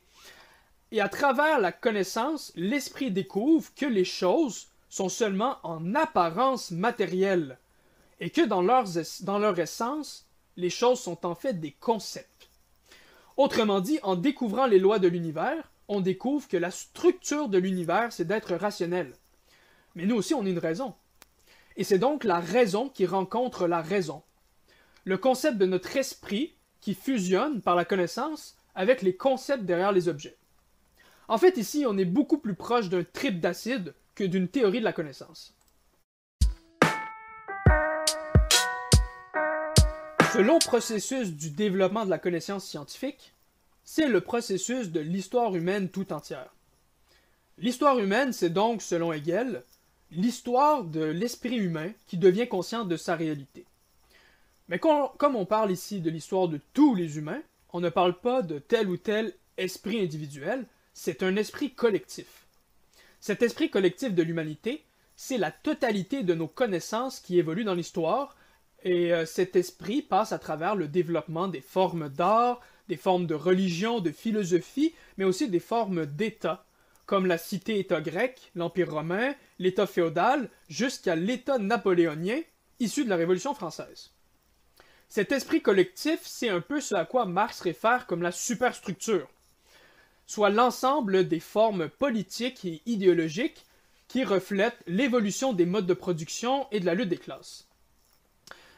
Et 0.92 1.02
à 1.02 1.10
travers 1.10 1.60
la 1.60 1.72
connaissance, 1.72 2.52
l'esprit 2.56 3.10
découvre 3.10 3.74
que 3.76 3.86
les 3.86 4.06
choses 4.06 4.68
sont 4.90 5.10
seulement 5.10 5.58
en 5.64 5.96
apparence 5.96 6.72
matérielles 6.72 7.58
et 8.20 8.30
que 8.30 8.46
dans, 8.46 8.62
leur 8.62 9.60
essence, 9.60 10.28
les 10.58 10.70
choses 10.70 11.00
sont 11.00 11.26
en 11.26 11.36
fait 11.36 11.60
des 11.60 11.72
concepts. 11.72 12.50
Autrement 13.38 13.80
dit, 13.80 14.00
en 14.04 14.16
découvrant 14.16 14.66
les 14.66 14.80
lois 14.80 15.00
de 15.00 15.08
l'univers, 15.08 15.72
on 15.88 16.02
découvre 16.02 16.48
que 16.48 16.58
la 16.58 16.72
structure 16.72 17.48
de 17.48 17.58
l'univers, 17.58 18.12
c'est 18.12 18.26
d'être 18.26 18.56
rationnel. 18.56 19.14
Mais 19.96 20.06
nous 20.06 20.16
aussi, 20.16 20.34
on 20.34 20.46
a 20.46 20.50
une 20.50 20.60
raison. 20.60 20.94
Et 21.78 21.84
c'est 21.84 21.98
donc 21.98 22.24
la 22.24 22.40
raison 22.40 22.90
qui 22.90 23.06
rencontre 23.06 23.68
la 23.68 23.82
raison 23.82 24.22
le 25.10 25.18
concept 25.18 25.58
de 25.58 25.66
notre 25.66 25.98
esprit 25.98 26.56
qui 26.82 26.94
fusionne 26.94 27.62
par 27.62 27.76
la 27.76 27.86
connaissance 27.86 28.56
avec 28.76 29.02
les 29.02 29.16
concepts 29.16 29.64
derrière 29.64 29.92
les 29.92 30.08
objets. 30.08 30.38
En 31.28 31.38
fait, 31.38 31.58
ici, 31.58 31.86
on 31.88 31.98
est 31.98 32.06
beaucoup 32.06 32.38
plus 32.38 32.56
proche 32.56 32.90
d'un 32.90 33.04
trip 33.04 33.40
d'acide 33.40 33.94
que 34.16 34.24
d'une 34.24 34.48
théorie 34.48 34.80
de 34.80 34.84
la 34.84 34.94
connaissance. 34.94 35.56
Ce 40.34 40.38
long 40.38 40.60
processus 40.60 41.32
du 41.32 41.50
développement 41.50 42.06
de 42.06 42.12
la 42.12 42.20
connaissance 42.20 42.64
scientifique, 42.64 43.34
c'est 43.84 44.08
le 44.08 44.22
processus 44.22 44.90
de 44.90 45.00
l'histoire 45.00 45.56
humaine 45.56 45.90
tout 45.90 46.14
entière. 46.14 46.54
L'histoire 47.58 47.98
humaine, 47.98 48.32
c'est 48.32 48.52
donc, 48.52 48.84
selon 48.84 49.12
Hegel, 49.12 49.64
l'histoire 50.12 50.84
de 50.84 51.04
l'esprit 51.04 51.58
humain 51.58 51.92
qui 52.06 52.18
devient 52.18 52.48
conscient 52.48 52.86
de 52.86 52.96
sa 52.96 53.16
réalité. 53.16 53.66
Mais 54.68 54.78
comme 54.78 55.36
on 55.36 55.46
parle 55.46 55.72
ici 55.72 56.00
de 56.00 56.12
l'histoire 56.12 56.48
de 56.48 56.60
tous 56.74 56.94
les 56.94 57.18
humains, 57.18 57.42
on 57.74 57.80
ne 57.80 57.90
parle 57.90 58.20
pas 58.20 58.44
de 58.44 58.60
tel 58.60 58.88
ou 58.88 58.98
tel 58.98 59.34
esprit 59.58 60.00
individuel, 60.00 60.68
c'est 60.94 61.24
un 61.24 61.36
esprit 61.38 61.72
collectif. 61.72 62.46
Cet 63.20 63.42
esprit 63.42 63.72
collectif 63.72 64.14
de 64.14 64.24
l'humanité, 64.24 64.84
c'est 65.16 65.40
la 65.40 65.52
totalité 65.52 66.22
de 66.22 66.36
nos 66.36 66.48
connaissances 66.48 67.20
qui 67.20 67.40
évoluent 67.40 67.64
dans 67.64 67.74
l'histoire, 67.74 68.36
et 68.84 69.14
euh, 69.14 69.26
cet 69.26 69.56
esprit 69.56 70.02
passe 70.02 70.32
à 70.32 70.40
travers 70.40 70.76
le 70.76 70.88
développement 70.88 71.48
des 71.48 71.62
formes 71.62 72.10
d'art, 72.10 72.62
des 72.88 72.98
formes 72.98 73.28
de 73.28 73.36
religion, 73.36 74.00
de 74.00 74.12
philosophie, 74.12 74.94
mais 75.18 75.26
aussi 75.26 75.50
des 75.50 75.60
formes 75.60 76.06
d'État, 76.06 76.66
comme 77.06 77.26
la 77.26 77.38
cité-État 77.38 78.02
grecque, 78.02 78.52
l'Empire 78.56 78.92
romain, 78.92 79.34
l'État 79.58 79.88
féodal, 79.88 80.50
jusqu'à 80.68 81.16
l'État 81.16 81.58
napoléonien, 81.58 82.42
issu 82.80 83.04
de 83.04 83.10
la 83.10 83.16
Révolution 83.16 83.54
française. 83.54 84.12
Cet 85.08 85.32
esprit 85.32 85.62
collectif, 85.62 86.20
c'est 86.24 86.50
un 86.50 86.62
peu 86.62 86.82
ce 86.82 86.96
à 86.96 87.06
quoi 87.06 87.26
Marx 87.26 87.62
réfère 87.62 88.06
comme 88.06 88.22
la 88.22 88.32
superstructure, 88.32 89.28
soit 90.28 90.52
l'ensemble 90.52 91.28
des 91.28 91.40
formes 91.40 91.90
politiques 91.90 92.64
et 92.66 92.82
idéologiques 92.86 93.66
qui 94.08 94.24
reflètent 94.24 94.84
l'évolution 94.86 95.54
des 95.54 95.66
modes 95.66 95.88
de 95.88 95.94
production 95.94 96.68
et 96.72 96.80
de 96.80 96.86
la 96.86 96.94
lutte 96.94 97.10
des 97.10 97.18
classes. 97.18 97.69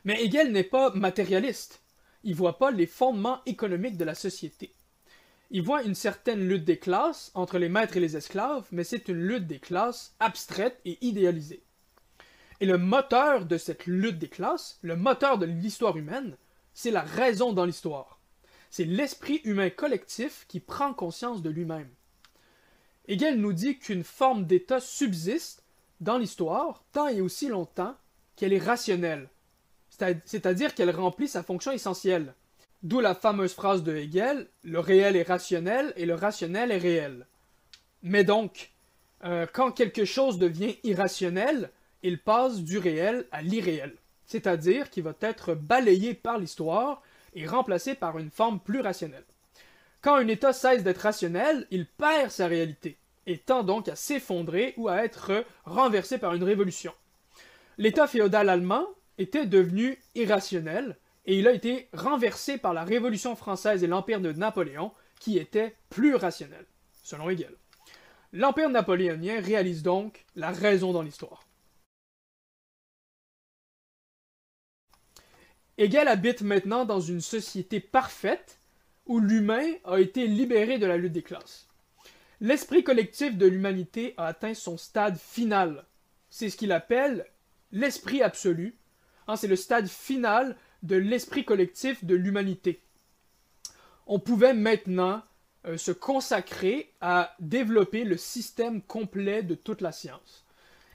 Mais 0.04 0.24
Hegel 0.24 0.52
n'est 0.52 0.64
pas 0.64 0.92
matérialiste. 0.92 1.82
Il 2.24 2.36
voit 2.36 2.58
pas 2.58 2.72
les 2.72 2.88
fondements 2.88 3.42
économiques 3.46 3.98
de 3.98 4.06
la 4.06 4.16
société. 4.16 4.74
Il 5.50 5.62
voit 5.62 5.84
une 5.84 5.96
certaine 5.96 6.48
lutte 6.48 6.64
des 6.64 6.80
classes 6.80 7.32
entre 7.34 7.58
les 7.58 7.70
maîtres 7.70 7.98
et 7.98 8.00
les 8.00 8.16
esclaves, 8.16 8.68
mais 8.72 8.84
c'est 8.84 9.10
une 9.10 9.22
lutte 9.22 9.48
des 9.48 9.60
classes 9.60 10.16
abstraite 10.20 10.80
et 10.86 10.98
idéalisée. 11.02 11.64
Et 12.62 12.66
le 12.66 12.78
moteur 12.78 13.46
de 13.46 13.58
cette 13.58 13.86
lutte 13.86 14.18
des 14.18 14.30
classes, 14.30 14.80
le 14.82 14.96
moteur 14.96 15.38
de 15.38 15.46
l'histoire 15.46 15.98
humaine, 15.98 16.38
c'est 16.74 16.92
la 16.92 17.02
raison 17.02 17.54
dans 17.54 17.66
l'histoire. 17.66 18.20
C'est 18.70 18.86
l'esprit 18.86 19.42
humain 19.44 19.70
collectif 19.70 20.46
qui 20.48 20.60
prend 20.60 20.94
conscience 20.94 21.42
de 21.42 21.50
lui-même. 21.50 21.90
Hegel 23.08 23.40
nous 23.42 23.52
dit 23.52 23.78
qu'une 23.78 24.06
forme 24.06 24.46
d'État 24.46 24.80
subsiste 24.80 25.66
dans 26.00 26.18
l'histoire 26.18 26.84
tant 26.94 27.08
et 27.08 27.20
aussi 27.20 27.50
longtemps 27.50 27.98
qu'elle 28.38 28.54
est 28.54 28.60
rationnelle, 28.64 29.30
c'est-à-dire 30.26 30.76
qu'elle 30.76 30.92
remplit 30.92 31.28
sa 31.28 31.44
fonction 31.44 31.72
essentielle. 31.72 32.34
D'où 32.84 33.00
la 33.00 33.14
fameuse 33.14 33.54
phrase 33.54 33.84
de 33.84 33.96
Hegel, 33.96 34.48
le 34.64 34.80
réel 34.80 35.16
est 35.16 35.28
rationnel 35.28 35.94
et 35.96 36.06
le 36.06 36.16
rationnel 36.16 36.72
est 36.72 36.78
réel. 36.78 37.28
Mais 38.02 38.24
donc, 38.24 38.72
euh, 39.24 39.46
quand 39.52 39.72
quelque 39.72 40.06
chose 40.06 40.40
devient 40.40 40.76
irrationnel, 40.84 41.70
il 42.02 42.18
passe 42.18 42.62
du 42.62 42.80
réel 42.80 43.26
à 43.32 43.44
l'irréel, 43.44 43.96
c'est-à-dire 44.26 44.90
qu'il 44.90 45.04
va 45.04 45.14
être 45.22 45.54
balayé 45.54 46.16
par 46.16 46.40
l'histoire 46.40 47.04
et 47.36 47.46
remplacé 47.46 47.94
par 47.94 48.18
une 48.18 48.32
forme 48.32 48.60
plus 48.60 48.82
rationnelle. 48.82 49.26
Quand 50.02 50.16
un 50.16 50.28
État 50.28 50.54
cesse 50.54 50.84
d'être 50.84 51.02
rationnel, 51.02 51.68
il 51.70 51.86
perd 51.86 52.32
sa 52.32 52.48
réalité, 52.48 52.98
et 53.28 53.38
tend 53.38 53.64
donc 53.64 53.88
à 53.88 53.96
s'effondrer 53.96 54.74
ou 54.78 54.90
à 54.90 55.04
être 55.04 55.46
renversé 55.66 56.18
par 56.18 56.34
une 56.34 56.44
révolution. 56.44 56.94
L'État 57.78 58.08
féodal 58.08 58.50
allemand 58.50 58.88
était 59.22 59.46
devenu 59.46 59.98
irrationnel, 60.16 60.98
et 61.26 61.38
il 61.38 61.48
a 61.48 61.54
été 61.54 61.88
renversé 61.94 62.58
par 62.58 62.74
la 62.74 62.84
Révolution 62.84 63.36
française 63.36 63.84
et 63.84 63.88
l'Empire 63.88 64.22
de 64.22 64.32
Napoléon, 64.32 64.92
qui 65.20 65.38
était 65.38 65.76
plus 65.90 66.16
rationnel, 66.16 66.66
selon 67.04 67.30
Hegel. 67.30 67.56
L'Empire 68.34 68.70
napoléonien 68.70 69.42
réalise 69.42 69.84
donc 69.84 70.26
la 70.36 70.52
raison 70.52 70.94
dans 70.94 71.02
l'histoire. 71.02 71.46
Hegel 75.78 76.08
habite 76.08 76.42
maintenant 76.42 76.86
dans 76.86 77.02
une 77.02 77.22
société 77.22 77.80
parfaite 77.80 78.60
où 79.06 79.20
l'humain 79.20 79.68
a 79.84 80.00
été 80.00 80.28
libéré 80.28 80.78
de 80.78 80.86
la 80.86 80.98
lutte 80.98 81.14
des 81.14 81.24
classes. 81.24 81.68
L'esprit 82.40 82.84
collectif 82.84 83.38
de 83.38 83.46
l'humanité 83.46 84.14
a 84.18 84.28
atteint 84.28 84.54
son 84.54 84.78
stade 84.78 85.18
final. 85.18 85.86
C'est 86.30 86.50
ce 86.50 86.58
qu'il 86.58 86.72
appelle 86.72 87.26
l'esprit 87.72 88.22
absolu. 88.22 88.78
Hein, 89.32 89.38
c'est 89.38 89.48
le 89.48 89.56
stade 89.56 89.88
final 89.88 90.58
de 90.84 90.98
l'esprit 90.98 91.46
collectif 91.46 92.04
de 92.04 92.16
l'humanité. 92.16 92.82
On 94.08 94.20
pouvait 94.20 94.54
maintenant 94.54 95.24
euh, 95.66 95.78
se 95.78 95.94
consacrer 95.94 96.92
à 97.00 97.34
développer 97.40 98.04
le 98.04 98.18
système 98.18 98.82
complet 98.82 99.42
de 99.42 99.56
toute 99.56 99.80
la 99.80 99.94
science. 99.94 100.44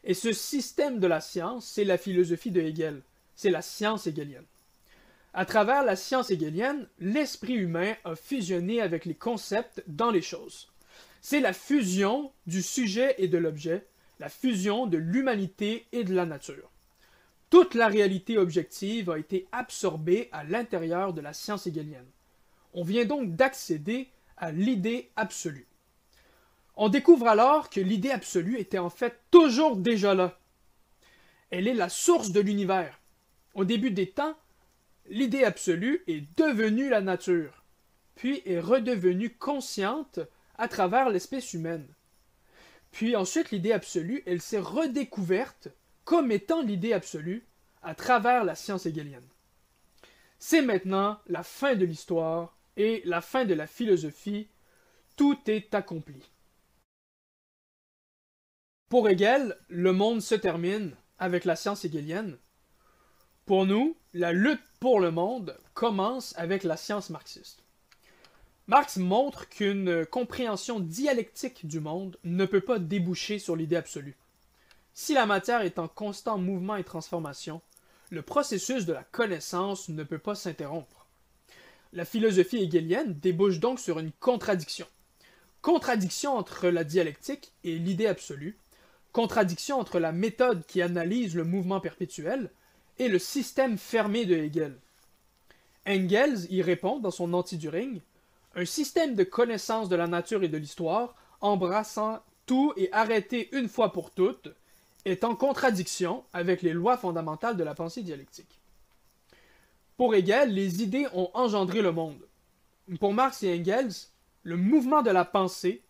Et 0.05 0.13
ce 0.13 0.35
système 0.35 1.01
de 1.01 1.07
la 1.07 1.23
science, 1.23 1.67
c'est 1.67 1.85
la 1.85 1.97
philosophie 1.97 2.51
de 2.51 2.61
Hegel. 2.61 3.01
C'est 3.37 3.49
la 3.49 3.63
science 3.63 4.07
hegelienne. 4.07 4.45
À 5.33 5.47
travers 5.47 5.83
la 5.83 5.97
science 5.97 6.31
hegelienne, 6.31 6.87
l'esprit 6.99 7.55
humain 7.55 7.95
a 8.05 8.17
fusionné 8.17 8.83
avec 8.83 9.07
les 9.07 9.15
concepts 9.15 9.83
dans 9.87 10.11
les 10.11 10.21
choses. 10.21 10.69
C'est 11.23 11.41
la 11.41 11.55
fusion 11.55 12.33
du 12.47 12.61
sujet 12.61 13.15
et 13.17 13.29
de 13.29 13.39
l'objet, 13.39 13.87
la 14.21 14.29
fusion 14.29 14.87
de 14.87 14.99
l'humanité 14.99 15.87
et 15.93 16.05
de 16.05 16.15
la 16.15 16.27
nature. 16.27 16.69
Toute 17.51 17.75
la 17.75 17.87
réalité 17.87 18.39
objective 18.39 19.11
a 19.11 19.19
été 19.19 19.47
absorbée 19.53 20.29
à 20.33 20.43
l'intérieur 20.43 21.13
de 21.13 21.21
la 21.21 21.33
science 21.33 21.67
hegelienne. 21.67 22.11
On 22.75 22.83
vient 22.83 23.05
donc 23.05 23.37
d'accéder 23.37 24.09
à 24.37 24.51
l'idée 24.51 25.11
absolue. 25.17 25.67
On 26.75 26.89
découvre 26.89 27.29
alors 27.29 27.71
que 27.71 27.81
l'idée 27.81 28.11
absolue 28.11 28.59
était 28.59 28.79
en 28.79 28.91
fait 28.91 29.19
toujours 29.31 29.77
déjà 29.77 30.15
là. 30.15 30.39
Elle 31.51 31.69
est 31.69 31.75
la 31.75 31.89
source 31.89 32.33
de 32.33 32.41
l'univers. 32.41 33.01
Au 33.55 33.65
début 33.65 33.91
des 33.91 34.11
temps, 34.11 34.37
l'idée 35.09 35.45
absolue 35.45 36.03
est 36.07 36.25
devenue 36.37 36.91
la 36.91 37.01
nature, 37.01 37.65
puis 38.17 38.43
est 38.45 38.61
redevenue 38.61 39.31
consciente 39.31 40.21
à 40.59 40.69
travers 40.69 41.09
l'espèce 41.09 41.55
humaine. 41.55 41.87
Puis 42.91 43.15
ensuite, 43.17 43.53
l'idée 43.53 43.73
absolue, 43.73 44.23
elle 44.27 44.43
s'est 44.43 44.59
redécouverte 44.59 45.69
comme 46.07 46.31
étant 46.31 46.63
l'idée 46.63 46.93
absolue 46.93 47.45
à 47.83 47.95
travers 47.95 48.45
la 48.45 48.55
science 48.55 48.87
hegelienne. 48.87 49.29
C'est 50.39 50.63
maintenant 50.63 51.19
la 51.27 51.43
fin 51.43 51.75
de 51.75 51.85
l'histoire 51.85 52.57
et 52.77 53.03
la 53.05 53.21
fin 53.21 53.45
de 53.45 53.55
la 53.55 53.67
philosophie. 53.67 54.49
Tout 55.17 55.39
est 55.47 55.75
accompli. 55.75 56.31
Pour 58.89 59.09
Hegel, 59.09 59.59
le 59.69 59.93
monde 59.93 60.23
se 60.23 60.37
termine 60.37 60.95
avec 61.19 61.45
la 61.45 61.57
science 61.57 61.85
hegelienne. 61.85 62.39
Pour 63.45 63.67
nous, 63.67 63.97
la 64.15 64.33
lutte 64.33 64.63
pour 64.79 65.01
le 65.01 65.11
monde 65.11 65.59
commence 65.75 66.35
avec 66.39 66.63
la 66.63 66.77
science 66.77 67.11
marxiste. 67.11 67.65
Marx 68.69 68.97
montre 68.99 69.49
qu'une 69.49 70.07
compréhension 70.07 70.79
dialectique 70.79 71.67
du 71.67 71.81
monde 71.81 72.17
ne 72.23 72.45
peut 72.45 72.61
pas 72.61 72.79
déboucher 72.79 73.41
sur 73.41 73.57
l'idée 73.57 73.77
absolue. 73.77 74.17
Si 74.99 75.13
la 75.13 75.27
matière 75.27 75.61
est 75.61 75.79
en 75.79 75.89
constant 75.89 76.39
mouvement 76.39 76.77
et 76.77 76.83
transformation, 76.83 77.61
le 78.09 78.23
processus 78.23 78.87
de 78.87 78.95
la 78.95 79.05
connaissance 79.05 79.91
ne 79.91 80.03
peut 80.03 80.19
pas 80.19 80.35
s'interrompre. 80.35 81.07
La 81.93 82.07
philosophie 82.07 82.63
hegelienne 82.63 83.13
débouche 83.13 83.61
donc 83.61 83.79
sur 83.79 83.99
une 83.99 84.11
contradiction. 84.11 84.87
Contradiction 85.61 86.35
entre 86.35 86.69
la 86.69 86.83
dialectique 86.83 87.53
et 87.63 87.79
l'idée 87.79 88.07
absolue, 88.07 88.57
contradiction 89.13 89.79
entre 89.79 89.99
la 89.99 90.13
méthode 90.13 90.65
qui 90.65 90.81
analyse 90.81 91.35
le 91.35 91.45
mouvement 91.45 91.81
perpétuel 91.81 92.51
et 92.99 93.09
le 93.09 93.19
système 93.19 93.77
fermé 93.77 94.25
de 94.25 94.35
Hegel. 94.35 94.79
Engels 95.87 96.51
y 96.51 96.63
répond 96.63 97.01
dans 97.01 97.11
son 97.11 97.35
Anti-Düring 97.35 98.01
un 98.55 98.65
système 98.65 99.15
de 99.15 99.25
connaissance 99.25 99.91
de 99.91 99.97
la 99.97 100.07
nature 100.07 100.43
et 100.43 100.49
de 100.49 100.57
l'histoire, 100.57 101.17
embrassant 101.43 102.23
tout 102.47 102.73
et 102.79 102.91
arrêté 102.93 103.51
une 103.53 103.69
fois 103.69 103.93
pour 103.93 104.11
toutes, 104.11 104.49
est 105.07 105.23
en 105.23 105.37
contradiction 105.37 106.25
avec 106.33 106.63
les 106.63 106.73
lois 106.73 106.99
fondamentales 106.99 107.57
de 107.57 107.63
la 107.63 107.75
pensée 107.75 108.03
dialectique. 108.03 108.61
Pour 109.97 110.15
Hegel, 110.15 110.53
les 110.53 110.83
idées 110.83 111.07
ont 111.15 111.31
engendré 111.33 111.81
le 111.81 111.93
monde. 111.93 112.27
Pour 112.99 113.15
Marx 113.15 113.45
et 113.45 113.57
Engels, 113.57 113.93
le 114.43 114.57
mouvement 114.57 115.03
de 115.03 115.11
la 115.11 115.25
pensée 115.25 115.83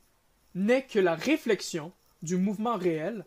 n'est 0.55 0.85
que 0.85 0.99
la 0.99 1.15
réflexion 1.15 1.93
du 2.23 2.37
mouvement 2.37 2.77
réel 2.77 3.25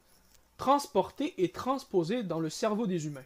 transporté 0.58 1.34
et 1.42 1.50
transposé 1.50 2.22
dans 2.22 2.40
le 2.40 2.50
cerveau 2.50 2.86
des 2.86 3.08
humains. 3.08 3.26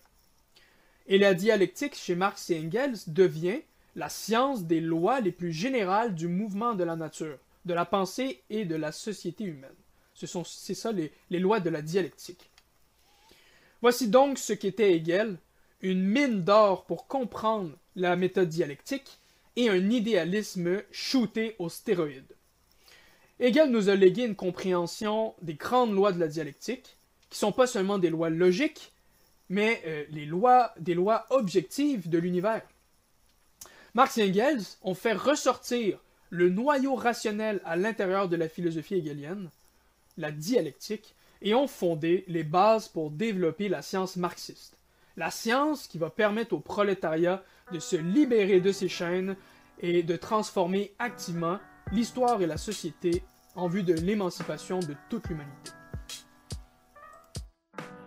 Et 1.07 1.17
la 1.17 1.33
dialectique 1.33 1.95
chez 1.95 2.15
Marx 2.15 2.49
et 2.49 2.59
Engels 2.59 2.97
devient 3.07 3.59
la 3.97 4.07
science 4.07 4.63
des 4.63 4.79
lois 4.79 5.19
les 5.19 5.31
plus 5.33 5.51
générales 5.51 6.15
du 6.15 6.29
mouvement 6.29 6.75
de 6.75 6.85
la 6.85 6.95
nature, 6.95 7.37
de 7.65 7.73
la 7.73 7.85
pensée 7.85 8.41
et 8.49 8.63
de 8.63 8.75
la 8.75 8.93
société 8.93 9.43
humaine. 9.43 9.75
Ce 10.13 10.27
sont, 10.27 10.45
c'est 10.45 10.75
ça 10.75 10.93
les, 10.93 11.11
les 11.29 11.39
lois 11.39 11.59
de 11.59 11.69
la 11.69 11.81
dialectique. 11.81 12.49
Voici 13.83 14.07
donc 14.07 14.37
ce 14.37 14.53
qu'était 14.53 14.95
Hegel, 14.95 15.35
une 15.81 16.05
mine 16.05 16.41
d'or 16.41 16.85
pour 16.85 17.05
comprendre 17.05 17.71
la 17.97 18.15
méthode 18.15 18.47
dialectique 18.47 19.19
et 19.57 19.67
un 19.67 19.89
idéalisme 19.89 20.81
shooté 20.89 21.57
aux 21.59 21.67
stéroïdes. 21.67 22.33
Hegel 23.41 23.71
nous 23.71 23.89
a 23.89 23.95
légué 23.95 24.23
une 24.23 24.37
compréhension 24.37 25.35
des 25.41 25.55
grandes 25.55 25.93
lois 25.93 26.13
de 26.13 26.19
la 26.21 26.29
dialectique, 26.29 26.95
qui 27.29 27.37
sont 27.37 27.51
pas 27.51 27.67
seulement 27.67 27.99
des 27.99 28.09
lois 28.09 28.29
logiques, 28.29 28.93
mais 29.49 29.81
euh, 29.85 30.05
les 30.11 30.25
lois, 30.25 30.73
des 30.79 30.93
lois 30.93 31.25
objectives 31.29 32.09
de 32.09 32.19
l'univers. 32.19 32.65
Marx 33.95 34.17
et 34.17 34.29
Engels 34.29 34.63
ont 34.83 34.95
fait 34.95 35.11
ressortir 35.11 35.99
le 36.29 36.47
noyau 36.49 36.95
rationnel 36.95 37.59
à 37.65 37.75
l'intérieur 37.75 38.29
de 38.29 38.37
la 38.37 38.47
philosophie 38.47 38.95
hegelienne, 38.95 39.49
la 40.17 40.31
dialectique, 40.31 41.15
et 41.43 41.53
ont 41.53 41.67
fondé 41.67 42.23
les 42.27 42.43
bases 42.43 42.87
pour 42.87 43.11
développer 43.11 43.69
la 43.69 43.81
science 43.81 44.15
marxiste. 44.15 44.77
La 45.15 45.29
science 45.29 45.87
qui 45.87 45.99
va 45.99 46.09
permettre 46.09 46.53
au 46.53 46.59
prolétariat 46.59 47.43
de 47.71 47.79
se 47.79 47.95
libérer 47.95 48.61
de 48.61 48.71
ses 48.71 48.87
chaînes 48.87 49.35
et 49.79 50.01
de 50.01 50.15
transformer 50.15 50.93
activement 50.97 51.59
l'histoire 51.91 52.41
et 52.41 52.47
la 52.47 52.57
société 52.57 53.23
en 53.55 53.67
vue 53.67 53.83
de 53.83 53.93
l'émancipation 53.93 54.79
de 54.79 54.95
toute 55.09 55.27
l'humanité. 55.27 55.71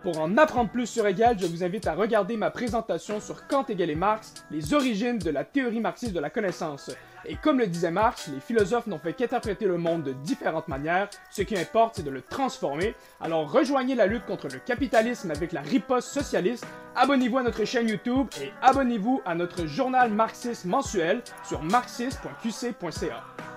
Pour 0.01 0.19
en 0.19 0.37
apprendre 0.37 0.69
plus 0.69 0.85
sur 0.85 1.07
Hegel, 1.07 1.37
je 1.39 1.47
vous 1.47 1.63
invite 1.63 1.87
à 1.87 1.93
regarder 1.93 2.37
ma 2.37 2.51
présentation 2.51 3.19
sur 3.19 3.47
Kant, 3.47 3.65
Hegel 3.67 3.89
et 3.89 3.95
Marx, 3.95 4.33
les 4.51 4.73
origines 4.73 5.17
de 5.17 5.29
la 5.29 5.43
théorie 5.43 5.79
marxiste 5.79 6.13
de 6.13 6.19
la 6.19 6.29
connaissance. 6.29 6.91
Et 7.29 7.35
comme 7.35 7.59
le 7.59 7.67
disait 7.67 7.91
Marx, 7.91 8.29
les 8.33 8.39
philosophes 8.39 8.87
n'ont 8.87 8.99
fait 8.99 9.13
qu'interpréter 9.13 9.65
le 9.65 9.77
monde 9.77 10.03
de 10.03 10.13
différentes 10.13 10.69
manières, 10.69 11.09
ce 11.29 11.41
qui 11.41 11.57
importe 11.57 11.95
c'est 11.97 12.03
de 12.03 12.09
le 12.09 12.21
transformer. 12.21 12.95
Alors 13.19 13.51
rejoignez 13.51 13.95
la 13.95 14.07
lutte 14.07 14.25
contre 14.25 14.47
le 14.47 14.59
capitalisme 14.59 15.29
avec 15.31 15.51
la 15.51 15.61
riposte 15.61 16.07
socialiste, 16.07 16.65
abonnez-vous 16.95 17.39
à 17.39 17.43
notre 17.43 17.65
chaîne 17.65 17.89
YouTube 17.89 18.27
et 18.41 18.51
abonnez-vous 18.61 19.21
à 19.25 19.35
notre 19.35 19.65
journal 19.65 20.09
marxiste 20.09 20.63
mensuel 20.65 21.21
sur 21.43 21.61
marxiste.qc.ca. 21.63 23.56